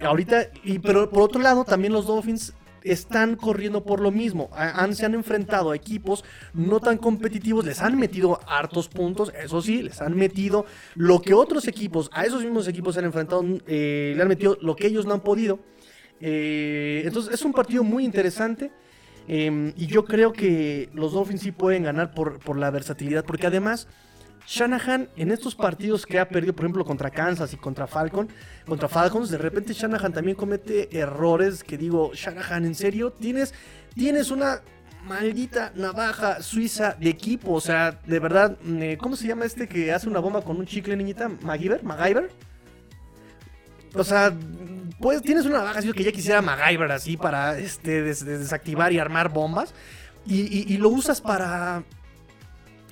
ahorita, 0.00 0.48
y, 0.64 0.78
pero 0.78 1.10
por 1.10 1.22
otro 1.22 1.40
lado, 1.40 1.64
también 1.64 1.92
los 1.92 2.06
Dolphins 2.06 2.54
están 2.84 3.36
corriendo 3.36 3.84
por 3.84 4.00
lo 4.00 4.10
mismo. 4.10 4.50
Han, 4.54 4.94
se 4.94 5.04
han 5.06 5.14
enfrentado 5.14 5.70
a 5.70 5.76
equipos 5.76 6.24
no 6.54 6.80
tan 6.80 6.98
competitivos, 6.98 7.64
les 7.64 7.80
han 7.80 7.98
metido 7.98 8.40
hartos 8.46 8.88
puntos, 8.88 9.32
eso 9.42 9.60
sí, 9.62 9.82
les 9.82 10.00
han 10.00 10.16
metido 10.16 10.66
lo 10.94 11.20
que 11.20 11.34
otros 11.34 11.68
equipos, 11.68 12.10
a 12.12 12.24
esos 12.24 12.42
mismos 12.42 12.68
equipos 12.68 12.94
se 12.94 13.00
han 13.00 13.06
enfrentado, 13.06 13.44
eh, 13.66 14.12
le 14.16 14.22
han 14.22 14.28
metido 14.28 14.58
lo 14.60 14.76
que 14.76 14.86
ellos 14.86 15.06
no 15.06 15.14
han 15.14 15.20
podido. 15.20 15.60
Eh, 16.20 17.02
entonces 17.04 17.34
es 17.34 17.44
un 17.44 17.52
partido 17.52 17.82
muy 17.82 18.04
interesante. 18.04 18.70
Em, 19.28 19.72
y 19.76 19.86
yo 19.86 20.04
creo 20.04 20.32
que 20.32 20.88
los 20.94 21.12
Dolphins 21.12 21.42
sí 21.42 21.52
pueden 21.52 21.84
ganar 21.84 22.12
por, 22.14 22.38
por 22.40 22.58
la 22.58 22.70
versatilidad. 22.70 23.24
Porque 23.24 23.46
además, 23.46 23.88
Shanahan 24.46 25.08
en 25.16 25.30
estos 25.30 25.54
partidos 25.54 26.04
que 26.04 26.18
ha 26.18 26.28
perdido, 26.28 26.54
por 26.54 26.64
ejemplo, 26.64 26.84
contra 26.84 27.10
Kansas 27.10 27.52
y 27.52 27.56
contra 27.56 27.86
Falcon, 27.86 28.28
contra 28.66 28.88
Falcons, 28.88 29.30
de 29.30 29.38
repente 29.38 29.72
Shanahan 29.72 30.12
también 30.12 30.36
comete 30.36 30.96
errores 30.96 31.62
que 31.62 31.78
digo, 31.78 32.12
Shanahan, 32.14 32.64
¿en 32.64 32.74
serio? 32.74 33.12
Tienes, 33.12 33.54
tienes 33.94 34.30
una 34.30 34.60
maldita 35.04 35.72
navaja 35.74 36.42
suiza 36.42 36.96
de 36.98 37.10
equipo, 37.10 37.52
o 37.52 37.60
sea, 37.60 38.00
de 38.06 38.18
verdad, 38.18 38.56
eh, 38.66 38.96
¿cómo 39.00 39.16
se 39.16 39.26
llama 39.26 39.44
este 39.44 39.68
que 39.68 39.92
hace 39.92 40.08
una 40.08 40.20
bomba 40.20 40.42
con 40.42 40.56
un 40.56 40.66
chicle, 40.66 40.96
niñita? 40.96 41.28
¿MacGyver? 41.28 41.82
¿MacGyver? 41.82 42.30
O 43.94 44.04
sea, 44.04 44.32
pues 45.00 45.22
tienes 45.22 45.44
una 45.44 45.58
navaja 45.58 45.82
que 45.82 46.04
ya 46.04 46.12
quisiera 46.12 46.40
MacGyver 46.40 46.92
así 46.92 47.16
para 47.16 47.58
este, 47.58 48.02
desactivar 48.02 48.92
y 48.92 48.98
armar 48.98 49.28
bombas 49.28 49.74
y 50.24 50.76
lo 50.76 50.88
usas 50.88 51.20
para 51.20 51.82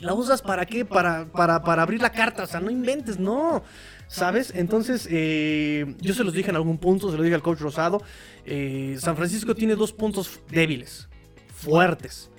¿La 0.01 0.15
usas 0.15 0.41
para 0.43 0.65
qué? 0.67 0.85
Para, 0.85 1.27
para, 1.27 1.63
para 1.63 1.83
abrir 1.83 2.01
la 2.01 2.11
carta. 2.11 2.45
O 2.45 2.47
sea, 2.47 2.61
no 2.61 2.71
inventes, 2.71 3.19
no. 3.19 3.63
¿Sabes? 4.09 4.53
Entonces, 4.55 5.07
eh, 5.11 5.95
yo 6.01 6.15
se 6.15 6.25
los 6.25 6.35
dije 6.35 6.51
en 6.51 6.57
algún 6.57 6.79
punto, 6.79 7.11
se 7.11 7.17
lo 7.17 7.23
dije 7.23 7.35
al 7.35 7.43
coach 7.43 7.61
Rosado. 7.61 8.03
Eh, 8.45 8.97
San 8.99 9.17
Francisco 9.17 9.55
tiene 9.55 9.77
dos 9.77 9.93
puntos 9.93 10.41
débiles, 10.51 11.09
fuertes. 11.55 12.31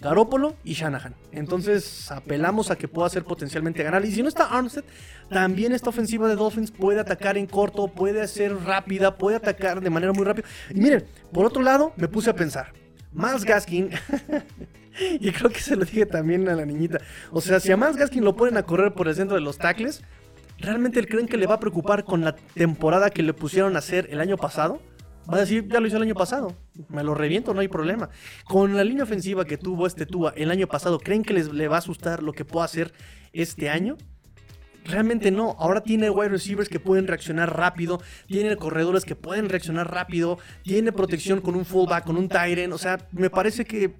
Garópolo 0.00 0.56
y 0.64 0.74
Shanahan. 0.74 1.14
Entonces 1.32 2.10
apelamos 2.10 2.70
a 2.70 2.76
que 2.76 2.88
pueda 2.88 3.08
ser 3.10 3.24
potencialmente 3.24 3.82
ganar. 3.82 4.04
Y 4.04 4.12
si 4.12 4.22
no 4.22 4.28
está 4.28 4.44
Armstead, 4.44 4.84
también 5.28 5.72
esta 5.72 5.90
ofensiva 5.90 6.26
de 6.28 6.36
Dolphins 6.36 6.70
puede 6.70 7.00
atacar 7.00 7.36
en 7.36 7.46
corto, 7.46 7.88
puede 7.88 8.26
ser 8.28 8.56
rápida, 8.64 9.18
puede 9.18 9.36
atacar 9.36 9.80
de 9.82 9.90
manera 9.90 10.12
muy 10.12 10.24
rápida. 10.24 10.48
Y 10.70 10.80
miren, 10.80 11.04
por 11.32 11.44
otro 11.44 11.60
lado, 11.62 11.92
me 11.96 12.08
puse 12.08 12.30
a 12.30 12.34
pensar. 12.34 12.72
Miles 13.12 13.44
Gaskin 13.44 13.90
y 15.20 15.30
creo 15.32 15.50
que 15.50 15.60
se 15.60 15.76
lo 15.76 15.84
dije 15.84 16.06
también 16.06 16.48
a 16.48 16.54
la 16.54 16.64
niñita. 16.64 16.98
O 17.30 17.40
sea, 17.40 17.60
si 17.60 17.72
a 17.72 17.76
Miles 17.76 17.96
Gaskin 17.96 18.24
lo 18.24 18.36
ponen 18.36 18.56
a 18.56 18.62
correr 18.62 18.92
por 18.92 19.08
el 19.08 19.14
centro 19.14 19.36
de 19.36 19.42
los 19.42 19.58
tackles, 19.58 20.02
¿realmente 20.58 21.04
creen 21.06 21.26
que 21.26 21.36
le 21.36 21.46
va 21.46 21.54
a 21.54 21.60
preocupar 21.60 22.04
con 22.04 22.22
la 22.22 22.36
temporada 22.54 23.10
que 23.10 23.22
le 23.22 23.32
pusieron 23.32 23.76
a 23.76 23.78
hacer 23.78 24.08
el 24.10 24.20
año 24.20 24.36
pasado? 24.36 24.80
Va 25.32 25.36
a 25.36 25.40
decir, 25.40 25.68
ya 25.68 25.80
lo 25.80 25.86
hizo 25.86 25.96
el 25.96 26.02
año 26.02 26.14
pasado, 26.14 26.56
me 26.88 27.04
lo 27.04 27.14
reviento, 27.14 27.54
no 27.54 27.60
hay 27.60 27.68
problema. 27.68 28.08
Con 28.44 28.76
la 28.76 28.82
línea 28.82 29.04
ofensiva 29.04 29.44
que 29.44 29.58
tuvo 29.58 29.86
este 29.86 30.06
Tua 30.06 30.32
el 30.36 30.50
año 30.50 30.66
pasado, 30.66 30.98
¿creen 30.98 31.22
que 31.22 31.34
les 31.34 31.52
le 31.52 31.68
va 31.68 31.76
a 31.76 31.78
asustar 31.78 32.22
lo 32.22 32.32
que 32.32 32.44
pueda 32.44 32.64
hacer 32.64 32.92
este 33.32 33.68
año? 33.68 33.96
Realmente 34.84 35.30
no. 35.30 35.56
Ahora 35.58 35.82
tiene 35.82 36.10
wide 36.10 36.30
receivers 36.30 36.68
que 36.68 36.80
pueden 36.80 37.06
reaccionar 37.06 37.56
rápido. 37.56 38.00
Tiene 38.26 38.56
corredores 38.56 39.04
que 39.04 39.14
pueden 39.14 39.48
reaccionar 39.48 39.92
rápido. 39.92 40.38
Tiene 40.62 40.92
protección 40.92 41.40
con 41.40 41.54
un 41.54 41.64
fullback, 41.64 42.04
con 42.04 42.16
un 42.16 42.28
tight 42.28 42.72
O 42.72 42.78
sea, 42.78 42.98
me 43.12 43.30
parece 43.30 43.64
que 43.64 43.94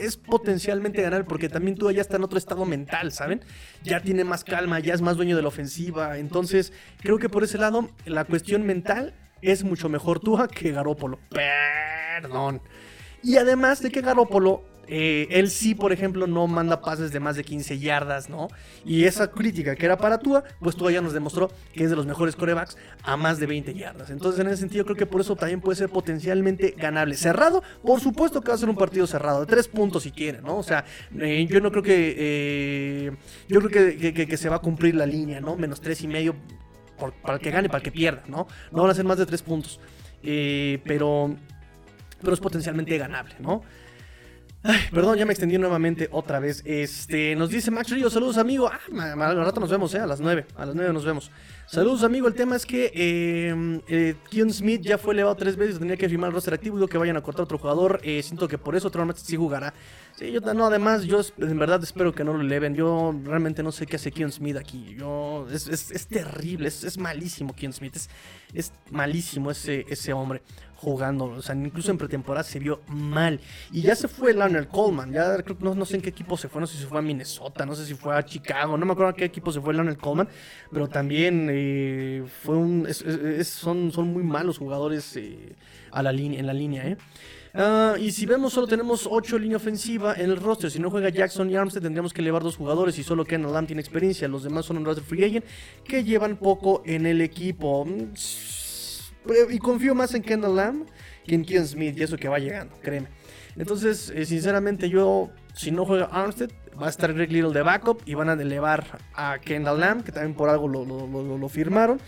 es 0.00 0.16
potencialmente 0.16 1.02
ganar 1.02 1.24
porque 1.26 1.48
también 1.48 1.76
tú 1.76 1.90
ya 1.90 2.00
está 2.00 2.16
en 2.16 2.24
otro 2.24 2.38
estado 2.38 2.64
mental, 2.64 3.12
¿saben? 3.12 3.42
Ya 3.82 4.00
tiene 4.00 4.24
más 4.24 4.44
calma, 4.44 4.80
ya 4.80 4.94
es 4.94 5.00
más 5.00 5.16
dueño 5.16 5.36
de 5.36 5.42
la 5.42 5.48
ofensiva. 5.48 6.18
Entonces, 6.18 6.72
creo 7.00 7.18
que 7.18 7.28
por 7.28 7.44
ese 7.44 7.58
lado, 7.58 7.90
la 8.06 8.24
cuestión 8.24 8.64
mental 8.64 9.14
es 9.42 9.64
mucho 9.64 9.88
mejor 9.88 10.20
Tua 10.20 10.48
que 10.48 10.72
Garópolo. 10.72 11.18
Perdón. 11.30 12.62
Y 13.22 13.36
además 13.36 13.82
de 13.82 13.90
que 13.90 14.00
Garópolo 14.00 14.64
eh, 14.92 15.28
él 15.30 15.50
sí, 15.50 15.76
por 15.76 15.92
ejemplo, 15.92 16.26
no 16.26 16.48
manda 16.48 16.80
pases 16.80 17.12
de 17.12 17.20
más 17.20 17.36
de 17.36 17.44
15 17.44 17.78
yardas, 17.78 18.28
¿no? 18.28 18.48
Y 18.84 19.04
esa 19.04 19.30
crítica 19.30 19.76
que 19.76 19.86
era 19.86 19.96
para 19.96 20.18
Tua, 20.18 20.42
pues 20.58 20.74
Tua 20.74 20.90
ya 20.90 21.00
nos 21.00 21.12
demostró 21.12 21.48
que 21.72 21.84
es 21.84 21.90
de 21.90 21.94
los 21.94 22.06
mejores 22.06 22.34
corebacks 22.34 22.76
a 23.04 23.16
más 23.16 23.38
de 23.38 23.46
20 23.46 23.72
yardas. 23.72 24.10
Entonces, 24.10 24.40
en 24.40 24.48
ese 24.48 24.56
sentido, 24.56 24.84
creo 24.84 24.96
que 24.96 25.06
por 25.06 25.20
eso 25.20 25.36
también 25.36 25.60
puede 25.60 25.76
ser 25.76 25.90
potencialmente 25.90 26.74
ganable. 26.76 27.14
Cerrado, 27.14 27.62
por 27.84 28.00
supuesto 28.00 28.40
que 28.40 28.48
va 28.48 28.56
a 28.56 28.58
ser 28.58 28.68
un 28.68 28.74
partido 28.74 29.06
cerrado, 29.06 29.38
de 29.38 29.46
tres 29.46 29.68
puntos 29.68 30.02
si 30.02 30.10
quieren, 30.10 30.42
¿no? 30.42 30.58
O 30.58 30.64
sea, 30.64 30.84
eh, 31.20 31.46
yo 31.48 31.60
no 31.60 31.70
creo 31.70 31.84
que. 31.84 32.16
Eh, 32.18 33.12
yo 33.48 33.60
creo 33.60 33.70
que, 33.70 34.36
se 34.36 34.48
va 34.48 34.56
a 34.56 34.60
cumplir 34.60 34.96
la 34.96 35.06
línea, 35.06 35.40
¿no? 35.40 35.54
Menos 35.54 35.80
tres 35.80 36.02
y 36.02 36.08
medio 36.08 36.34
para 37.22 37.34
el 37.34 37.40
que 37.40 37.52
gane, 37.52 37.68
para 37.68 37.78
el 37.78 37.84
que 37.84 37.92
pierda, 37.92 38.24
¿no? 38.26 38.48
No 38.72 38.82
van 38.82 38.90
a 38.90 38.94
ser 38.94 39.04
más 39.04 39.18
de 39.18 39.26
tres 39.26 39.42
puntos. 39.42 39.78
pero. 40.20 41.36
Pero 42.22 42.34
es 42.34 42.40
potencialmente 42.40 42.98
ganable, 42.98 43.36
¿no? 43.38 43.62
Perdón, 44.92 45.16
ya 45.16 45.24
me 45.24 45.32
extendí 45.32 45.56
nuevamente 45.56 46.08
otra 46.12 46.38
vez. 46.38 46.62
Este, 46.66 47.34
nos 47.34 47.48
dice 47.48 47.70
Max 47.70 47.90
Río, 47.90 48.10
saludos 48.10 48.36
amigo. 48.36 48.68
Ah, 48.68 49.12
al 49.12 49.36
rato 49.36 49.58
nos 49.60 49.70
vemos, 49.70 49.94
eh, 49.94 49.98
a 49.98 50.06
las 50.06 50.20
9. 50.20 50.46
A 50.56 50.66
las 50.66 50.74
9 50.74 50.92
nos 50.92 51.04
vemos. 51.04 51.30
Saludos 51.66 52.02
amigo, 52.02 52.26
el 52.26 52.34
tema 52.34 52.56
es 52.56 52.66
que 52.66 52.90
eh, 52.92 53.80
eh 53.88 54.50
Smith 54.50 54.82
ya 54.82 54.98
fue 54.98 55.14
elevado 55.14 55.36
tres 55.36 55.54
veces, 55.56 55.78
tenía 55.78 55.96
que 55.96 56.08
firmar 56.08 56.28
el 56.28 56.34
roster 56.34 56.52
activo, 56.52 56.76
digo 56.76 56.88
que 56.88 56.98
vayan 56.98 57.16
a 57.16 57.22
cortar 57.22 57.44
otro 57.44 57.58
jugador. 57.58 58.00
Eh, 58.02 58.22
siento 58.22 58.48
que 58.48 58.58
por 58.58 58.74
eso 58.76 58.88
otro 58.88 59.08
sí 59.14 59.36
jugará. 59.36 59.72
Sí, 60.16 60.32
yo 60.32 60.40
no, 60.40 60.66
además, 60.66 61.04
yo 61.04 61.20
en 61.38 61.58
verdad 61.58 61.82
espero 61.82 62.12
que 62.12 62.24
no 62.24 62.34
lo 62.34 62.40
eleven. 62.40 62.74
Yo 62.74 63.14
realmente 63.24 63.62
no 63.62 63.72
sé 63.72 63.86
qué 63.86 63.96
hace 63.96 64.10
Keon 64.10 64.32
Smith 64.32 64.56
aquí. 64.56 64.96
Yo, 64.98 65.46
es, 65.50 65.68
es, 65.68 66.06
terrible, 66.08 66.68
es, 66.68 66.84
es 66.84 66.98
malísimo 66.98 67.54
Keon 67.54 67.72
Smith. 67.72 67.96
Es, 67.96 68.10
es 68.52 68.72
malísimo 68.90 69.50
ese, 69.50 69.86
ese 69.88 70.12
hombre 70.12 70.42
jugando. 70.80 71.26
O 71.26 71.42
sea, 71.42 71.54
incluso 71.54 71.90
en 71.90 71.98
pretemporada 71.98 72.42
se 72.42 72.58
vio 72.58 72.80
mal. 72.88 73.38
Y 73.70 73.82
ya 73.82 73.94
se 73.94 74.08
fue 74.08 74.32
Leonard 74.32 74.68
Coleman. 74.68 75.12
Ya 75.12 75.36
no, 75.60 75.74
no 75.74 75.84
sé 75.84 75.96
en 75.96 76.02
qué 76.02 76.08
equipo 76.08 76.36
se 76.36 76.48
fue. 76.48 76.60
No 76.60 76.66
sé 76.66 76.78
si 76.78 76.84
fue 76.84 76.98
a 76.98 77.02
Minnesota, 77.02 77.66
no 77.66 77.74
sé 77.74 77.84
si 77.84 77.94
fue 77.94 78.16
a 78.16 78.24
Chicago. 78.24 78.76
No 78.78 78.86
me 78.86 78.92
acuerdo 78.92 79.10
a 79.10 79.14
qué 79.14 79.24
equipo 79.26 79.52
se 79.52 79.60
fue 79.60 79.74
Leonard 79.74 79.98
Coleman. 79.98 80.28
Pero 80.72 80.88
también 80.88 81.48
eh, 81.50 82.24
fue 82.42 82.56
un. 82.56 82.88
son, 83.44 83.92
son 83.92 84.08
muy 84.12 84.22
malos 84.22 84.58
jugadores 84.58 85.16
eh, 85.16 85.54
a 85.92 86.02
la 86.02 86.12
línea, 86.12 86.40
en 86.40 86.46
la 86.46 86.54
línea, 86.54 86.86
¿eh? 86.86 86.96
Ah, 87.52 87.96
y 87.98 88.12
si 88.12 88.26
vemos, 88.26 88.52
solo 88.52 88.68
tenemos 88.68 89.08
8 89.10 89.36
línea 89.38 89.56
ofensiva 89.56 90.14
en 90.14 90.30
el 90.30 90.36
roster. 90.36 90.70
Si 90.70 90.78
no 90.78 90.88
juega 90.88 91.08
Jackson 91.08 91.50
y 91.50 91.56
Armstead, 91.56 91.82
tendríamos 91.82 92.12
que 92.12 92.20
elevar 92.20 92.42
dos 92.42 92.56
jugadores. 92.56 92.98
Y 92.98 93.02
solo 93.02 93.24
Ken 93.24 93.42
Lam 93.42 93.66
tiene 93.66 93.82
experiencia. 93.82 94.28
Los 94.28 94.44
demás 94.44 94.66
son 94.66 94.78
un 94.78 94.84
roster 94.84 95.04
free 95.04 95.24
agent 95.24 95.44
que 95.84 96.04
llevan 96.04 96.36
poco 96.36 96.82
en 96.86 97.06
el 97.06 97.20
equipo. 97.20 97.84
Mm, 97.84 98.12
y 99.50 99.58
confío 99.58 99.94
más 99.94 100.14
en 100.14 100.22
Kendall 100.22 100.56
Lamb 100.56 100.86
que 101.26 101.34
en 101.34 101.44
Kean 101.44 101.66
Smith 101.66 101.96
y 101.98 102.02
eso 102.02 102.16
que 102.16 102.28
va 102.28 102.38
llegando, 102.38 102.76
créeme. 102.82 103.08
Entonces, 103.56 104.12
eh, 104.14 104.24
sinceramente, 104.24 104.88
yo, 104.88 105.30
si 105.54 105.70
no 105.70 105.84
juega 105.84 106.06
Armstead, 106.06 106.50
va 106.80 106.86
a 106.86 106.90
estar 106.90 107.12
Greg 107.12 107.30
Little 107.32 107.52
de 107.52 107.62
backup 107.62 108.02
y 108.06 108.14
van 108.14 108.28
a 108.28 108.34
elevar 108.34 109.00
a 109.14 109.38
Kendall 109.38 109.80
Lamb, 109.80 110.04
que 110.04 110.12
también 110.12 110.34
por 110.34 110.48
algo 110.48 110.68
lo, 110.68 111.48
firmaron. 111.48 112.00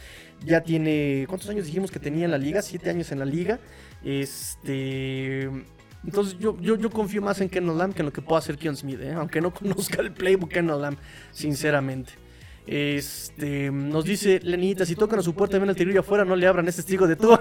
Ya 0.44 0.62
tiene, 0.62 1.26
¿cuántos 1.28 1.48
años 1.50 1.66
dijimos 1.66 1.90
que 1.90 1.98
tenía 1.98 2.24
en 2.24 2.30
la 2.30 2.38
liga? 2.38 2.62
Siete 2.62 2.90
años 2.90 3.12
en 3.12 3.18
la 3.18 3.24
liga. 3.24 3.60
Este. 4.04 5.50
Entonces 6.04 6.36
yo, 6.38 6.58
yo, 6.60 6.76
yo 6.76 6.90
confío 6.90 7.22
más 7.22 7.40
en 7.40 7.48
Kendall 7.48 7.78
Lamb 7.78 7.94
que 7.94 8.02
en 8.02 8.06
lo 8.06 8.12
que 8.12 8.22
pueda 8.22 8.40
hacer 8.40 8.58
Kean 8.58 8.76
Smith, 8.76 9.00
¿eh? 9.00 9.12
aunque 9.12 9.40
no 9.40 9.52
conozca 9.54 10.00
el 10.00 10.12
playbook 10.12 10.50
Kendall 10.50 10.80
Lamb, 10.80 10.96
sinceramente. 11.30 12.14
Este, 12.66 13.70
nos 13.70 14.04
dice 14.04 14.40
Lenita, 14.42 14.86
si 14.86 14.94
tocan 14.94 15.18
a 15.18 15.22
su 15.22 15.34
puerta 15.34 15.56
y 15.56 15.60
ven 15.60 15.70
el 15.70 15.76
tigrillo 15.76 16.00
afuera, 16.00 16.24
no 16.24 16.36
le 16.36 16.46
abran 16.46 16.68
ese 16.68 16.80
estigo 16.80 17.06
de 17.06 17.16
tú. 17.16 17.32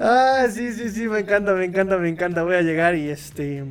ah, 0.00 0.46
sí, 0.50 0.72
sí, 0.72 0.90
sí, 0.90 1.08
me 1.08 1.20
encanta, 1.20 1.54
me 1.54 1.64
encanta, 1.64 1.96
me 1.98 2.08
encanta. 2.08 2.42
Voy 2.42 2.56
a 2.56 2.62
llegar 2.62 2.96
y 2.96 3.08
este... 3.08 3.64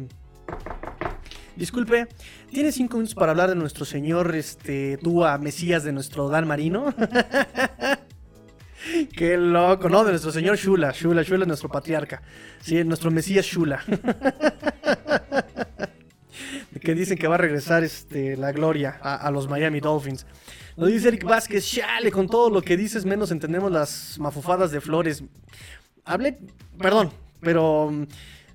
Disculpe, 1.55 2.07
¿tiene 2.49 2.71
cinco 2.71 2.97
minutos 2.97 3.13
para 3.13 3.31
hablar 3.31 3.49
de 3.49 3.55
nuestro 3.55 3.85
señor, 3.85 4.35
este, 4.35 4.97
Tua 4.97 5.37
Mesías 5.37 5.83
de 5.83 5.91
nuestro 5.91 6.29
Dan 6.29 6.47
Marino? 6.47 6.95
Qué 9.15 9.37
loco, 9.37 9.89
¿no? 9.89 10.03
De 10.03 10.11
nuestro 10.11 10.31
señor 10.31 10.57
Shula, 10.57 10.91
Shula, 10.91 11.21
Shula 11.21 11.43
es 11.43 11.47
nuestro 11.47 11.69
patriarca. 11.69 12.23
Sí, 12.61 12.83
nuestro 12.83 13.11
Mesías 13.11 13.45
Shula. 13.45 13.83
que 16.81 16.95
dicen 16.95 17.17
que 17.17 17.27
va 17.27 17.35
a 17.35 17.37
regresar 17.37 17.83
este, 17.83 18.35
la 18.35 18.51
gloria 18.51 18.99
a, 19.01 19.29
los 19.31 19.47
Miami 19.47 19.79
Dolphins. 19.79 20.25
Lo 20.75 20.87
dice 20.87 21.09
Eric 21.09 21.23
Vázquez, 21.23 21.65
chale, 21.65 22.11
con 22.11 22.27
todo 22.27 22.49
lo 22.49 22.61
que 22.61 22.75
dices, 22.75 23.05
menos 23.05 23.31
entendemos 23.31 23.71
las 23.71 24.17
mafufadas 24.19 24.71
de 24.71 24.81
flores. 24.81 25.23
Hablé, 26.03 26.39
perdón, 26.77 27.11
pero 27.39 27.91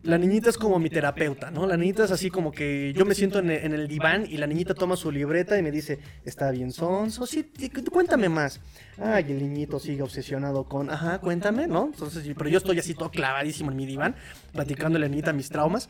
la 0.06 0.18
niñita 0.18 0.50
es 0.50 0.56
como 0.56 0.78
mi 0.78 0.88
terapeuta, 0.88 1.50
¿no? 1.50 1.66
La 1.66 1.76
niñita 1.76 2.04
es 2.04 2.10
así 2.10 2.30
como 2.30 2.52
que 2.52 2.92
yo 2.94 3.04
me 3.04 3.14
siento 3.14 3.38
en, 3.40 3.50
el 3.50 3.88
diván 3.88 4.24
y 4.28 4.36
la 4.36 4.46
niñita 4.46 4.74
toma 4.74 4.96
su 4.96 5.10
libreta 5.10 5.58
y 5.58 5.62
me 5.62 5.70
dice, 5.70 5.98
está 6.24 6.50
bien, 6.50 6.72
Sonso, 6.72 7.26
sí, 7.26 7.50
cuéntame 7.90 8.28
más. 8.28 8.60
Ay, 8.98 9.26
el 9.28 9.38
niñito 9.38 9.78
sigue 9.78 10.02
obsesionado 10.02 10.64
con, 10.64 10.90
ajá, 10.90 11.18
cuéntame, 11.18 11.66
¿no? 11.66 11.86
Entonces, 11.86 12.26
pero 12.36 12.48
yo 12.48 12.58
estoy 12.58 12.78
así 12.78 12.94
todo 12.94 13.10
clavadísimo 13.10 13.70
en 13.70 13.76
mi 13.76 13.86
diván, 13.86 14.14
platicando 14.52 14.96
a 14.96 15.00
la 15.00 15.08
niñita 15.08 15.32
mis 15.32 15.48
traumas. 15.48 15.88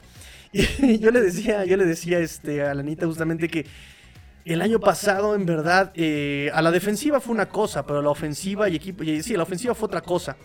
Y 0.52 0.98
yo 0.98 1.10
le 1.10 1.20
decía, 1.20 1.64
yo 1.64 1.76
le 1.76 1.84
decía 1.84 2.18
este, 2.18 2.62
a 2.62 2.72
la 2.72 2.80
Anita 2.80 3.06
justamente 3.06 3.48
que 3.48 3.66
el 4.46 4.62
año 4.62 4.78
pasado, 4.78 5.34
en 5.34 5.44
verdad, 5.44 5.92
eh, 5.94 6.50
a 6.54 6.62
la 6.62 6.70
defensiva 6.70 7.20
fue 7.20 7.34
una 7.34 7.48
cosa, 7.48 7.84
pero 7.84 8.00
la 8.00 8.10
ofensiva 8.10 8.68
y 8.68 8.76
equipo. 8.76 9.02
Y, 9.02 9.22
sí, 9.22 9.36
la 9.36 9.42
ofensiva 9.42 9.74
fue 9.74 9.86
otra 9.86 10.02
cosa. 10.02 10.36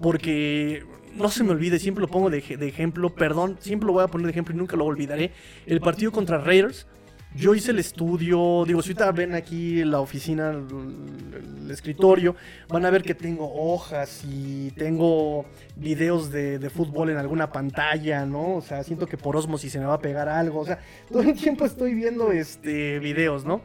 Porque 0.00 0.84
no 1.14 1.28
se 1.30 1.44
me 1.44 1.50
olvide, 1.50 1.78
siempre 1.78 2.02
lo 2.02 2.08
pongo 2.08 2.30
de, 2.30 2.38
ejemplo, 2.38 3.14
perdón, 3.14 3.56
siempre 3.60 3.86
lo 3.86 3.92
voy 3.92 4.04
a 4.04 4.08
poner 4.08 4.26
de 4.26 4.30
ejemplo 4.32 4.54
y 4.54 4.58
nunca 4.58 4.76
lo 4.76 4.84
olvidaré. 4.84 5.32
El 5.66 5.80
partido 5.80 6.12
contra 6.12 6.38
Raiders, 6.38 6.86
yo 7.34 7.54
hice 7.54 7.70
el 7.70 7.78
estudio, 7.78 8.64
digo, 8.66 8.82
si 8.82 8.90
ahorita 8.90 9.12
ven 9.12 9.34
aquí 9.34 9.84
la 9.84 10.00
oficina, 10.00 10.50
el, 10.50 11.70
escritorio, 11.70 12.34
van 12.68 12.84
a 12.84 12.90
ver 12.90 13.02
que 13.02 13.14
tengo 13.14 13.52
hojas 13.54 14.24
y 14.28 14.72
tengo 14.72 15.44
videos 15.76 16.32
de, 16.32 16.58
de, 16.58 16.70
fútbol 16.70 17.10
en 17.10 17.16
alguna 17.16 17.52
pantalla, 17.52 18.26
¿no? 18.26 18.56
O 18.56 18.60
sea, 18.60 18.82
siento 18.82 19.06
que 19.06 19.16
por 19.16 19.36
osmosis 19.36 19.72
se 19.72 19.78
me 19.78 19.86
va 19.86 19.94
a 19.94 20.00
pegar 20.00 20.28
algo, 20.28 20.60
o 20.60 20.66
sea, 20.66 20.80
todo 21.10 21.22
el 21.22 21.34
tiempo 21.34 21.64
estoy 21.64 21.94
viendo 21.94 22.32
este 22.32 22.98
videos, 22.98 23.44
¿no? 23.44 23.60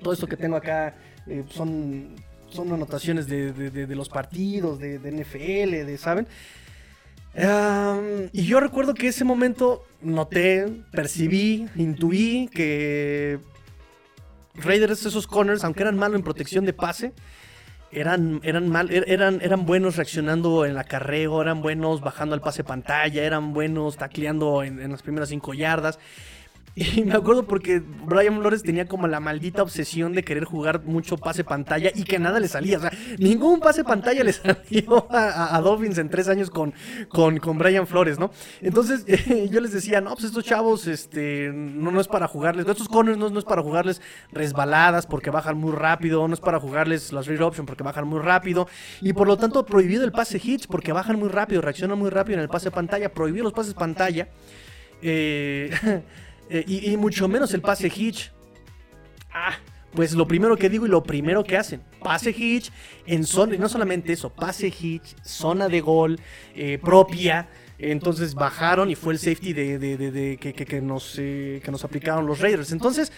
Todo 0.00 0.12
esto 0.12 0.28
que 0.28 0.36
tengo 0.36 0.54
acá 0.54 0.94
eh, 1.26 1.44
son, 1.48 2.14
son 2.50 2.72
anotaciones 2.72 3.26
de, 3.26 3.52
de, 3.52 3.86
de 3.86 3.94
los 3.94 4.08
partidos, 4.08 4.78
de, 4.78 4.98
NFL, 4.98 5.86
de, 5.86 5.98
¿saben? 5.98 6.26
Y 8.32 8.46
yo 8.46 8.60
recuerdo 8.60 8.94
que 8.94 9.08
ese 9.08 9.24
momento 9.24 9.84
noté, 10.00 10.66
percibí, 10.90 11.68
intuí 11.76 12.48
que 12.52 13.38
Raiders, 14.54 15.06
esos 15.06 15.26
corners, 15.26 15.62
aunque 15.64 15.82
eran 15.82 15.96
malos 15.96 16.16
en 16.16 16.24
protección 16.24 16.64
de 16.64 16.72
pase, 16.72 17.12
eran, 17.92 18.40
eran, 18.42 18.68
mal, 18.68 18.90
er, 18.90 19.04
eran, 19.08 19.40
eran 19.40 19.66
buenos 19.66 19.96
reaccionando 19.96 20.66
en 20.66 20.74
la 20.74 20.80
acarreo, 20.80 21.40
eran 21.40 21.62
buenos 21.62 22.00
bajando 22.00 22.34
al 22.34 22.40
pase 22.40 22.64
pantalla, 22.64 23.22
eran 23.22 23.52
buenos 23.52 23.96
tacleando 23.96 24.62
en 24.62 24.90
las 24.90 25.02
primeras 25.02 25.28
cinco 25.28 25.54
yardas. 25.54 25.98
Y 26.80 27.02
me 27.02 27.14
acuerdo 27.14 27.44
porque 27.44 27.80
Brian 27.80 28.38
Flores 28.38 28.62
tenía 28.62 28.86
como 28.86 29.08
la 29.08 29.18
maldita 29.18 29.64
obsesión 29.64 30.12
de 30.12 30.22
querer 30.22 30.44
jugar 30.44 30.84
mucho 30.84 31.16
pase 31.18 31.42
pantalla 31.42 31.90
y 31.92 32.04
que 32.04 32.20
nada 32.20 32.38
le 32.38 32.46
salía. 32.46 32.78
O 32.78 32.80
sea, 32.80 32.92
ningún 33.18 33.58
pase 33.58 33.82
pantalla 33.82 34.22
le 34.22 34.32
salió 34.34 35.10
a, 35.10 35.56
a 35.56 35.60
Dolphins 35.60 35.98
en 35.98 36.08
tres 36.08 36.28
años 36.28 36.50
con, 36.50 36.72
con, 37.08 37.38
con 37.38 37.58
Brian 37.58 37.88
Flores, 37.88 38.20
¿no? 38.20 38.30
Entonces 38.60 39.04
yo 39.50 39.60
les 39.60 39.72
decía, 39.72 40.00
no, 40.00 40.14
pues 40.14 40.26
estos 40.26 40.44
chavos 40.44 40.86
este, 40.86 41.50
no, 41.52 41.90
no 41.90 42.00
es 42.00 42.06
para 42.06 42.28
jugarles, 42.28 42.64
estos 42.68 42.88
corners 42.88 43.18
no, 43.18 43.28
no, 43.28 43.40
es 43.40 43.44
para 43.44 43.60
jugarles 43.62 44.00
resbaladas 44.30 45.04
porque 45.04 45.30
bajan 45.30 45.58
muy 45.58 45.72
rápido, 45.72 46.28
no 46.28 46.34
es 46.34 46.40
para 46.40 46.60
jugarles 46.60 47.12
las 47.12 47.26
read 47.26 47.40
option 47.40 47.66
porque 47.66 47.82
bajan 47.82 48.06
muy 48.06 48.20
rápido. 48.20 48.68
Y 49.00 49.14
por 49.14 49.26
lo 49.26 49.36
tanto 49.36 49.66
prohibido 49.66 50.04
el 50.04 50.12
pase 50.12 50.40
hits 50.40 50.68
porque 50.68 50.92
bajan 50.92 51.18
muy 51.18 51.28
rápido, 51.28 51.60
reaccionan 51.60 51.98
muy 51.98 52.10
rápido 52.10 52.38
en 52.38 52.42
el 52.42 52.48
pase 52.48 52.70
pantalla, 52.70 53.12
prohibido 53.12 53.42
los 53.42 53.52
pases 53.52 53.74
pantalla. 53.74 54.28
Eh... 55.02 56.04
Eh, 56.50 56.64
y, 56.66 56.96
mucho 56.96 57.28
menos 57.28 57.52
el 57.54 57.60
pase 57.60 57.88
hitch. 57.94 58.32
Ah, 59.32 59.54
pues 59.92 60.12
lo 60.14 60.26
primero 60.26 60.56
que 60.56 60.68
digo 60.68 60.86
y 60.86 60.88
lo 60.88 61.02
primero 61.02 61.44
que 61.44 61.56
hacen, 61.56 61.82
pase 62.02 62.30
hitch 62.30 62.70
en 63.06 63.24
zona, 63.24 63.54
y 63.54 63.58
no 63.58 63.68
solamente 63.68 64.12
eso, 64.12 64.30
pase 64.30 64.68
hitch, 64.68 65.16
zona 65.22 65.68
de 65.68 65.80
gol 65.80 66.20
eh, 66.54 66.78
propia. 66.78 67.48
Entonces 67.78 68.34
bajaron 68.34 68.90
y 68.90 68.96
fue 68.96 69.12
el 69.12 69.18
safety 69.18 69.52
de, 69.52 69.78
de, 69.78 69.96
de, 69.96 70.36
que, 70.36 70.52
que, 70.52 70.80
nos, 70.80 71.16
eh, 71.18 71.60
que 71.64 71.70
nos 71.70 71.84
aplicaron 71.84 72.26
los 72.26 72.40
Raiders. 72.40 72.72
Entonces, 72.72 73.12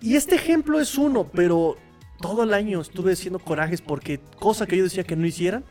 y 0.00 0.16
este 0.16 0.34
ejemplo 0.34 0.80
es 0.80 0.98
uno, 0.98 1.30
pero 1.32 1.76
todo 2.20 2.42
el 2.42 2.54
año 2.54 2.80
estuve 2.80 3.12
haciendo 3.12 3.38
corajes 3.38 3.80
porque 3.80 4.20
cosa 4.40 4.66
que 4.66 4.76
yo 4.76 4.84
decía 4.84 5.04
que 5.04 5.14
no 5.14 5.26
hicieran, 5.26 5.64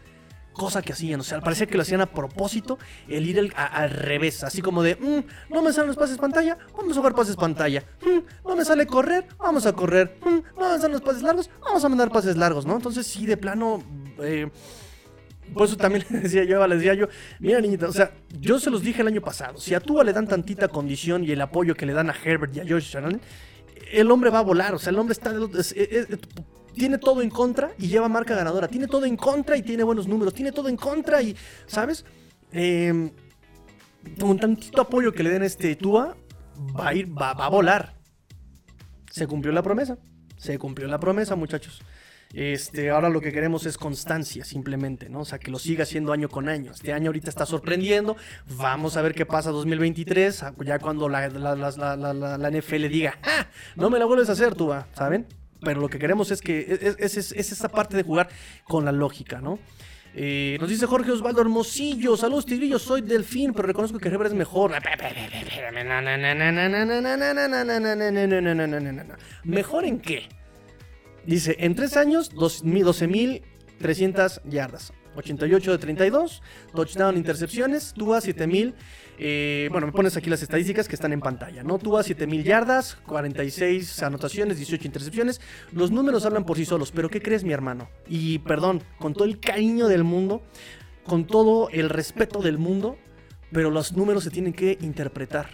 cosa 0.54 0.82
que 0.82 0.94
hacían. 0.94 1.20
O 1.20 1.24
sea, 1.24 1.42
parecía 1.42 1.68
que 1.68 1.76
lo 1.76 1.82
hacían 1.82 2.02
a 2.02 2.08
propósito, 2.08 2.78
el 3.08 3.28
ir 3.28 3.52
al 3.56 3.90
revés. 3.90 4.44
Así 4.44 4.62
como 4.62 4.84
de, 4.84 4.96
mmm, 4.96 5.54
no 5.54 5.62
me 5.62 5.74
salen 5.74 5.88
los 5.88 5.98
pases 5.98 6.18
pantalla, 6.18 6.58
vamos 6.76 6.94
a 6.94 7.00
jugar 7.00 7.16
pases 7.16 7.36
pantalla. 7.36 7.84
Mm, 8.02 8.48
no 8.48 8.56
me 8.56 8.66
sale 8.66 8.86
correr, 8.86 9.28
vamos 9.38 9.66
a 9.66 9.74
correr. 9.74 10.18
Mm, 10.24 10.60
no 10.60 10.72
me 10.72 10.78
salen 10.78 10.94
los 10.94 11.02
pases 11.02 11.24
largos, 11.24 11.50
vamos 11.62 11.84
a 11.84 11.90
mandar 11.90 12.12
pases 12.12 12.38
largos, 12.38 12.66
¿no? 12.66 12.76
Entonces, 12.76 13.08
sí, 13.08 13.26
de 13.26 13.38
plano. 13.38 13.84
Eh, 14.20 14.50
por 15.54 15.68
eso 15.68 15.78
también 15.78 16.06
les 16.10 16.24
decía 16.24 16.44
yo, 16.44 16.66
les 16.68 16.80
decía 16.80 16.94
yo, 16.94 17.08
mira 17.40 17.60
niñita, 17.60 17.88
o 17.88 17.92
sea, 17.92 18.12
yo 18.40 18.60
se 18.60 18.70
los 18.70 18.82
dije 18.82 19.02
el 19.02 19.08
año 19.08 19.22
pasado, 19.22 19.60
si 19.60 19.74
a 19.74 19.80
Tua 19.80 20.04
le 20.04 20.14
dan 20.14 20.28
tantita 20.28 20.68
condición 20.68 21.24
y 21.24 21.32
el 21.32 21.42
apoyo 21.42 21.76
que 21.76 21.86
le 21.86 21.94
dan 21.94 22.10
a 22.10 22.14
Herbert 22.14 22.56
y 22.56 22.62
a 22.62 22.66
Josh 22.68 22.96
Allen, 22.96 23.20
el 23.92 24.10
hombre 24.12 24.30
va 24.30 24.40
a 24.40 24.44
volar, 24.44 24.74
o 24.74 24.80
sea, 24.80 24.92
el 24.92 25.00
hombre 25.00 25.14
está, 25.14 25.34
es, 25.58 25.74
es, 25.74 26.10
es, 26.10 26.20
tiene 26.74 26.98
todo 26.98 27.22
en 27.22 27.30
contra 27.30 27.72
y 27.78 27.88
lleva 27.88 28.08
marca 28.08 28.36
ganadora. 28.36 28.68
Tiene 28.68 28.88
todo 28.88 29.06
en 29.06 29.18
contra 29.18 29.58
y 29.58 29.62
tiene 29.62 29.84
buenos 29.84 30.08
números. 30.08 30.34
Tiene 30.34 30.52
todo 30.52 30.70
en 30.70 30.78
contra 30.78 31.22
y, 31.22 31.36
¿sabes? 31.68 32.06
Eh, 32.52 33.12
con 34.20 34.40
tantito 34.40 34.82
apoyo 34.82 35.12
que 35.12 35.24
le 35.24 35.30
den 35.30 35.44
a 35.44 35.46
este 35.46 35.76
Tua, 35.76 36.16
va 36.80 36.90
a 36.90 36.94
ir, 36.94 37.10
va, 37.10 37.34
va, 37.34 37.46
a 37.46 37.50
volar. 37.50 37.96
Se 39.10 39.28
cumplió 39.28 39.54
la 39.54 39.62
promesa. 39.62 39.98
Se 40.38 40.58
cumplió 40.58 40.88
la 40.88 41.00
promesa, 41.00 41.36
muchachos. 41.36 41.82
Este, 42.34 42.90
ahora 42.90 43.10
lo 43.10 43.20
que 43.20 43.34
queremos 43.34 43.66
es 43.66 43.78
constancia, 43.78 44.46
simplemente, 44.46 45.10
¿no? 45.10 45.20
O 45.20 45.26
sea, 45.26 45.38
que 45.38 45.52
lo 45.52 45.60
siga 45.60 45.84
haciendo 45.84 46.14
año 46.14 46.30
con 46.30 46.48
año. 46.48 46.72
Este 46.72 46.94
año 46.94 47.08
ahorita 47.08 47.30
está 47.30 47.46
sorprendiendo. 47.46 48.16
Vamos 48.58 48.96
a 48.96 49.02
ver 49.02 49.14
qué 49.14 49.26
pasa 49.26 49.52
2023, 49.52 50.46
ya 50.66 50.80
cuando 50.80 51.10
la, 51.10 51.28
la, 51.28 51.56
la, 51.56 52.38
la 52.38 52.52
NFL 52.52 52.88
diga, 52.88 53.20
¡ah! 53.24 53.48
No 53.76 53.90
me 53.90 54.00
la 54.00 54.06
vuelves 54.06 54.30
a 54.30 54.32
hacer, 54.32 54.56
Tua, 54.56 54.88
¿saben? 54.94 55.28
Pero 55.62 55.82
lo 55.82 55.90
que 55.90 56.00
queremos 56.00 56.32
es 56.32 56.42
que 56.42 56.60
es, 56.60 56.96
es, 57.00 57.18
es, 57.18 57.32
es 57.32 57.52
esa 57.52 57.70
parte 57.70 57.98
de 57.98 58.04
jugar 58.04 58.30
con 58.66 58.86
la 58.86 58.92
lógica, 58.92 59.42
¿no? 59.42 59.60
Eh, 60.14 60.58
nos 60.60 60.70
dice 60.70 60.88
Jorge 60.88 61.12
Osvaldo 61.12 61.42
Hermosillo, 61.42 62.18
saludos 62.18 62.46
Tigrillo, 62.46 62.80
soy 62.80 63.02
Delfín, 63.02 63.54
pero 63.54 63.68
reconozco 63.68 63.98
que 63.98 64.10
Herbert 64.10 64.32
es 64.32 64.38
mejor. 64.38 64.74
¿Mejor 69.44 69.86
en 69.86 70.00
qué? 70.00 70.28
Dice, 71.26 71.56
en 71.60 71.76
tres 71.76 71.96
años, 71.96 72.34
12.300 72.34 74.42
yardas. 74.50 74.92
88 75.16 75.72
de 75.72 75.78
32, 75.78 76.42
touchdown, 76.74 77.18
intercepciones, 77.18 77.94
Tua 77.94 78.22
7000. 78.22 78.74
Eh, 79.24 79.70
bueno, 79.72 79.86
me 79.86 79.94
pones 79.94 80.18
aquí 80.18 80.32
las 80.32 80.42
estadísticas 80.42 80.88
que 80.88 80.96
están 80.96 81.14
en 81.14 81.20
pantalla, 81.20 81.62
¿no? 81.62 81.78
Tua 81.78 82.02
7000 82.02 82.44
yardas, 82.44 82.96
46 83.06 84.02
anotaciones, 84.02 84.58
18 84.58 84.88
intercepciones. 84.88 85.40
Los 85.72 85.92
números 85.92 86.26
hablan 86.26 86.44
por 86.44 86.58
sí 86.58 86.66
solos, 86.66 86.92
pero 86.92 87.08
¿qué 87.08 87.22
crees, 87.22 87.44
mi 87.44 87.54
hermano? 87.54 87.88
Y 88.08 88.40
perdón, 88.40 88.82
con 88.98 89.14
todo 89.14 89.26
el 89.26 89.40
cariño 89.40 89.88
del 89.88 90.04
mundo, 90.04 90.42
con 91.06 91.28
todo 91.28 91.70
el 91.70 91.90
respeto 91.90 92.42
del 92.42 92.58
mundo, 92.58 92.98
pero 93.52 93.70
los 93.70 93.96
números 93.96 94.24
se 94.24 94.32
tienen 94.32 94.54
que 94.54 94.80
interpretar. 94.82 95.50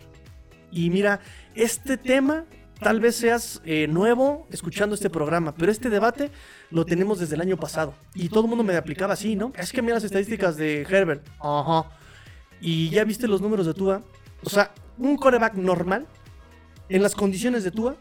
Y 0.72 0.90
mira, 0.90 1.20
este 1.54 1.98
tema 1.98 2.46
Tal 2.80 3.00
vez 3.00 3.16
seas 3.16 3.60
eh, 3.66 3.88
nuevo 3.88 4.46
escuchando 4.52 4.94
este 4.94 5.10
programa, 5.10 5.56
pero 5.56 5.72
este 5.72 5.90
debate 5.90 6.30
lo 6.70 6.86
tenemos 6.86 7.18
desde 7.18 7.34
el 7.34 7.42
año 7.42 7.58
pasado. 7.58 7.96
Y 8.14 8.30
todo 8.30 8.42
el 8.42 8.50
mundo 8.50 8.64
me 8.64 8.76
aplicaba 8.76 9.14
así, 9.14 9.36
¿no? 9.36 9.52
Es 9.58 9.72
que 9.72 9.82
mira 9.82 9.96
las 9.96 10.04
estadísticas 10.04 10.58
de 10.58 10.84
Herbert. 10.84 11.28
Ajá. 11.40 11.90
Y 12.62 12.90
ya 12.90 13.04
viste 13.04 13.28
los 13.28 13.42
números 13.42 13.66
de 13.66 13.74
Tua. 13.74 14.04
O 14.44 14.50
sea, 14.50 14.74
un 14.98 15.18
coreback 15.18 15.56
normal, 15.56 16.08
en 16.90 17.04
las 17.04 17.16
condiciones 17.16 17.64
de 17.64 17.72
Tua, 17.72 17.96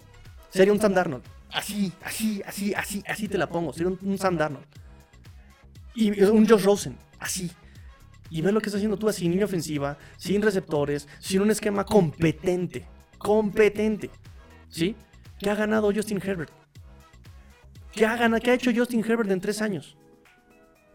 sería 0.50 0.72
un 0.72 0.80
Sam 0.80 0.94
Darnold. 0.94 1.24
Así, 1.52 1.92
así, 2.02 2.42
así, 2.46 2.74
así, 2.74 3.02
así 3.07 3.28
te 3.28 3.38
la 3.38 3.48
pongo. 3.48 3.72
Sería 3.72 3.88
un, 3.88 3.98
un 4.02 4.18
Sam 4.18 4.36
Darnold. 4.36 4.66
Y 5.94 6.20
un 6.22 6.46
Josh 6.46 6.62
Rosen. 6.62 6.96
Así. 7.18 7.50
Y 8.30 8.42
ve 8.42 8.52
lo 8.52 8.61
que 8.61 8.66
está 8.66 8.76
haciendo 8.76 8.96
Tua 8.96 9.12
sin 9.12 9.30
línea 9.30 9.46
ofensiva, 9.46 9.96
sin 10.16 10.42
receptores, 10.42 11.09
sin 11.20 11.42
un 11.42 11.50
esquema 11.50 11.84
competente. 11.84 12.86
Competente. 13.18 14.11
¿Sí? 14.68 14.96
¿Qué 15.38 15.50
ha 15.50 15.54
ganado 15.54 15.92
Justin 15.94 16.20
Herbert? 16.22 16.50
¿Qué 17.92 18.04
ha, 18.04 18.16
ganado, 18.16 18.42
¿Qué 18.42 18.50
ha 18.50 18.54
hecho 18.54 18.70
Justin 18.74 19.04
Herbert 19.04 19.30
en 19.30 19.40
tres 19.40 19.62
años? 19.62 19.96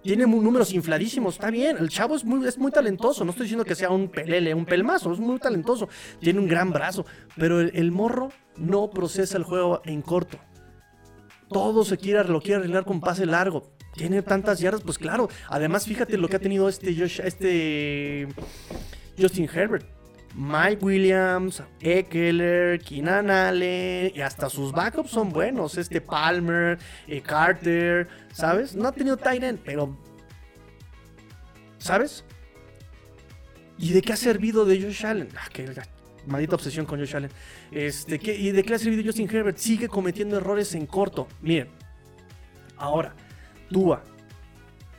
Tiene 0.03 0.25
números 0.25 0.73
infladísimos, 0.73 1.35
está 1.35 1.51
bien. 1.51 1.77
El 1.77 1.89
chavo 1.89 2.15
es 2.15 2.25
muy, 2.25 2.47
es 2.47 2.57
muy 2.57 2.71
talentoso. 2.71 3.23
No 3.23 3.31
estoy 3.31 3.45
diciendo 3.45 3.65
que 3.65 3.75
sea 3.75 3.91
un 3.91 4.09
pelele, 4.09 4.53
un 4.53 4.65
pelmazo, 4.65 5.13
es 5.13 5.19
muy 5.19 5.37
talentoso. 5.37 5.89
Tiene 6.19 6.39
un 6.39 6.47
gran 6.47 6.71
brazo. 6.71 7.05
Pero 7.37 7.59
el, 7.61 7.91
morro 7.91 8.31
no 8.57 8.89
procesa 8.89 9.37
el 9.37 9.43
juego 9.43 9.81
en 9.85 10.01
corto. 10.01 10.39
Todo 11.49 11.85
se 11.85 11.97
quiere, 11.97 12.23
lo 12.23 12.41
quiere 12.41 12.61
arreglar 12.61 12.85
con 12.85 12.99
pase 12.99 13.25
largo. 13.25 13.71
Tiene 13.93 14.21
tantas 14.21 14.59
yardas, 14.59 14.81
pues 14.81 14.97
claro. 14.97 15.29
Además, 15.49 15.85
fíjate 15.85 16.17
lo 16.17 16.27
que 16.29 16.37
ha 16.37 16.39
tenido 16.39 16.67
este, 16.67 16.91
este 17.03 18.27
Justin 19.19 19.49
Herbert. 19.53 20.00
Mike 20.35 20.83
Williams, 20.83 21.61
Eckler, 21.79 22.79
Keenan 22.79 23.29
Allen, 23.29 24.11
y 24.15 24.21
hasta 24.21 24.49
sus 24.49 24.71
backups 24.71 25.11
son 25.11 25.29
buenos. 25.29 25.77
Este 25.77 25.99
Palmer, 25.99 26.79
eh, 27.07 27.21
Carter, 27.21 28.07
¿sabes? 28.31 28.75
No 28.75 28.87
ha 28.87 28.91
tenido 28.91 29.17
Tyrant, 29.17 29.59
pero. 29.63 29.97
¿Sabes? 31.77 32.23
¿Y 33.77 33.91
de 33.93 34.01
qué 34.01 34.13
ha 34.13 34.17
servido 34.17 34.63
de 34.63 34.81
Josh 34.81 35.05
Allen? 35.05 35.29
Ah, 35.35 35.49
qué 35.51 35.69
maldita 36.27 36.55
obsesión 36.55 36.85
con 36.85 36.99
Josh 36.99 37.15
Allen. 37.15 37.31
Este, 37.71 38.19
¿qué, 38.19 38.35
¿Y 38.35 38.51
de 38.51 38.63
qué 38.63 38.75
ha 38.75 38.79
servido 38.79 39.03
Justin 39.03 39.29
Herbert? 39.29 39.57
Sigue 39.57 39.87
cometiendo 39.87 40.37
errores 40.37 40.75
en 40.75 40.85
corto. 40.85 41.27
Miren, 41.41 41.67
ahora, 42.77 43.15
Tua 43.69 44.03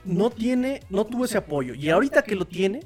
no 0.04 0.30
tiene, 0.30 0.80
no 0.90 1.04
tuvo 1.04 1.24
ese 1.24 1.38
apoyo. 1.38 1.74
Y 1.74 1.88
ahorita 1.88 2.22
que 2.22 2.34
lo 2.34 2.46
tiene, 2.46 2.80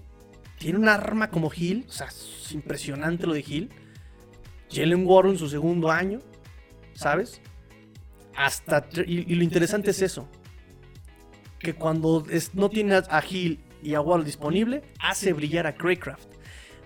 tiene 0.59 0.79
un 0.79 0.89
arma 0.89 1.31
como 1.31 1.51
Hill, 1.55 1.85
o 1.89 1.93
sea, 1.93 2.09
es 2.09 2.53
impresionante 2.53 3.27
lo 3.27 3.35
de 3.35 3.45
Hill. 3.47 3.71
Jalen 4.71 5.07
Warren 5.07 5.33
en 5.33 5.39
su 5.39 5.49
segundo 5.49 5.91
año, 5.91 6.21
¿sabes? 6.95 7.41
Hasta 8.35 8.87
y, 9.07 9.35
lo 9.35 9.43
interesante 9.43 9.91
es 9.91 10.03
eso, 10.03 10.29
que 11.59 11.75
cuando 11.75 12.27
es, 12.31 12.55
no 12.55 12.69
tiene 12.69 12.97
a 12.97 13.23
Hill 13.29 13.61
y 13.83 13.95
a 13.95 14.01
Warren 14.01 14.27
disponible, 14.27 14.83
hace 14.99 15.33
brillar 15.33 15.67
a 15.67 15.75
Craycraft. 15.75 16.29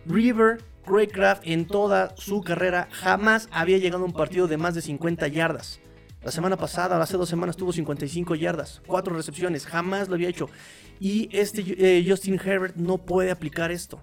River 0.07 0.59
Craig 0.85 1.09
Kraft 1.09 1.43
en 1.45 1.67
toda 1.67 2.15
su 2.17 2.43
carrera 2.43 2.89
jamás 2.91 3.49
había 3.53 3.79
llegado 3.79 4.03
a 4.03 4.07
un 4.07 4.13
partido 4.13 4.49
de 4.49 4.57
más 4.57 4.75
de 4.75 4.83
50 4.83 5.29
yardas. 5.29 5.81
La 6.23 6.31
semana 6.31 6.57
pasada, 6.57 7.01
hace 7.01 7.17
dos 7.17 7.29
semanas, 7.29 7.57
tuvo 7.57 7.73
55 7.73 8.35
yardas, 8.35 8.83
cuatro 8.87 9.15
recepciones, 9.15 9.67
jamás 9.67 10.09
lo 10.09 10.17
había 10.17 10.29
hecho. 10.29 10.51
Y 10.99 11.31
este 11.33 11.65
eh, 11.79 12.05
Justin 12.07 12.39
Herbert 12.39 12.77
no 12.77 12.99
puede 12.99 13.31
aplicar 13.31 13.71
esto. 13.71 14.03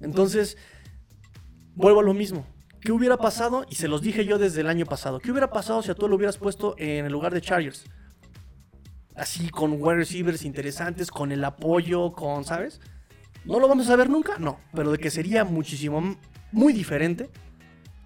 Entonces, 0.00 0.56
vuelvo 1.74 2.00
a 2.00 2.02
lo 2.02 2.14
mismo. 2.14 2.46
¿Qué 2.80 2.92
hubiera 2.92 3.18
pasado? 3.18 3.66
Y 3.68 3.74
se 3.74 3.88
los 3.88 4.00
dije 4.00 4.24
yo 4.24 4.38
desde 4.38 4.62
el 4.62 4.68
año 4.68 4.86
pasado. 4.86 5.18
¿Qué 5.18 5.30
hubiera 5.30 5.50
pasado 5.50 5.82
si 5.82 5.90
a 5.90 5.94
tú 5.94 6.08
lo 6.08 6.16
hubieras 6.16 6.38
puesto 6.38 6.74
en 6.78 7.04
el 7.04 7.12
lugar 7.12 7.34
de 7.34 7.42
Chargers? 7.42 7.84
Así, 9.14 9.50
con 9.50 9.72
wide 9.72 9.96
receivers 9.96 10.44
interesantes, 10.44 11.10
con 11.10 11.30
el 11.32 11.44
apoyo, 11.44 12.12
con, 12.12 12.44
¿sabes? 12.44 12.80
¿No 13.44 13.60
lo 13.60 13.68
vamos 13.68 13.90
a 13.90 13.96
ver 13.96 14.08
nunca? 14.08 14.38
No, 14.38 14.60
pero 14.74 14.92
de 14.92 14.98
que 14.98 15.10
sería 15.10 15.44
muchísimo, 15.44 16.16
muy 16.52 16.72
diferente. 16.72 17.30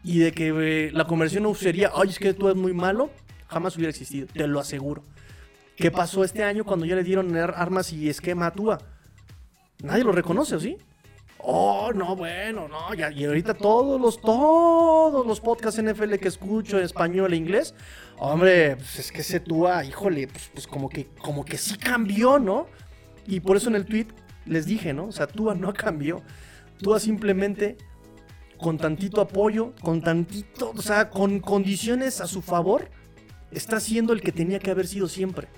Y 0.03 0.21
de 0.21 0.33
que 0.33 0.49
eh, 0.49 0.91
la 0.93 1.07
conversión 1.07 1.43
no 1.43 1.55
sería, 1.55 1.91
ay, 1.95 2.09
es 2.09 2.19
que 2.19 2.33
tú 2.33 2.49
eres 2.49 2.57
muy 2.57 2.73
malo, 2.73 3.11
jamás 3.49 3.77
hubiera 3.77 3.91
existido, 3.91 4.27
te 4.33 4.47
lo 4.47 4.61
aseguro. 4.61 5.03
¿Qué 5.77 5.91
pasó 5.91 6.25
este 6.25 6.45
año 6.45 6.65
cuando 6.65 6.87
ya 6.87 6.95
le 6.95 7.03
dieron 7.03 7.35
armas 7.37 7.93
y 7.93 8.09
esquema 8.09 8.47
a 8.47 8.53
Tua? 8.53 8.79
Nadie 9.83 10.05
lo 10.05 10.13
reconoce, 10.13 10.57
¿o 10.57 10.61
sí? 10.61 10.77
Oh, 11.39 11.91
no, 11.95 12.17
bueno, 12.17 12.69
no, 12.69 12.93
ya, 12.93 13.11
y 13.11 13.25
ahorita 13.25 13.55
todos 13.55 13.99
los, 13.99 14.21
todos 14.21 15.27
los 15.27 15.41
podcasts 15.41 15.83
NFL 15.83 16.17
que 16.17 16.29
escucho 16.29 16.77
en 16.77 16.85
español 16.85 17.33
e 17.33 17.37
inglés, 17.37 17.75
hombre, 18.19 18.77
pues 18.77 18.99
es 18.99 19.11
que 19.11 19.23
ese 19.23 19.41
Tua, 19.41 19.83
híjole, 19.85 20.29
pues, 20.29 20.51
pues, 20.53 20.67
como 20.67 20.91
que, 20.91 21.07
como 21.23 21.45
que 21.45 21.57
sí 21.57 21.79
cambió, 21.79 22.39
¿no? 22.39 22.67
Y 23.27 23.41
por 23.41 23.57
eso 23.57 23.71
en 23.71 23.77
el 23.77 23.87
tweet 23.87 24.09
les 24.45 24.67
dije, 24.67 24.93
¿no? 24.93 25.07
O 25.07 25.13
sea, 25.13 25.27
Tua 25.27 25.55
no 25.55 25.73
cambió. 25.75 26.23
Tua 26.79 27.01
simplemente 27.01 27.79
con 28.61 28.79
tantito 28.79 29.21
apoyo, 29.21 29.73
con 29.81 30.03
tantito, 30.03 30.73
o 30.77 30.83
sea, 30.83 31.09
con 31.09 31.41
condiciones 31.41 32.21
a 32.21 32.27
su 32.27 32.43
favor, 32.43 32.91
está 33.51 33.81
siendo 33.81 34.13
el 34.13 34.21
que 34.21 34.33
tenía 34.33 34.59
que 34.59 34.71
haber 34.71 34.87
sido 34.87 35.09
siempre. 35.09 35.49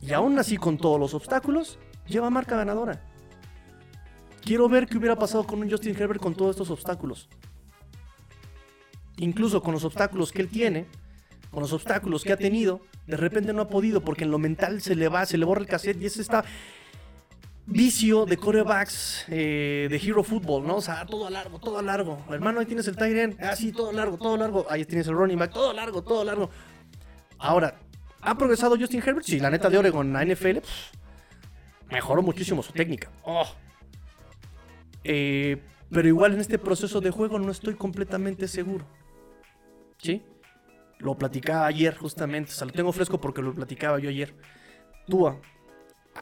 Y 0.00 0.12
aún 0.12 0.38
así, 0.38 0.56
con 0.56 0.78
todos 0.78 1.00
los 1.00 1.14
obstáculos, 1.14 1.78
lleva 2.06 2.30
marca 2.30 2.56
ganadora. 2.56 3.02
Quiero 4.42 4.68
ver 4.68 4.86
qué 4.86 4.98
hubiera 4.98 5.16
pasado 5.16 5.44
con 5.44 5.60
un 5.60 5.70
Justin 5.70 5.96
Herbert 5.96 6.20
con 6.20 6.34
todos 6.34 6.50
estos 6.52 6.70
obstáculos. 6.70 7.28
Incluso 9.16 9.62
con 9.62 9.72
los 9.72 9.84
obstáculos 9.84 10.32
que 10.32 10.42
él 10.42 10.48
tiene, 10.48 10.86
con 11.50 11.62
los 11.62 11.72
obstáculos 11.72 12.22
que 12.24 12.32
ha 12.32 12.36
tenido, 12.36 12.82
de 13.06 13.16
repente 13.16 13.52
no 13.52 13.62
ha 13.62 13.68
podido 13.68 14.02
porque 14.02 14.24
en 14.24 14.30
lo 14.30 14.38
mental 14.38 14.80
se 14.82 14.94
le 14.94 15.08
va, 15.08 15.26
se 15.26 15.38
le 15.38 15.44
borra 15.44 15.62
el 15.62 15.66
cassette 15.66 16.00
y 16.02 16.06
ese 16.06 16.20
está 16.20 16.44
vicio 17.66 18.26
de 18.26 18.36
corebacks 18.36 19.24
eh, 19.28 19.88
de 19.90 19.96
Hero 19.96 20.22
Football, 20.22 20.66
¿no? 20.66 20.76
O 20.76 20.80
sea, 20.80 21.04
todo 21.06 21.26
a 21.26 21.30
largo, 21.30 21.58
todo 21.58 21.78
a 21.78 21.82
largo. 21.82 22.24
Hermano, 22.30 22.60
ahí 22.60 22.66
tienes 22.66 22.86
el 22.88 23.18
end, 23.18 23.36
ah, 23.40 23.56
sí, 23.56 23.72
todo 23.72 23.92
largo, 23.92 24.18
todo 24.18 24.36
largo. 24.36 24.66
Ahí 24.68 24.84
tienes 24.84 25.06
el 25.06 25.14
running 25.14 25.38
back, 25.38 25.52
todo 25.52 25.72
largo, 25.72 26.02
todo 26.02 26.24
largo. 26.24 26.50
Ahora, 27.38 27.78
¿ha 28.20 28.36
progresado 28.36 28.76
Justin 28.78 29.02
Herbert? 29.04 29.24
Sí, 29.24 29.40
la 29.40 29.50
neta 29.50 29.70
de 29.70 29.78
Oregon, 29.78 30.12
la 30.12 30.24
NFL, 30.24 30.58
mejoró 31.90 32.22
muchísimo 32.22 32.62
su 32.62 32.72
técnica. 32.72 33.10
Oh, 33.22 33.46
eh, 35.04 35.62
pero 35.90 36.08
igual 36.08 36.34
en 36.34 36.40
este 36.40 36.58
proceso 36.58 37.00
de 37.00 37.10
juego 37.10 37.38
no 37.38 37.50
estoy 37.50 37.74
completamente 37.74 38.48
seguro. 38.48 38.86
¿Sí? 39.98 40.22
Lo 40.98 41.16
platicaba 41.16 41.66
ayer 41.66 41.96
justamente, 41.96 42.50
o 42.50 42.54
sea, 42.54 42.66
lo 42.66 42.72
tengo 42.72 42.92
fresco 42.92 43.20
porque 43.20 43.42
lo 43.42 43.54
platicaba 43.54 43.98
yo 43.98 44.08
ayer. 44.08 44.34
Tua. 45.06 45.40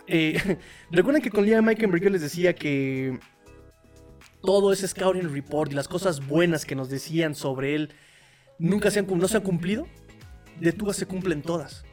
Eh, 0.06 0.58
Recuerden 0.90 1.22
que 1.22 1.30
con 1.30 1.44
Liam 1.44 1.64
Mike 1.64 1.88
yo 2.00 2.10
les 2.10 2.22
decía 2.22 2.54
que 2.54 3.18
todo 4.42 4.72
ese 4.72 4.88
scouting 4.88 5.32
report 5.32 5.72
y 5.72 5.74
las 5.74 5.88
cosas 5.88 6.26
buenas 6.26 6.64
que 6.64 6.74
nos 6.74 6.88
decían 6.88 7.34
sobre 7.34 7.74
él 7.74 7.94
nunca 8.58 8.90
se 8.90 8.98
han, 8.98 9.06
no 9.06 9.28
se 9.28 9.36
han 9.36 9.42
cumplido. 9.42 9.86
De 10.60 10.72
Tua 10.72 10.92
se 10.92 11.06
cumplen 11.06 11.42
todas. 11.42 11.84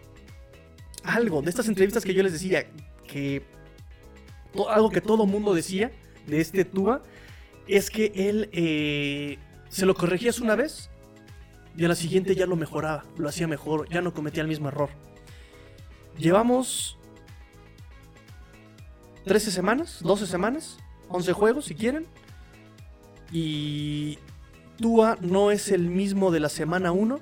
Algo 1.03 1.41
de 1.41 1.49
estas 1.49 1.67
entrevistas 1.67 2.03
que 2.03 2.13
yo 2.13 2.23
les 2.23 2.33
decía 2.33 2.67
que 3.07 3.43
algo 4.69 4.89
que 4.89 5.01
todo 5.01 5.25
mundo 5.25 5.53
decía 5.53 5.91
de 6.27 6.41
este 6.41 6.65
Tua 6.65 7.01
es 7.67 7.89
que 7.89 8.11
él 8.15 8.49
eh, 8.51 9.37
se 9.69 9.85
lo 9.85 9.95
corregías 9.95 10.39
una 10.39 10.55
vez 10.55 10.89
y 11.77 11.85
a 11.85 11.87
la 11.87 11.95
siguiente 11.95 12.35
ya 12.35 12.45
lo 12.45 12.55
mejoraba, 12.55 13.05
lo 13.17 13.29
hacía 13.29 13.47
mejor, 13.47 13.87
ya 13.89 14.01
no 14.01 14.13
cometía 14.13 14.41
el 14.41 14.49
mismo 14.49 14.67
error. 14.67 14.89
Llevamos 16.17 16.98
13 19.25 19.51
semanas, 19.51 19.99
12 20.01 20.27
semanas, 20.27 20.77
11 21.09 21.33
juegos 21.33 21.65
si 21.65 21.75
quieren. 21.75 22.07
Y 23.31 24.17
Tua 24.77 25.17
no 25.21 25.51
es 25.51 25.71
el 25.71 25.87
mismo 25.87 26.31
de 26.31 26.39
la 26.39 26.49
semana 26.49 26.91
1 26.91 27.19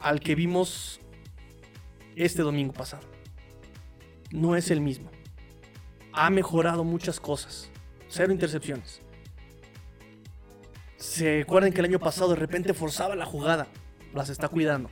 al 0.00 0.20
que 0.20 0.34
vimos 0.34 1.00
este 2.14 2.42
domingo 2.42 2.72
pasado. 2.72 3.02
No 4.30 4.56
es 4.56 4.70
el 4.70 4.80
mismo 4.80 5.10
ha 6.16 6.30
mejorado 6.30 6.82
muchas 6.82 7.20
cosas. 7.20 7.70
Cero 8.08 8.32
intercepciones. 8.32 9.02
¿Se 10.96 11.42
acuerdan 11.42 11.72
que 11.72 11.80
el 11.80 11.84
año 11.84 11.98
pasado 11.98 12.30
de 12.30 12.36
repente 12.36 12.72
forzaba 12.72 13.14
la 13.14 13.26
jugada? 13.26 13.68
Las 14.14 14.30
está 14.30 14.48
cuidando. 14.48 14.90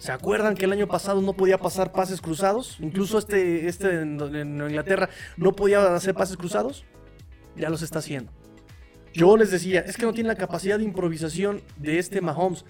¿Se 0.00 0.12
acuerdan 0.12 0.54
que 0.54 0.64
el 0.64 0.72
año 0.72 0.88
pasado 0.88 1.20
no 1.20 1.34
podía 1.34 1.58
pasar 1.58 1.92
pases 1.92 2.22
cruzados? 2.22 2.78
Incluso 2.80 3.18
este, 3.18 3.68
este 3.68 4.00
en, 4.00 4.18
Inglaterra 4.58 5.10
no 5.36 5.52
podía 5.52 5.94
hacer 5.94 6.14
pases 6.14 6.38
cruzados. 6.38 6.86
Ya 7.54 7.68
los 7.68 7.82
está 7.82 7.98
haciendo. 7.98 8.32
Yo 9.12 9.36
les 9.36 9.50
decía, 9.50 9.80
es 9.80 9.98
que 9.98 10.06
no 10.06 10.14
tiene 10.14 10.28
la 10.28 10.36
capacidad 10.36 10.78
de 10.78 10.84
improvisación 10.84 11.60
de 11.76 11.98
este 11.98 12.22
Mahomes 12.22 12.64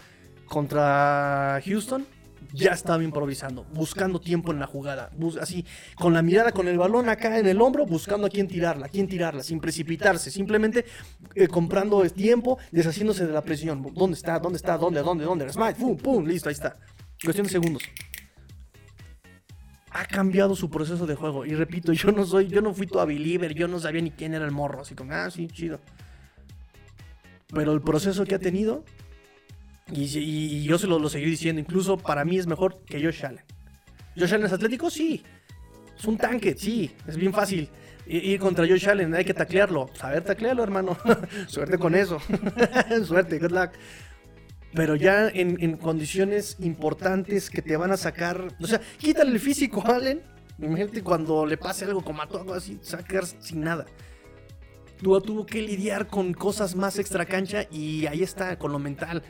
contra 0.49 1.63
Houston 1.65 2.05
ya 2.53 2.73
estaba 2.73 3.03
improvisando, 3.03 3.65
buscando 3.73 4.21
tiempo 4.21 4.53
en 4.53 4.61
la 4.61 4.67
jugada, 4.67 5.11
así, 5.41 5.65
con 5.97 6.15
la 6.15 6.23
mirada, 6.23 6.53
con 6.53 6.69
el 6.69 6.79
balón 6.79 7.09
acá 7.09 7.39
en 7.39 7.47
el 7.47 7.61
hombro, 7.61 7.87
buscando 7.87 8.27
a 8.27 8.31
quién 8.31 8.49
tirarla, 8.49 8.87
a 8.87 8.89
quién 8.89 9.07
tirarla, 9.07 9.43
sin 9.43 9.61
precipitarse, 9.61 10.31
simplemente 10.31 10.85
eh, 11.35 11.49
comprando 11.49 12.03
tiempo, 12.11 12.59
deshaciéndose 12.71 13.27
de 13.27 13.33
la 13.33 13.43
presión. 13.43 13.87
¿Dónde 13.95 14.17
está? 14.17 14.39
¿Dónde 14.39 14.57
está? 14.57 14.77
¿Dónde? 14.77 15.01
¿Dónde? 15.01 15.25
¿Dónde? 15.25 15.53
Smite, 15.53 15.75
pum, 15.75 15.97
pum, 15.97 16.25
listo, 16.27 16.49
ahí 16.49 16.55
está. 16.55 16.77
Cuestión 17.25 17.47
de 17.47 17.53
segundos. 17.53 17.83
Ha 19.91 20.05
cambiado 20.07 20.55
su 20.55 20.71
proceso 20.71 21.07
de 21.07 21.15
juego. 21.15 21.45
Y 21.45 21.55
repito, 21.55 21.93
yo 21.93 22.13
no 22.13 22.25
soy, 22.25 22.49
yo 22.49 22.61
no 22.63 22.73
fui 22.73 22.87
tu 22.87 22.99
believer, 23.05 23.55
yo 23.55 23.69
no 23.69 23.79
sabía 23.79 24.01
ni 24.01 24.11
quién 24.11 24.35
era 24.35 24.45
el 24.45 24.53
morro. 24.53 24.83
Así 24.83 24.95
como, 24.95 25.13
ah, 25.13 25.31
sí, 25.31 25.49
chido. 25.49 25.81
Pero 27.53 27.73
el 27.73 27.83
proceso 27.83 28.25
que 28.25 28.37
ha 28.37 28.39
tenido 28.39 28.85
y, 29.93 30.63
yo 30.63 30.79
se 30.79 30.87
lo, 30.87 30.99
lo, 30.99 31.09
seguí 31.09 31.27
diciendo, 31.27 31.61
incluso 31.61 31.97
para 31.99 32.25
mí 32.25 32.39
es 32.39 32.47
mejor 32.47 32.81
que 32.85 33.03
Josh 33.03 33.25
Allen. 33.25 33.45
¿Josh 34.17 34.35
Allen 34.35 34.47
es 34.47 34.53
atlético? 34.53 34.91
Sí. 34.91 35.23
Es 35.99 36.05
un 36.05 36.17
tanque, 36.17 36.55
sí. 36.57 36.95
Es 37.07 37.17
bien 37.17 37.33
fácil 37.33 37.69
ir 38.07 38.41
contra 38.41 38.67
Josh 38.67 38.89
Allen, 38.89 39.15
hay 39.15 39.25
que 39.25 39.35
taclearlo. 39.35 39.91
Saber 39.95 40.23
taclearlo, 40.23 40.63
hermano. 40.63 40.97
Suerte 41.47 41.79
con 41.79 41.95
eso. 41.95 42.19
Suerte, 43.05 43.39
good 43.39 43.53
luck. 43.53 43.71
Pero 44.75 44.95
ya 44.95 45.29
en, 45.29 45.77
condiciones 45.77 46.57
importantes 46.61 47.51
que 47.51 47.63
te 47.63 47.77
van 47.77 47.91
a 47.91 47.97
sacar. 47.97 48.55
O 48.61 48.67
sea, 48.67 48.81
quítale 48.99 49.33
el 49.33 49.41
físico 49.41 49.83
Allen. 49.85 50.23
Imagínate 50.59 51.03
cuando 51.03 51.47
le 51.47 51.57
pase 51.57 51.87
algo 51.87 52.03
como 52.03 52.23
a 52.23 52.27
todo 52.27 52.55
así, 52.55 52.79
sacar 52.83 53.25
sin 53.27 53.63
nada. 53.63 53.87
Tuvo, 55.03 55.21
tuvo 55.23 55.47
que 55.47 55.63
lidiar 55.63 56.07
con 56.07 56.35
cosas 56.35 56.77
más 56.77 56.99
extra 56.99 57.25
cancha 57.25 57.67
y 57.71 58.07
ahí 58.07 58.23
está, 58.23 58.59
con 58.59 58.71
lo 58.71 58.79
mental. 58.79 59.23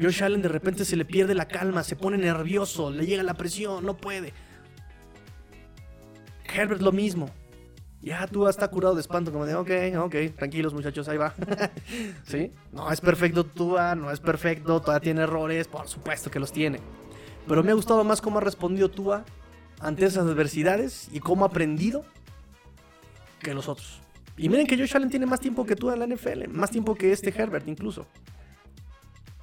Josh 0.00 0.22
Allen 0.22 0.42
de 0.42 0.48
repente 0.48 0.84
se 0.84 0.96
le 0.96 1.04
pierde 1.04 1.34
la 1.34 1.46
calma, 1.46 1.84
se 1.84 1.96
pone 1.96 2.16
nervioso, 2.16 2.90
le 2.90 3.04
llega 3.04 3.22
la 3.22 3.34
presión, 3.34 3.84
no 3.84 3.96
puede. 3.96 4.32
Herbert 6.54 6.80
lo 6.80 6.92
mismo. 6.92 7.30
Ya 8.00 8.26
tú 8.28 8.46
está 8.46 8.68
curado 8.68 8.94
de 8.94 9.00
espanto, 9.00 9.32
como 9.32 9.44
de, 9.44 9.54
ok, 9.54 9.70
ok, 9.98 10.14
tranquilos 10.36 10.72
muchachos, 10.72 11.08
ahí 11.08 11.16
va. 11.16 11.34
¿Sí? 12.24 12.52
No 12.72 12.90
es 12.92 13.00
perfecto 13.00 13.44
Tua, 13.44 13.94
no 13.96 14.10
es 14.10 14.20
perfecto, 14.20 14.80
todavía 14.80 15.00
tiene 15.00 15.22
errores, 15.22 15.66
por 15.66 15.88
supuesto 15.88 16.30
que 16.30 16.38
los 16.38 16.52
tiene. 16.52 16.80
Pero 17.46 17.64
me 17.64 17.72
ha 17.72 17.74
gustado 17.74 18.04
más 18.04 18.20
cómo 18.20 18.38
ha 18.38 18.42
respondido 18.42 18.88
Tua 18.88 19.24
ante 19.80 20.06
esas 20.06 20.26
adversidades 20.26 21.08
y 21.12 21.20
cómo 21.20 21.44
ha 21.44 21.48
aprendido 21.48 22.04
que 23.40 23.52
los 23.52 23.68
otros. 23.68 24.00
Y 24.36 24.48
miren 24.48 24.68
que 24.68 24.78
Josh 24.78 24.94
Allen 24.94 25.10
tiene 25.10 25.26
más 25.26 25.40
tiempo 25.40 25.66
que 25.66 25.74
Tua 25.74 25.94
en 25.94 26.00
la 26.00 26.06
NFL, 26.06 26.48
más 26.50 26.70
tiempo 26.70 26.94
que 26.94 27.10
este 27.10 27.34
Herbert 27.36 27.66
incluso. 27.66 28.06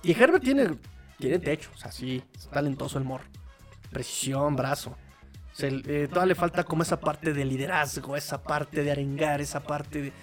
Y 0.01 0.11
Herbert 0.13 0.43
tiene, 0.43 0.77
tiene 1.17 1.39
techo, 1.39 1.69
o 1.73 1.77
sea, 1.77 1.91
sí, 1.91 2.23
es 2.33 2.47
talentoso 2.47 2.97
el 2.97 3.03
morro. 3.03 3.25
Precisión, 3.91 4.55
brazo. 4.55 4.95
Eh, 5.59 6.07
todavía 6.09 6.27
le 6.27 6.35
falta 6.35 6.63
como 6.63 6.83
esa 6.83 6.99
parte 6.99 7.33
de 7.33 7.45
liderazgo, 7.45 8.15
esa 8.15 8.41
parte 8.43 8.83
de 8.83 8.91
arengar, 8.91 9.39
esa 9.41 9.63
parte 9.63 10.01
de... 10.01 10.13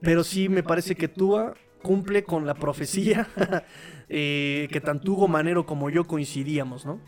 Pero 0.00 0.24
sí 0.24 0.48
me 0.48 0.62
parece 0.62 0.96
que 0.96 1.08
Tua 1.08 1.54
cumple 1.82 2.24
con 2.24 2.46
la 2.46 2.54
profecía 2.54 3.28
eh, 4.08 4.68
que 4.72 4.80
tanto 4.80 5.12
Hugo 5.12 5.28
Manero 5.28 5.64
como 5.64 5.90
yo 5.90 6.06
coincidíamos, 6.06 6.84
¿no? 6.84 7.00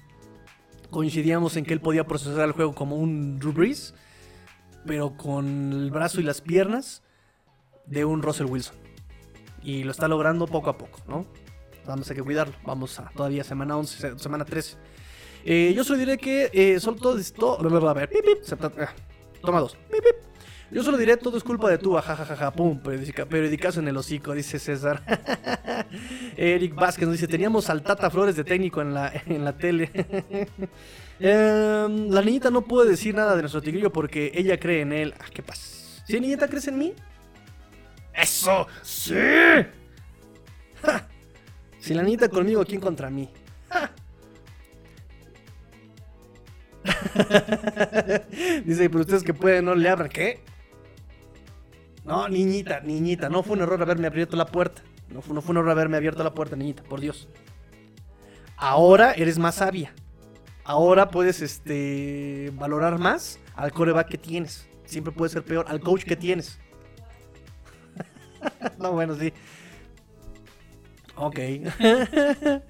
Coincidíamos 0.90 1.56
en 1.56 1.64
que 1.64 1.74
él 1.74 1.80
podía 1.80 2.06
procesar 2.06 2.46
el 2.46 2.52
juego 2.52 2.74
como 2.74 2.96
un 2.96 3.38
Drew 3.38 3.52
Brees, 3.52 3.94
pero 4.86 5.16
con 5.16 5.72
el 5.72 5.90
brazo 5.90 6.20
y 6.20 6.24
las 6.24 6.40
piernas 6.40 7.02
de 7.86 8.04
un 8.04 8.22
Russell 8.22 8.46
Wilson. 8.46 8.76
Y 9.62 9.82
lo 9.82 9.90
está 9.90 10.08
logrando 10.08 10.46
poco 10.46 10.70
a 10.70 10.78
poco, 10.78 11.00
¿no? 11.08 11.26
Vamos 11.84 12.10
a 12.10 12.14
que 12.14 12.22
cuidarlo. 12.22 12.54
Vamos 12.64 12.98
a 13.00 13.10
todavía 13.10 13.44
semana 13.44 13.76
11, 13.76 14.18
semana 14.18 14.44
13. 14.44 14.76
Eh, 15.44 15.72
yo 15.74 15.84
solo 15.84 15.98
diré 15.98 16.18
que 16.18 16.50
eh, 16.52 16.80
solo 16.80 16.96
todo 16.96 17.18
esto. 17.18 17.58
A 17.58 17.94
ver, 17.94 18.08
pip, 18.08 18.24
pip, 18.24 18.62
ah, 18.80 18.92
toma 19.40 19.60
dos. 19.60 19.76
Pip, 19.90 20.02
pip. 20.02 20.28
Yo 20.70 20.82
solo 20.82 20.98
diré 20.98 21.16
todo 21.16 21.38
es 21.38 21.44
culpa 21.44 21.70
de 21.70 21.78
tú, 21.78 21.94
jajajaja, 21.94 22.52
pum, 22.52 22.78
periodicazo 22.82 23.80
en 23.80 23.88
el 23.88 23.96
hocico, 23.96 24.34
dice 24.34 24.58
César. 24.58 25.02
Eric 26.36 26.74
Vázquez 26.74 27.06
nos 27.06 27.12
dice, 27.12 27.26
teníamos 27.26 27.70
al 27.70 27.82
Tata 27.82 28.10
Flores 28.10 28.36
de 28.36 28.44
técnico 28.44 28.82
en 28.82 28.92
la, 28.92 29.10
en 29.26 29.44
la 29.44 29.56
tele. 29.56 29.90
Em, 31.20 32.10
la 32.10 32.22
niñita 32.22 32.48
no 32.48 32.62
puede 32.62 32.90
decir 32.90 33.12
nada 33.12 33.34
de 33.34 33.42
nuestro 33.42 33.60
tigrillo 33.60 33.90
porque 33.90 34.30
ella 34.34 34.56
cree 34.60 34.82
en 34.82 34.92
él. 34.92 35.14
Ah, 35.18 35.24
¿Qué 35.34 35.42
pasa? 35.42 35.62
¿Sí, 36.06 36.20
niñita, 36.20 36.46
crees 36.46 36.68
en 36.68 36.78
mí? 36.78 36.94
¡Eso! 38.14 38.66
¡Sí! 38.82 39.14
Si 41.80 41.94
la 41.94 42.02
niñita 42.02 42.28
conmigo, 42.28 42.64
¿quién 42.64 42.80
contra 42.80 43.08
mí? 43.08 43.30
Dice, 48.64 48.88
pero 48.90 49.00
ustedes 49.00 49.22
que 49.22 49.34
pueden, 49.34 49.64
no 49.64 49.74
le 49.74 49.88
abran. 49.88 50.08
¿Qué? 50.08 50.40
No, 52.04 52.28
niñita, 52.28 52.80
niñita, 52.80 53.28
no 53.28 53.42
fue 53.42 53.56
un 53.56 53.62
error 53.62 53.80
haberme 53.82 54.06
abierto 54.06 54.36
la 54.36 54.46
puerta. 54.46 54.82
No 55.10 55.20
fue, 55.22 55.34
no 55.34 55.42
fue 55.42 55.52
un 55.52 55.58
error 55.58 55.70
haberme 55.70 55.96
abierto 55.96 56.22
la 56.24 56.32
puerta, 56.32 56.56
niñita, 56.56 56.82
por 56.82 57.00
Dios. 57.00 57.28
Ahora 58.56 59.12
eres 59.12 59.38
más 59.38 59.56
sabia. 59.56 59.94
Ahora 60.64 61.10
puedes 61.10 61.40
este, 61.40 62.50
valorar 62.54 62.98
más 62.98 63.38
al 63.54 63.72
coreback 63.72 64.08
que 64.08 64.18
tienes. 64.18 64.68
Siempre 64.84 65.12
puede 65.12 65.30
ser 65.30 65.42
peor 65.42 65.66
al 65.68 65.80
coach 65.80 66.04
que 66.04 66.16
tienes. 66.16 66.58
no, 68.78 68.92
bueno, 68.92 69.14
sí. 69.14 69.32
Ok. 71.16 71.38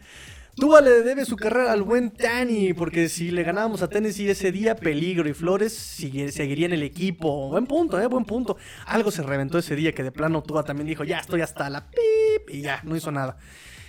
Tua 0.58 0.80
le 0.80 1.02
debe 1.02 1.24
su 1.24 1.36
carrera 1.36 1.72
al 1.72 1.82
buen 1.82 2.10
Tani, 2.10 2.74
porque 2.74 3.08
si 3.08 3.30
le 3.30 3.44
ganábamos 3.44 3.80
a 3.82 3.88
Tennessee 3.88 4.28
ese 4.28 4.50
día, 4.50 4.74
peligro 4.74 5.28
y 5.28 5.32
Flores 5.32 5.72
seguiría 5.72 6.66
en 6.66 6.72
el 6.72 6.82
equipo. 6.82 7.48
Buen 7.50 7.66
punto, 7.66 8.00
eh, 8.00 8.08
buen 8.08 8.24
punto. 8.24 8.56
Algo 8.86 9.12
se 9.12 9.22
reventó 9.22 9.58
ese 9.58 9.76
día 9.76 9.92
que 9.92 10.02
de 10.02 10.10
plano 10.10 10.42
Tua 10.42 10.64
también 10.64 10.88
dijo, 10.88 11.04
ya 11.04 11.18
estoy 11.18 11.42
hasta 11.42 11.70
la 11.70 11.88
pip, 11.88 12.50
y 12.50 12.62
ya, 12.62 12.80
no 12.82 12.96
hizo 12.96 13.12
nada. 13.12 13.36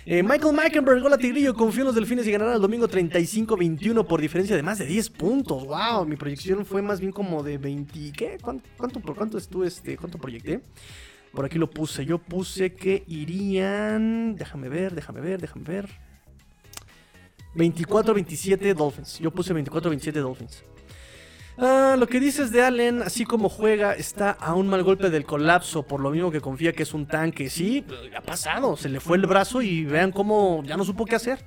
Eh, 0.06 0.22
Michael 0.22 0.54
Meikenberg, 0.54 1.04
hola 1.04 1.18
Tigrillo, 1.18 1.54
confío 1.54 1.82
en 1.82 1.86
los 1.86 1.94
delfines 1.96 2.24
y 2.28 2.30
ganarán 2.30 2.54
el 2.54 2.62
domingo 2.62 2.88
35-21 2.88 4.06
por 4.06 4.20
diferencia 4.20 4.54
de 4.54 4.62
más 4.62 4.78
de 4.78 4.86
10 4.86 5.10
puntos. 5.10 5.66
Wow, 5.66 6.06
mi 6.06 6.14
proyección 6.14 6.64
fue 6.64 6.82
más 6.82 7.00
bien 7.00 7.10
como 7.10 7.42
de 7.42 7.58
20. 7.58 8.12
¿Qué? 8.12 8.38
¿Cuánto, 8.40 9.00
por 9.00 9.16
cuánto 9.16 9.38
estuve 9.38 9.66
este? 9.66 9.96
¿Cuánto 9.96 10.18
proyecté? 10.18 10.60
Por 11.32 11.44
aquí 11.44 11.58
lo 11.58 11.68
puse. 11.68 12.06
Yo 12.06 12.18
puse 12.18 12.74
que 12.74 13.02
irían. 13.08 14.36
Déjame 14.36 14.68
ver, 14.68 14.94
déjame 14.94 15.20
ver, 15.20 15.40
déjame 15.40 15.64
ver. 15.64 16.09
24-27 17.54 18.74
Dolphins. 18.74 19.18
Yo 19.18 19.30
puse 19.30 19.54
24-27 19.54 20.12
Dolphins. 20.12 20.64
Ah, 21.58 21.96
lo 21.98 22.06
que 22.06 22.20
dices 22.20 22.52
de 22.52 22.62
Allen, 22.62 23.02
así 23.02 23.26
como 23.26 23.50
juega, 23.50 23.94
está 23.94 24.30
a 24.30 24.54
un 24.54 24.66
mal 24.66 24.82
golpe 24.82 25.10
del 25.10 25.26
colapso, 25.26 25.82
por 25.82 26.00
lo 26.00 26.10
mismo 26.10 26.30
que 26.30 26.40
confía 26.40 26.72
que 26.72 26.84
es 26.84 26.94
un 26.94 27.06
tanque. 27.06 27.50
Sí, 27.50 27.84
ha 28.16 28.22
pasado, 28.22 28.76
se 28.76 28.88
le 28.88 28.98
fue 28.98 29.18
el 29.18 29.26
brazo 29.26 29.60
y 29.60 29.84
vean 29.84 30.10
cómo 30.10 30.62
ya 30.64 30.78
no 30.78 30.84
supo 30.84 31.04
qué 31.04 31.16
hacer. 31.16 31.44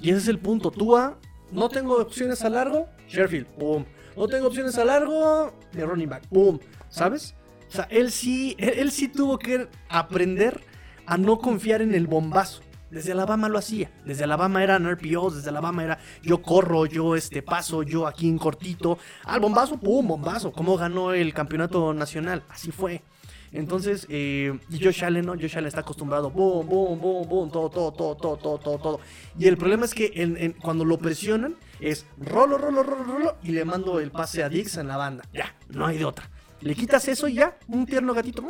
Y 0.00 0.10
ese 0.10 0.18
es 0.18 0.28
el 0.28 0.38
punto. 0.38 0.70
Tua, 0.70 1.18
no 1.52 1.68
tengo 1.68 2.00
opciones 2.00 2.42
a 2.42 2.48
largo, 2.48 2.88
Sheffield, 3.08 3.46
boom. 3.58 3.84
No 4.16 4.28
tengo 4.28 4.46
opciones 4.46 4.78
a 4.78 4.84
largo, 4.84 5.52
de 5.72 5.84
running 5.84 6.08
back, 6.08 6.22
boom. 6.30 6.58
¿Sabes? 6.88 7.34
O 7.68 7.72
sea, 7.72 7.86
él 7.90 8.12
sí, 8.12 8.54
él 8.58 8.92
sí 8.92 9.08
tuvo 9.08 9.38
que 9.38 9.68
aprender 9.88 10.60
a 11.06 11.18
no 11.18 11.38
confiar 11.38 11.82
en 11.82 11.94
el 11.94 12.06
bombazo. 12.06 12.62
Desde 12.94 13.10
Alabama 13.10 13.48
lo 13.48 13.58
hacía. 13.58 13.90
Desde 14.04 14.22
Alabama 14.22 14.62
eran 14.62 14.88
RPOs, 14.88 15.34
desde 15.34 15.48
Alabama 15.48 15.82
era 15.82 15.98
yo 16.22 16.40
corro, 16.40 16.86
yo 16.86 17.16
este 17.16 17.42
paso, 17.42 17.82
yo 17.82 18.06
aquí 18.06 18.28
en 18.28 18.38
cortito. 18.38 18.98
Al 19.24 19.40
bombazo, 19.40 19.78
pum, 19.78 20.06
bombazo. 20.06 20.52
¿Cómo 20.52 20.76
ganó 20.76 21.12
el 21.12 21.34
campeonato 21.34 21.92
nacional? 21.92 22.44
Así 22.48 22.70
fue. 22.70 23.02
Entonces, 23.50 24.06
eh, 24.10 24.56
Josh 24.70 25.04
Allen, 25.04 25.26
¿no? 25.26 25.32
Josh 25.32 25.56
Allen 25.56 25.66
está 25.66 25.80
acostumbrado, 25.80 26.30
boom, 26.30 26.68
boom, 26.68 27.00
boom, 27.00 27.28
boom, 27.28 27.50
todo, 27.50 27.68
todo, 27.68 27.92
todo, 27.92 28.16
todo, 28.16 28.36
todo, 28.36 28.58
todo, 28.58 28.78
todo. 28.78 29.00
Y 29.36 29.48
el 29.48 29.56
problema 29.56 29.86
es 29.86 29.94
que 29.94 30.54
cuando 30.62 30.84
lo 30.84 30.98
presionan, 30.98 31.56
es 31.80 32.06
rolo, 32.16 32.58
rolo, 32.58 32.84
rolo, 32.84 33.04
rolo, 33.04 33.36
y 33.42 33.50
le 33.50 33.64
mando 33.64 33.98
el 33.98 34.12
pase 34.12 34.44
a 34.44 34.48
Dix 34.48 34.76
en 34.76 34.86
la 34.86 34.96
banda. 34.96 35.24
Ya, 35.32 35.52
no 35.68 35.84
hay 35.84 35.98
de 35.98 36.04
otra. 36.04 36.30
Le 36.60 36.76
quitas 36.76 37.08
eso 37.08 37.26
y 37.26 37.34
ya, 37.34 37.58
un 37.66 37.86
tierno 37.86 38.14
gatito. 38.14 38.44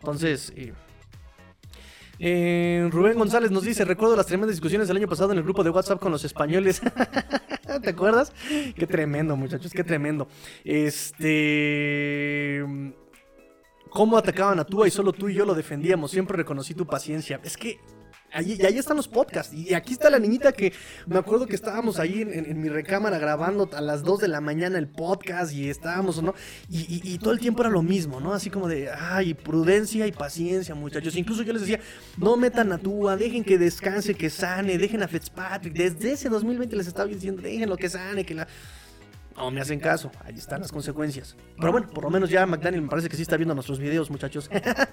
Entonces, 0.00 0.52
eh, 0.56 0.72
eh, 2.18 2.88
Rubén 2.90 3.18
González 3.18 3.50
nos 3.50 3.64
dice, 3.64 3.84
recuerdo 3.84 4.16
las 4.16 4.26
tremendas 4.26 4.54
discusiones 4.54 4.88
del 4.88 4.96
año 4.96 5.08
pasado 5.08 5.32
en 5.32 5.38
el 5.38 5.44
grupo 5.44 5.64
de 5.64 5.70
WhatsApp 5.70 6.00
con 6.00 6.12
los 6.12 6.24
españoles. 6.24 6.80
¿Te 7.82 7.90
acuerdas? 7.90 8.32
Qué 8.76 8.86
tremendo, 8.86 9.36
muchachos, 9.36 9.72
qué 9.72 9.84
tremendo. 9.84 10.28
Este... 10.64 12.64
¿Cómo 13.90 14.18
atacaban 14.18 14.58
a 14.58 14.64
Tua 14.64 14.88
y 14.88 14.90
solo 14.90 15.12
tú 15.12 15.28
y 15.28 15.34
yo 15.34 15.46
lo 15.46 15.54
defendíamos? 15.54 16.10
Siempre 16.10 16.36
reconocí 16.36 16.74
tu 16.74 16.84
paciencia. 16.84 17.40
Es 17.44 17.56
que 17.56 17.78
y 18.42 18.64
ahí 18.64 18.78
están 18.78 18.96
los 18.96 19.08
podcasts. 19.08 19.54
Y 19.54 19.74
aquí 19.74 19.92
está 19.92 20.10
la 20.10 20.18
niñita 20.18 20.52
que 20.52 20.72
me 21.06 21.18
acuerdo 21.18 21.46
que 21.46 21.54
estábamos 21.54 21.98
ahí 21.98 22.22
en, 22.22 22.60
mi 22.60 22.68
recámara 22.68 23.18
grabando 23.18 23.68
a 23.72 23.80
las 23.80 24.02
2 24.02 24.20
de 24.20 24.28
la 24.28 24.40
mañana 24.40 24.78
el 24.78 24.88
podcast 24.88 25.52
y 25.52 25.70
estábamos, 25.70 26.22
¿no? 26.22 26.34
Y, 26.68 27.18
todo 27.18 27.32
el 27.32 27.38
tiempo 27.38 27.62
era 27.62 27.70
lo 27.70 27.82
mismo, 27.82 28.20
¿no? 28.20 28.32
Así 28.34 28.50
como 28.50 28.68
de, 28.68 28.90
ay, 28.90 29.34
prudencia 29.34 30.06
y 30.06 30.12
paciencia, 30.12 30.74
muchachos. 30.74 31.16
Incluso 31.16 31.42
yo 31.42 31.52
les 31.52 31.62
decía, 31.62 31.80
no 32.16 32.36
metan 32.36 32.72
a 32.72 32.78
Tua, 32.78 33.16
dejen 33.16 33.44
que 33.44 33.56
descanse, 33.56 34.14
que 34.14 34.30
sane, 34.30 34.78
dejen 34.78 35.02
a 35.02 35.08
Fitzpatrick. 35.08 35.74
Desde 35.74 36.12
ese 36.12 36.28
2020 36.28 36.76
les 36.76 36.86
estaba 36.86 37.08
diciendo, 37.08 37.42
déjenlo 37.42 37.76
que 37.76 37.88
sane, 37.88 38.24
que 38.24 38.34
la... 38.34 38.48
No 39.36 39.50
me 39.50 39.60
hacen 39.60 39.80
caso, 39.80 40.12
ahí 40.24 40.34
están 40.34 40.60
las 40.60 40.70
consecuencias. 40.70 41.36
Pero 41.58 41.72
bueno, 41.72 41.88
por 41.88 42.04
lo 42.04 42.10
menos 42.10 42.30
ya 42.30 42.46
McDaniel 42.46 42.82
me 42.82 42.88
parece 42.88 43.08
que 43.08 43.16
sí 43.16 43.22
está 43.22 43.36
viendo 43.36 43.54
nuestros 43.54 43.80
videos, 43.80 44.10
muchachos. 44.10 44.48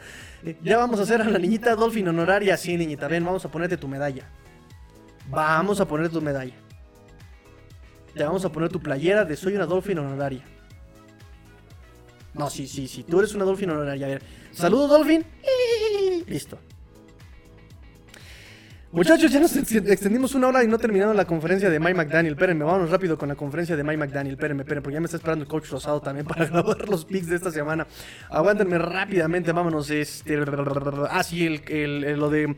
ya 0.64 0.78
vamos 0.78 1.00
a 1.00 1.04
hacer 1.04 1.22
a 1.22 1.26
la 1.26 1.38
niñita 1.38 1.76
Dolphin 1.76 2.08
honoraria. 2.08 2.58
Sí, 2.58 2.76
niñita, 2.76 3.08
ven, 3.08 3.24
vamos 3.24 3.46
a 3.46 3.52
ponerte 3.52 3.78
tu 3.78 3.88
medalla. 3.88 4.28
Vamos 5.30 5.80
a 5.80 5.88
ponerte 5.88 6.14
tu 6.14 6.22
medalla. 6.22 6.56
Te 8.16 8.24
vamos 8.24 8.44
a 8.44 8.52
poner 8.52 8.70
tu 8.70 8.80
playera 8.80 9.26
de 9.26 9.38
soy 9.38 9.56
una 9.56 9.66
Dolphin 9.66 10.00
honoraria. 10.00 10.44
No, 12.34 12.50
sí, 12.50 12.68
sí, 12.68 12.88
sí, 12.88 13.04
tú 13.04 13.20
eres 13.20 13.34
una 13.36 13.46
Dolphin 13.46 13.70
honoraria. 13.70 14.08
A 14.08 14.10
ver, 14.10 14.24
saludos 14.52 14.90
Dolphin. 14.90 15.24
Listo. 16.28 16.58
Muchachos, 18.94 19.32
ya 19.32 19.40
nos 19.40 19.56
extendimos 19.56 20.36
una 20.36 20.50
hora 20.50 20.66
y 20.66 20.68
no 20.68 20.78
terminaron 20.78 21.16
la 21.16 21.24
conferencia 21.24 21.70
de 21.70 21.80
Mike 21.80 21.94
McDaniel. 21.94 22.34
Espérenme, 22.34 22.66
vámonos 22.66 22.90
rápido 22.90 23.18
con 23.18 23.30
la 23.30 23.36
conferencia 23.36 23.78
de 23.78 23.86
Mike 23.86 23.98
McDaniel. 23.98 24.34
Espérenme, 24.34 24.64
espérenme, 24.64 24.82
porque 24.84 24.96
ya 24.96 25.00
me 25.00 25.06
está 25.06 25.16
esperando 25.16 25.44
el 25.44 25.48
coach 25.48 25.70
Rosado 25.70 26.02
también 26.02 26.26
para 26.28 26.46
grabar 26.50 26.90
los 26.90 27.06
picks 27.06 27.28
de 27.28 27.38
esta 27.38 27.52
semana. 27.52 27.88
Aguántenme 28.30 28.78
rápidamente, 28.78 29.54
vámonos. 29.54 29.90
Este, 29.90 30.38
ah, 31.10 31.24
sí, 31.24 31.46
el, 31.46 32.20
lo 32.20 32.30
de... 32.30 32.54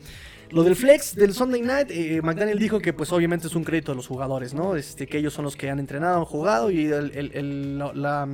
Lo 0.50 0.62
del 0.62 0.76
flex 0.76 1.16
del 1.16 1.32
Sunday 1.32 1.62
Night, 1.62 1.90
eh, 1.90 2.20
McDaniel 2.22 2.58
dijo 2.58 2.78
que 2.78 2.92
pues 2.92 3.10
obviamente 3.12 3.48
es 3.48 3.56
un 3.56 3.64
crédito 3.64 3.90
de 3.90 3.96
los 3.96 4.06
jugadores, 4.06 4.54
¿no? 4.54 4.76
Este, 4.76 5.06
que 5.06 5.18
ellos 5.18 5.32
son 5.32 5.44
los 5.44 5.56
que 5.56 5.68
han 5.68 5.80
entrenado, 5.80 6.18
han 6.18 6.24
jugado 6.26 6.70
y 6.70 6.84
el, 6.84 7.78
la 7.78 8.28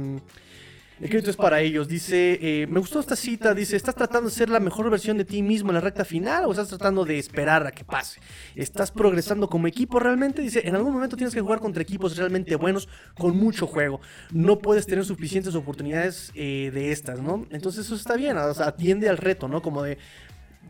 el 1.01 1.09
crédito 1.09 1.31
es 1.31 1.37
para 1.37 1.61
ellos. 1.61 1.89
Dice, 1.89 2.39
eh, 2.43 2.67
me 2.67 2.79
gustó 2.79 3.01
esta 3.01 3.17
cita, 3.17 3.55
dice, 3.55 3.75
¿estás 3.75 3.95
tratando 3.95 4.29
de 4.29 4.35
ser 4.35 4.51
la 4.51 4.61
mejor 4.61 4.91
versión 4.91 5.17
de 5.17 5.25
ti 5.25 5.43
mismo 5.43 5.71
en 5.71 5.77
la 5.77 5.81
recta 5.81 6.05
final 6.05 6.45
o 6.45 6.51
estás 6.51 6.69
tratando 6.69 7.07
de 7.07 7.19
esperar 7.19 7.67
a 7.67 7.73
que 7.73 7.85
pase? 7.85 8.21
¿Estás 8.55 8.91
progresando 8.91 9.49
como 9.49 9.67
equipo 9.67 9.99
realmente? 9.99 10.43
Dice, 10.43 10.61
en 10.67 10.75
algún 10.75 10.93
momento 10.93 11.17
tienes 11.17 11.35
que 11.35 11.41
jugar 11.41 11.61
contra 11.61 11.83
equipos 11.83 12.17
realmente 12.19 12.55
buenos 12.57 12.89
con 13.17 13.35
mucho 13.37 13.67
juego. 13.67 14.01
No 14.31 14.59
puedes 14.59 14.87
tener 14.87 15.05
suficientes 15.07 15.55
oportunidades 15.55 16.33
eh, 16.35 16.71
de 16.75 16.93
estas, 16.93 17.21
¿no? 17.21 17.47
Entonces 17.51 17.87
eso 17.87 17.95
está 17.95 18.17
bien, 18.17 18.37
atiende 18.37 19.09
al 19.09 19.17
reto, 19.17 19.49
¿no? 19.49 19.63
Como 19.63 19.83
de, 19.83 19.97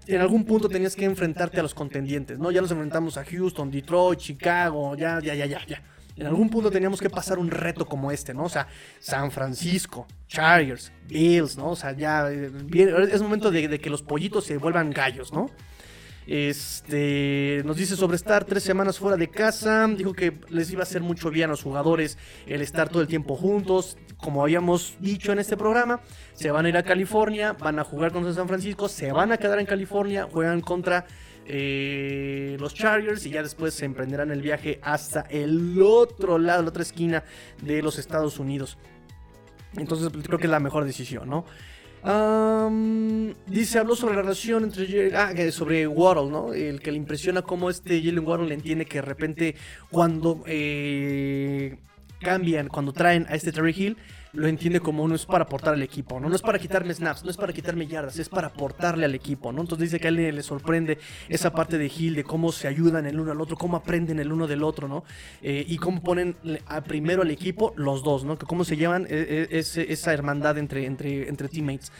en 0.06 0.20
algún 0.20 0.44
punto 0.44 0.68
tenías 0.68 0.94
que 0.94 1.06
enfrentarte 1.06 1.58
a 1.58 1.62
los 1.62 1.74
contendientes, 1.74 2.38
¿no? 2.38 2.52
Ya 2.52 2.60
nos 2.60 2.70
enfrentamos 2.70 3.16
a 3.16 3.24
Houston, 3.24 3.70
Detroit, 3.70 4.20
Chicago, 4.20 4.94
ya, 4.94 5.20
ya, 5.20 5.34
ya, 5.34 5.46
ya, 5.46 5.66
ya. 5.66 5.82
En 6.16 6.26
algún 6.26 6.50
punto 6.50 6.70
teníamos 6.70 7.00
que 7.00 7.08
pasar 7.08 7.38
un 7.38 7.50
reto 7.50 7.86
como 7.86 8.10
este, 8.10 8.34
¿no? 8.34 8.44
O 8.44 8.48
sea, 8.48 8.66
San 8.98 9.30
Francisco, 9.30 10.06
Chargers, 10.26 10.92
Bills, 11.08 11.56
¿no? 11.56 11.70
O 11.70 11.76
sea, 11.76 11.92
ya 11.92 12.30
eh, 12.30 12.50
es 13.10 13.22
momento 13.22 13.50
de, 13.50 13.80
que 13.80 13.90
los 13.90 14.02
pollitos 14.02 14.44
se 14.44 14.58
vuelvan 14.58 14.90
gallos, 14.90 15.32
¿no? 15.32 15.50
Este 16.26 17.62
nos 17.64 17.76
dice 17.76 17.96
sobre 17.96 18.14
estar 18.14 18.44
tres 18.44 18.62
semanas 18.62 18.98
fuera 18.98 19.16
de 19.16 19.28
casa. 19.28 19.88
Dijo 19.88 20.12
que 20.12 20.38
les 20.48 20.70
iba 20.70 20.80
a 20.80 20.82
hacer 20.84 21.00
mucho 21.00 21.30
bien 21.30 21.46
a 21.46 21.52
los 21.52 21.62
jugadores 21.62 22.18
el 22.46 22.60
estar 22.60 22.88
todo 22.88 23.02
el 23.02 23.08
tiempo 23.08 23.34
juntos. 23.34 23.96
Como 24.16 24.42
habíamos 24.42 24.96
dicho 25.00 25.32
en 25.32 25.38
este 25.38 25.56
programa, 25.56 26.00
se 26.34 26.50
van 26.50 26.66
a 26.66 26.68
ir 26.68 26.76
a 26.76 26.82
California, 26.82 27.54
van 27.54 27.78
a 27.78 27.84
jugar 27.84 28.12
contra 28.12 28.32
San 28.34 28.46
Francisco, 28.46 28.88
se 28.88 29.10
van 29.10 29.32
a 29.32 29.38
quedar 29.38 29.58
en 29.58 29.66
California, 29.66 30.28
juegan 30.30 30.60
contra 30.60 31.06
eh, 31.52 32.56
los 32.60 32.74
Chargers 32.74 33.26
y 33.26 33.30
ya 33.30 33.42
después 33.42 33.74
se 33.74 33.84
emprenderán 33.84 34.30
el 34.30 34.40
viaje 34.40 34.78
hasta 34.82 35.22
el 35.22 35.82
otro 35.82 36.38
lado, 36.38 36.62
la 36.62 36.68
otra 36.68 36.82
esquina 36.82 37.24
de 37.62 37.82
los 37.82 37.98
Estados 37.98 38.38
Unidos. 38.38 38.78
Entonces 39.76 40.10
pues, 40.12 40.24
creo 40.26 40.38
que 40.38 40.44
es 40.44 40.50
la 40.50 40.60
mejor 40.60 40.84
decisión, 40.84 41.28
¿no? 41.28 41.44
dice, 43.46 43.78
habló 43.78 43.94
sobre 43.94 44.14
la 44.14 44.22
relación 44.22 44.64
entre... 44.64 45.14
Ah, 45.14 45.34
sobre 45.50 45.86
Waddle, 45.86 46.30
¿no? 46.30 46.54
El 46.54 46.80
que 46.80 46.92
le 46.92 46.96
impresiona 46.96 47.42
cómo 47.42 47.68
este 47.68 48.00
Jalen 48.02 48.26
Waddle 48.26 48.48
le 48.48 48.54
entiende 48.54 48.86
que 48.86 48.98
de 48.98 49.02
repente 49.02 49.54
cuando 49.90 50.42
eh, 50.46 51.76
cambian, 52.20 52.68
cuando 52.68 52.92
traen 52.92 53.26
a 53.28 53.34
este 53.34 53.52
Terry 53.52 53.74
Hill, 53.76 53.96
lo 54.32 54.46
entiende 54.46 54.80
como 54.80 55.06
no 55.08 55.14
es 55.14 55.26
para 55.26 55.44
aportar 55.44 55.74
al 55.74 55.82
equipo, 55.82 56.20
¿no? 56.20 56.28
No 56.28 56.36
es 56.36 56.42
para 56.42 56.58
quitarme 56.58 56.94
snaps, 56.94 57.24
no 57.24 57.30
es 57.30 57.36
para 57.36 57.52
quitarme 57.52 57.86
yardas, 57.86 58.18
es 58.18 58.28
para 58.28 58.48
aportarle 58.48 59.04
al 59.04 59.14
equipo, 59.14 59.52
¿no? 59.52 59.62
Entonces 59.62 59.90
dice 59.90 60.00
que 60.00 60.08
a 60.08 60.10
él 60.10 60.34
le 60.34 60.42
sorprende 60.42 60.98
esa 61.28 61.52
parte 61.52 61.78
de 61.78 61.86
Hill, 61.86 62.14
de 62.14 62.24
cómo 62.24 62.52
se 62.52 62.68
ayudan 62.68 63.06
el 63.06 63.18
uno 63.18 63.32
al 63.32 63.40
otro, 63.40 63.56
cómo 63.56 63.76
aprenden 63.76 64.20
el 64.20 64.32
uno 64.32 64.46
del 64.46 64.62
otro, 64.62 64.88
¿no? 64.88 65.04
Eh, 65.42 65.64
y 65.66 65.76
cómo 65.78 66.02
ponen 66.02 66.36
a 66.66 66.80
primero 66.82 67.22
al 67.22 67.30
equipo 67.30 67.72
los 67.76 68.02
dos, 68.02 68.24
¿no? 68.24 68.38
Que 68.38 68.46
cómo 68.46 68.64
se 68.64 68.76
llevan 68.76 69.06
eh, 69.10 69.48
eh, 69.50 69.86
esa 69.88 70.12
hermandad 70.12 70.58
entre, 70.58 70.86
entre, 70.86 71.28
entre 71.28 71.48
teammates. 71.48 71.90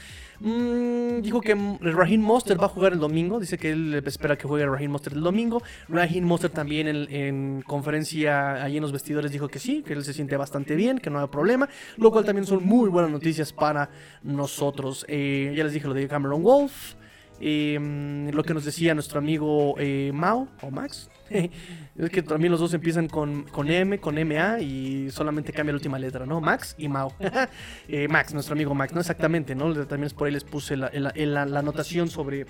Mm, 0.40 1.20
dijo 1.20 1.42
que 1.42 1.54
Raheem 1.80 2.22
Monster 2.22 2.58
va 2.60 2.64
a 2.64 2.68
jugar 2.68 2.94
el 2.94 2.98
domingo. 2.98 3.38
Dice 3.38 3.58
que 3.58 3.72
él 3.72 4.02
espera 4.06 4.36
que 4.36 4.48
juegue 4.48 4.66
Raheem 4.66 4.90
Monster 4.90 5.12
el 5.12 5.20
domingo. 5.20 5.62
Raheem 5.88 6.24
Monster 6.24 6.50
también 6.50 6.88
en, 6.88 7.62
conferencia 7.62 8.62
allí 8.62 8.76
en 8.76 8.82
los 8.82 8.92
vestidores 8.92 9.30
dijo 9.30 9.48
que 9.48 9.58
sí, 9.58 9.82
que 9.82 9.92
él 9.92 10.04
se 10.04 10.14
siente 10.14 10.36
bastante 10.36 10.74
bien, 10.74 10.98
que 10.98 11.10
no 11.10 11.20
hay 11.20 11.28
problema. 11.28 11.68
Lo 11.96 12.10
cual 12.10 12.24
también 12.24 12.46
son 12.46 12.64
muy 12.64 12.88
buenas 12.88 13.10
noticias 13.10 13.52
para 13.52 13.90
nosotros. 14.22 15.04
Eh, 15.08 15.52
ya 15.54 15.64
les 15.64 15.74
dije 15.74 15.86
lo 15.86 15.94
de 15.94 16.08
Cameron 16.08 16.42
Wolf. 16.42 16.94
Em, 17.42 18.30
lo 18.30 18.42
que 18.42 18.52
nos 18.52 18.64
decía 18.66 18.94
nuestro 18.94 19.18
amigo 19.18 19.74
eh, 19.78 20.10
Mao 20.14 20.48
o 20.62 20.70
Max. 20.70 21.10
Es 21.30 22.10
que 22.10 22.22
también 22.22 22.50
los 22.50 22.60
dos 22.60 22.74
empiezan 22.74 23.08
con, 23.08 23.44
con, 23.44 23.70
M, 23.70 23.98
con 23.98 24.16
MA 24.16 24.60
y 24.60 25.10
solamente 25.10 25.52
cambia 25.52 25.72
la 25.72 25.76
última 25.76 25.98
letra, 25.98 26.26
¿no? 26.26 26.40
Max 26.40 26.74
y 26.78 26.88
Mao. 26.88 27.12
Eh, 27.88 28.08
Max, 28.08 28.32
nuestro 28.32 28.54
amigo 28.54 28.74
Max, 28.74 28.92
¿no? 28.92 29.00
Exactamente, 29.00 29.54
¿no? 29.54 29.72
También 29.86 30.04
es 30.04 30.14
por 30.14 30.26
ahí 30.26 30.32
les 30.32 30.44
puse 30.44 30.76
la, 30.76 30.90
la, 30.92 31.58
anotación 31.58 32.08
sobre 32.08 32.46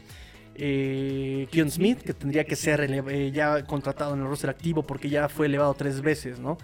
eh, 0.55 1.49
Smith, 1.70 2.03
que 2.03 2.12
tendría 2.12 2.45
que 2.45 2.57
ser 2.57 2.81
eh, 2.83 3.31
ya 3.33 3.64
contratado 3.64 4.14
en 4.14 4.20
el 4.20 4.26
roster 4.26 4.51
activo 4.51 4.83
porque 4.83 5.09
ya 5.09 5.28
fue 5.28 5.47
elevado 5.47 5.74
tres 5.74 6.01
veces, 6.01 6.39
¿no? 6.39 6.59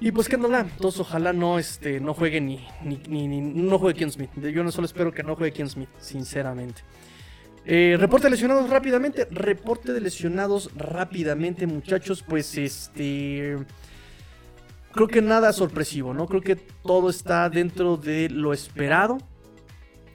Y 0.00 0.12
pues 0.12 0.28
que 0.28 0.38
no 0.38 0.48
da, 0.48 0.60
entonces 0.60 1.00
ojalá 1.00 1.34
no, 1.34 1.58
este, 1.58 2.00
no 2.00 2.14
juegue 2.14 2.40
ni, 2.40 2.66
ni, 2.82 3.28
ni, 3.28 3.40
no 3.40 3.78
juegue 3.78 3.98
Kion 3.98 4.10
Smith. 4.10 4.30
Yo 4.36 4.64
no 4.64 4.72
solo 4.72 4.86
espero 4.86 5.12
que 5.12 5.22
no 5.22 5.36
juegue 5.36 5.52
Kion 5.52 5.68
Smith, 5.68 5.90
sinceramente. 5.98 6.82
Eh, 7.72 7.96
reporte 8.00 8.26
de 8.26 8.30
lesionados 8.32 8.68
rápidamente. 8.68 9.28
Reporte 9.30 9.92
de 9.92 10.00
lesionados 10.00 10.70
rápidamente, 10.74 11.68
muchachos. 11.68 12.24
Pues 12.26 12.58
este. 12.58 13.58
Creo 14.90 15.06
que 15.06 15.22
nada 15.22 15.52
sorpresivo, 15.52 16.12
¿no? 16.12 16.26
Creo 16.26 16.40
que 16.40 16.56
todo 16.56 17.08
está 17.10 17.48
dentro 17.48 17.96
de 17.96 18.28
lo 18.28 18.52
esperado. 18.52 19.18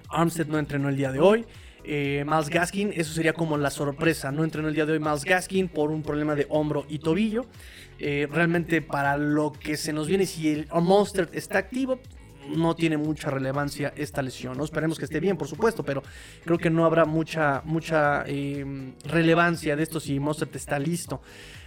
Armstead 0.09 0.47
no 0.47 0.59
entrenó 0.59 0.89
el 0.89 0.97
día 0.97 1.13
de 1.13 1.21
hoy. 1.21 1.45
Eh, 1.85 2.25
Miles 2.27 2.49
Gaskin, 2.49 2.91
eso 2.93 3.13
sería 3.13 3.31
como 3.31 3.57
la 3.57 3.69
sorpresa. 3.69 4.33
No 4.33 4.43
entrenó 4.43 4.67
el 4.67 4.75
día 4.75 4.85
de 4.85 4.91
hoy 4.91 4.99
Miles 4.99 5.23
Gaskin 5.23 5.69
por 5.69 5.91
un 5.91 6.03
problema 6.03 6.35
de 6.35 6.47
hombro 6.49 6.85
y 6.89 6.99
tobillo. 6.99 7.45
Eh, 7.99 8.27
realmente 8.29 8.81
para 8.81 9.15
lo 9.15 9.53
que 9.53 9.77
se 9.77 9.93
nos 9.93 10.09
viene, 10.09 10.25
si 10.25 10.49
el 10.49 10.67
Monster 10.73 11.29
está 11.31 11.59
activo, 11.59 12.01
no 12.49 12.75
tiene 12.75 12.97
mucha 12.97 13.29
relevancia 13.29 13.93
esta 13.95 14.21
lesión. 14.21 14.57
¿no? 14.57 14.63
Esperemos 14.63 14.97
que 14.97 15.05
esté 15.05 15.19
bien, 15.19 15.37
por 15.37 15.47
supuesto, 15.47 15.83
pero 15.83 16.03
creo 16.43 16.57
que 16.57 16.69
no 16.69 16.85
habrá 16.85 17.05
mucha, 17.05 17.61
mucha 17.65 18.23
em, 18.27 18.93
relevancia 19.05 19.75
de 19.75 19.83
esto 19.83 19.99
si 19.99 20.19
Mostert 20.19 20.55
está 20.55 20.79
listo. 20.79 21.21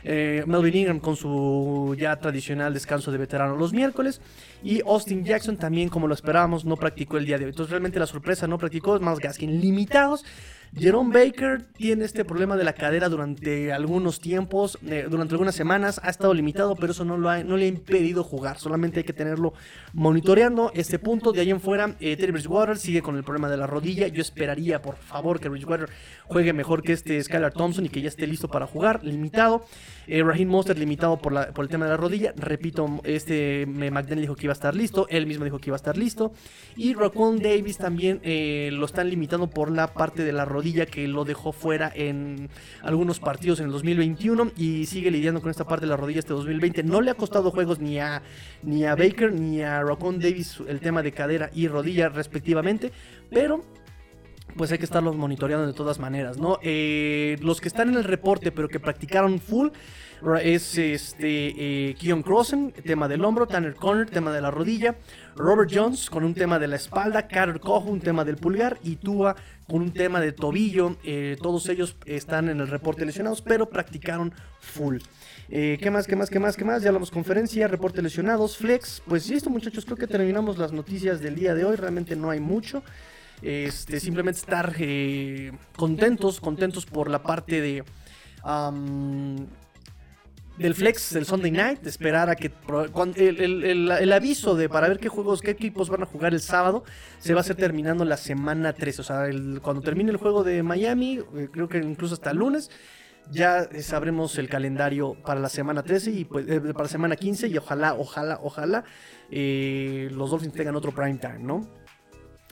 Eh, 0.04 0.44
Melvin 0.46 0.76
Ingram 0.76 1.00
con 1.00 1.16
su 1.16 1.96
ya 1.98 2.16
tradicional 2.16 2.72
descanso 2.72 3.10
de 3.10 3.18
veterano 3.18 3.56
los 3.56 3.72
miércoles. 3.72 4.20
Y 4.62 4.80
Austin 4.80 5.24
Jackson 5.24 5.56
también, 5.56 5.88
como 5.88 6.06
lo 6.06 6.14
esperábamos, 6.14 6.64
no 6.64 6.76
practicó 6.76 7.16
el 7.16 7.26
día 7.26 7.38
de 7.38 7.44
hoy. 7.44 7.50
Entonces 7.50 7.70
realmente 7.70 7.98
la 7.98 8.06
sorpresa 8.06 8.46
no 8.46 8.58
practicó, 8.58 8.96
es 8.96 9.02
más 9.02 9.18
Gaskin 9.18 9.60
limitados. 9.60 10.24
Jerome 10.76 11.12
Baker 11.12 11.62
tiene 11.76 12.04
este 12.04 12.24
problema 12.24 12.56
de 12.56 12.64
la 12.64 12.74
cadera 12.74 13.08
durante 13.08 13.72
algunos 13.72 14.20
tiempos, 14.20 14.78
eh, 14.86 15.06
durante 15.08 15.34
algunas 15.34 15.54
semanas, 15.54 16.00
ha 16.02 16.10
estado 16.10 16.34
limitado, 16.34 16.76
pero 16.76 16.92
eso 16.92 17.04
no, 17.04 17.16
le 17.16 17.64
ha 17.64 17.68
impedido 17.68 18.22
jugar, 18.22 18.58
solamente 18.58 19.00
hay 19.00 19.04
que 19.04 19.12
tenerlo 19.12 19.54
monitoreando 19.94 20.70
este 20.74 20.98
punto. 20.98 21.32
De 21.32 21.40
ahí 21.40 21.50
en 21.50 21.60
fuera, 21.60 21.96
eh, 22.00 22.16
Terry 22.16 22.32
Bridgewater 22.32 22.76
sigue 22.76 23.02
con 23.02 23.16
el 23.16 23.24
problema 23.24 23.48
de 23.48 23.56
la 23.56 23.66
rodilla, 23.66 24.08
yo 24.08 24.20
esperaría 24.20 24.82
por 24.82 24.96
favor 24.96 25.40
que 25.40 25.48
Bridgewater 25.48 25.88
juegue 26.26 26.52
mejor 26.52 26.82
que 26.82 26.92
este 26.92 27.22
Skylar 27.22 27.52
Thompson 27.52 27.86
y 27.86 27.88
que 27.88 28.02
ya 28.02 28.08
esté 28.08 28.26
listo 28.26 28.48
para 28.48 28.66
jugar, 28.66 29.02
limitado. 29.02 29.64
Eh, 30.08 30.22
Raheem 30.22 30.50
limitado 30.76 31.18
por, 31.18 31.34
el 31.34 31.68
tema 31.68 31.84
de 31.84 31.90
la 31.90 31.96
rodilla, 31.96 32.32
repito, 32.34 33.00
este 33.04 33.66
McDaniel 33.66 34.22
dijo 34.22 34.36
que 34.36 34.46
iba 34.46 34.52
a 34.52 34.54
estar 34.54 34.74
listo, 34.74 35.06
él 35.10 35.26
mismo 35.26 35.44
dijo 35.44 35.58
que 35.58 35.68
iba 35.68 35.74
a 35.74 35.76
estar 35.76 35.98
listo. 35.98 36.32
Y 36.76 36.94
Raquan 36.94 37.38
Davis 37.38 37.76
también 37.76 38.20
lo 38.24 38.86
están 38.86 39.10
limitando 39.10 39.48
por 39.50 39.70
la 39.70 39.92
parte 39.92 40.24
de 40.24 40.32
la 40.32 40.44
rodilla 40.44 40.86
que 40.86 41.06
lo 41.06 41.24
dejó 41.24 41.52
fuera 41.52 41.92
en 41.94 42.48
algunos 42.82 43.20
partidos 43.20 43.60
en 43.60 43.66
el 43.66 43.72
2021 43.72 44.52
y 44.56 44.86
sigue 44.86 45.10
lidiando 45.10 45.40
con 45.40 45.50
esta 45.50 45.66
parte 45.66 45.86
de 45.86 45.90
la 45.90 45.96
rodilla 45.96 46.20
este 46.20 46.32
2020. 46.32 46.82
No 46.82 47.00
le 47.00 47.10
ha 47.10 47.14
costado 47.14 47.50
juegos 47.50 47.78
ni 47.78 47.98
a, 47.98 48.22
ni 48.62 48.84
a 48.84 48.94
Baker 48.94 49.32
ni 49.32 49.62
a 49.62 49.82
Rocon 49.82 50.18
Davis 50.18 50.62
el 50.66 50.80
tema 50.80 51.02
de 51.02 51.12
cadera 51.12 51.50
y 51.54 51.68
rodilla 51.68 52.08
respectivamente, 52.08 52.92
pero 53.30 53.62
pues 54.56 54.72
hay 54.72 54.78
que 54.78 54.84
estarlos 54.84 55.16
monitoreando 55.16 55.66
de 55.66 55.72
todas 55.72 55.98
maneras, 55.98 56.38
¿no? 56.38 56.58
Eh, 56.62 57.36
los 57.40 57.60
que 57.60 57.68
están 57.68 57.88
en 57.88 57.96
el 57.96 58.04
reporte 58.04 58.52
pero 58.52 58.68
que 58.68 58.80
practicaron 58.80 59.40
full 59.40 59.68
es 60.42 60.76
este 60.76 61.90
eh, 61.90 61.94
Keon 61.94 62.22
Crossen, 62.22 62.72
tema 62.72 63.06
del 63.06 63.24
hombro, 63.24 63.46
Tanner 63.46 63.74
Conner, 63.76 64.10
tema 64.10 64.32
de 64.32 64.40
la 64.40 64.50
rodilla, 64.50 64.96
Robert 65.36 65.70
Jones 65.72 66.10
con 66.10 66.24
un 66.24 66.34
tema 66.34 66.58
de 66.58 66.66
la 66.66 66.74
espalda, 66.74 67.28
Carter 67.28 67.60
Cojo, 67.60 67.88
un 67.88 68.00
tema 68.00 68.24
del 68.24 68.36
pulgar 68.36 68.78
y 68.82 68.96
Tua 68.96 69.36
con 69.68 69.82
un 69.82 69.92
tema 69.92 70.20
de 70.20 70.32
tobillo. 70.32 70.96
Eh, 71.04 71.36
todos 71.40 71.68
ellos 71.68 71.96
están 72.04 72.48
en 72.48 72.58
el 72.58 72.66
reporte 72.66 73.06
lesionados, 73.06 73.42
pero 73.42 73.68
practicaron 73.68 74.34
full. 74.60 74.98
¿Qué 75.48 75.90
más, 75.90 76.06
qué 76.06 76.14
más, 76.14 76.28
qué 76.28 76.38
más, 76.38 76.56
qué 76.58 76.64
más? 76.64 76.82
Ya 76.82 76.88
hablamos 76.88 77.10
conferencia, 77.10 77.68
reporte 77.68 78.02
lesionados, 78.02 78.58
flex. 78.58 79.02
Pues 79.06 79.30
listo, 79.30 79.48
muchachos, 79.48 79.86
creo 79.86 79.96
que 79.96 80.06
terminamos 80.06 80.58
las 80.58 80.72
noticias 80.72 81.22
del 81.22 81.36
día 81.36 81.54
de 81.54 81.64
hoy. 81.64 81.76
Realmente 81.76 82.16
no 82.16 82.28
hay 82.28 82.40
mucho. 82.40 82.82
Este, 83.42 84.00
simplemente 84.00 84.40
estar 84.40 84.74
eh, 84.78 85.52
contentos, 85.76 86.40
contentos 86.40 86.86
por 86.86 87.08
la 87.08 87.22
parte 87.22 87.60
de 87.60 87.84
del 90.58 90.74
flex 90.74 91.14
del 91.14 91.24
Sunday 91.24 91.52
Night, 91.52 91.86
esperar 91.86 92.28
a 92.30 92.34
que 92.34 92.50
el, 93.16 94.12
aviso 94.12 94.56
de 94.56 94.68
para 94.68 94.88
ver 94.88 94.98
qué 94.98 95.08
juegos, 95.08 95.40
qué 95.40 95.52
equipos 95.52 95.88
van 95.88 96.02
a 96.02 96.06
jugar 96.06 96.34
el 96.34 96.40
sábado, 96.40 96.82
se 97.20 97.32
va 97.32 97.40
a 97.40 97.42
hacer 97.42 97.56
terminando 97.56 98.04
la 98.04 98.16
semana 98.16 98.72
3. 98.72 98.98
O 98.98 99.02
sea, 99.04 99.26
cuando 99.62 99.82
termine 99.82 100.10
el 100.10 100.16
juego 100.16 100.42
de 100.42 100.62
Miami, 100.64 101.20
eh, 101.36 101.48
creo 101.52 101.68
que 101.68 101.78
incluso 101.78 102.14
hasta 102.14 102.32
el 102.32 102.38
lunes, 102.38 102.70
ya 103.30 103.68
sabremos 103.80 104.36
el 104.38 104.48
calendario 104.48 105.14
para 105.24 105.38
la 105.38 105.48
semana 105.48 105.82
13 105.82 106.10
y 106.10 106.24
pues, 106.24 106.48
eh, 106.48 106.60
para 106.60 106.84
la 106.84 106.88
semana 106.88 107.16
15 107.16 107.48
y 107.48 107.56
ojalá, 107.56 107.94
ojalá, 107.94 108.40
ojalá 108.42 108.84
eh, 109.30 110.08
los 110.12 110.30
Dolphins 110.30 110.54
tengan 110.54 110.74
otro 110.74 110.92
prime 110.92 111.18
time, 111.18 111.40
¿no? 111.40 111.68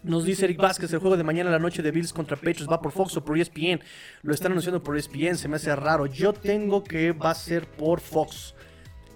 Nos 0.07 0.25
dice 0.25 0.45
Eric 0.45 0.59
Vázquez, 0.59 0.93
el 0.93 1.01
juego 1.01 1.17
de 1.17 1.25
mañana 1.25 1.51
a 1.51 1.53
la 1.55 1.59
noche 1.59 1.83
de 1.83 1.91
Bills 1.91 2.13
contra 2.13 2.37
Patriots 2.37 2.71
va 2.71 2.81
por 2.81 2.93
Fox 2.93 3.17
o 3.17 3.25
por 3.25 3.37
ESPN. 3.37 3.81
Lo 4.23 4.33
están 4.33 4.53
anunciando 4.53 4.81
por 4.81 4.97
ESPN, 4.97 5.35
se 5.35 5.49
me 5.49 5.57
hace 5.57 5.75
raro. 5.75 6.07
Yo 6.07 6.33
tengo 6.33 6.85
que 6.85 7.11
va 7.11 7.33
a 7.33 7.35
ser 7.35 7.67
por 7.67 7.99
Fox. 7.99 8.55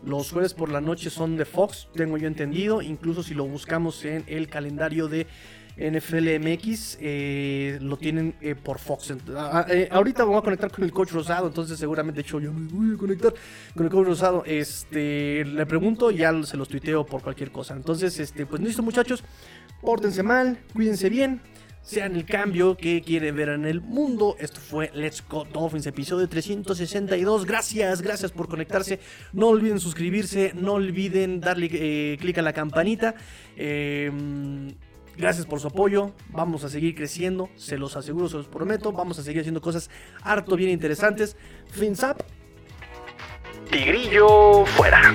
Los 0.05 0.33
jueves 0.33 0.53
por 0.53 0.69
la 0.69 0.81
noche 0.81 1.09
son 1.09 1.37
de 1.37 1.45
Fox, 1.45 1.87
tengo 1.95 2.19
yo 2.19 2.27
entendido. 2.27 2.83
Incluso 2.83 3.23
si 3.23 3.35
lo 3.35 3.45
buscamos 3.45 4.05
en 4.05 4.25
el 4.27 4.49
calendario 4.49 5.07
de 5.07 5.29
NFL 5.77 6.41
MX, 6.41 6.99
eh, 7.01 7.79
lo 7.81 7.97
tienen 7.97 8.35
eh, 8.41 8.55
por 8.55 8.79
Fox. 8.79 9.15
Ah, 9.35 9.67
eh, 9.69 9.89
ahorita 9.91 10.25
vamos 10.25 10.41
a 10.41 10.45
conectar 10.45 10.71
con 10.71 10.85
el 10.85 10.93
coach 10.93 11.13
Rosado, 11.13 11.47
entonces 11.47 11.79
seguramente 11.79 12.23
yo, 12.23 12.41
yo 12.41 12.53
me 12.53 12.69
voy 12.69 12.95
a 12.95 12.99
conectar 12.99 13.33
con 13.75 13.87
el 13.87 13.93
coach 13.93 14.07
Rosado. 14.07 14.43
Este, 14.45 15.45
le 15.45 15.67
pregunto, 15.67 16.11
ya 16.11 16.43
se 16.43 16.57
los 16.57 16.69
tuiteo 16.69 17.07
por 17.07 17.23
cualquier 17.23 17.51
cosa. 17.51 17.75
Entonces, 17.75 18.19
este, 18.19 18.45
pues 18.45 18.61
listo 18.61 18.83
muchachos, 18.83 19.23
pórtense 19.81 20.23
mal, 20.23 20.59
cuídense 20.73 21.09
bien 21.09 21.41
sean 21.83 22.15
el 22.15 22.25
cambio 22.25 22.77
que 22.77 23.03
quieren 23.03 23.35
ver 23.35 23.49
en 23.49 23.65
el 23.65 23.81
mundo. 23.81 24.37
Esto 24.39 24.61
fue 24.61 24.91
Let's 24.95 25.25
Go 25.29 25.45
Dolphins, 25.45 25.87
episodio 25.87 26.29
362. 26.29 27.47
Gracias, 27.47 28.03
gracias 28.03 28.31
por 28.31 28.49
conectarse. 28.49 29.01
No 29.33 29.49
olviden 29.49 29.81
suscribirse, 29.81 30.53
no 30.55 30.75
olviden 30.75 31.41
darle 31.41 32.19
clic 32.21 32.39
a 32.39 32.43
la 32.43 32.53
campanita. 32.53 33.15
Eh, 33.57 34.13
Gracias 35.17 35.45
por 35.45 35.61
su 35.61 35.69
apoyo. 35.69 36.13
Vamos 36.31 36.65
a 36.65 36.71
seguir 36.71 36.95
creciendo. 36.95 37.51
Se 37.55 37.77
los 37.77 37.95
aseguro, 37.95 38.29
se 38.29 38.39
los 38.39 38.49
prometo. 38.49 38.91
Vamos 38.91 39.19
a 39.19 39.23
seguir 39.23 39.41
haciendo 39.41 39.61
cosas 39.61 39.91
harto 40.23 40.57
bien 40.57 40.71
interesantes. 40.71 41.37
Fins 41.71 42.03
up. 42.03 42.25
Tigrillo 43.71 44.65
fuera. 44.65 45.15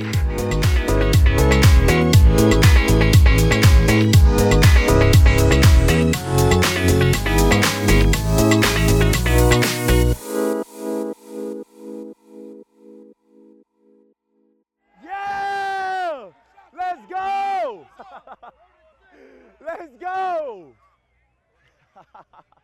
Let's 19.65 19.95
go! 19.99 20.73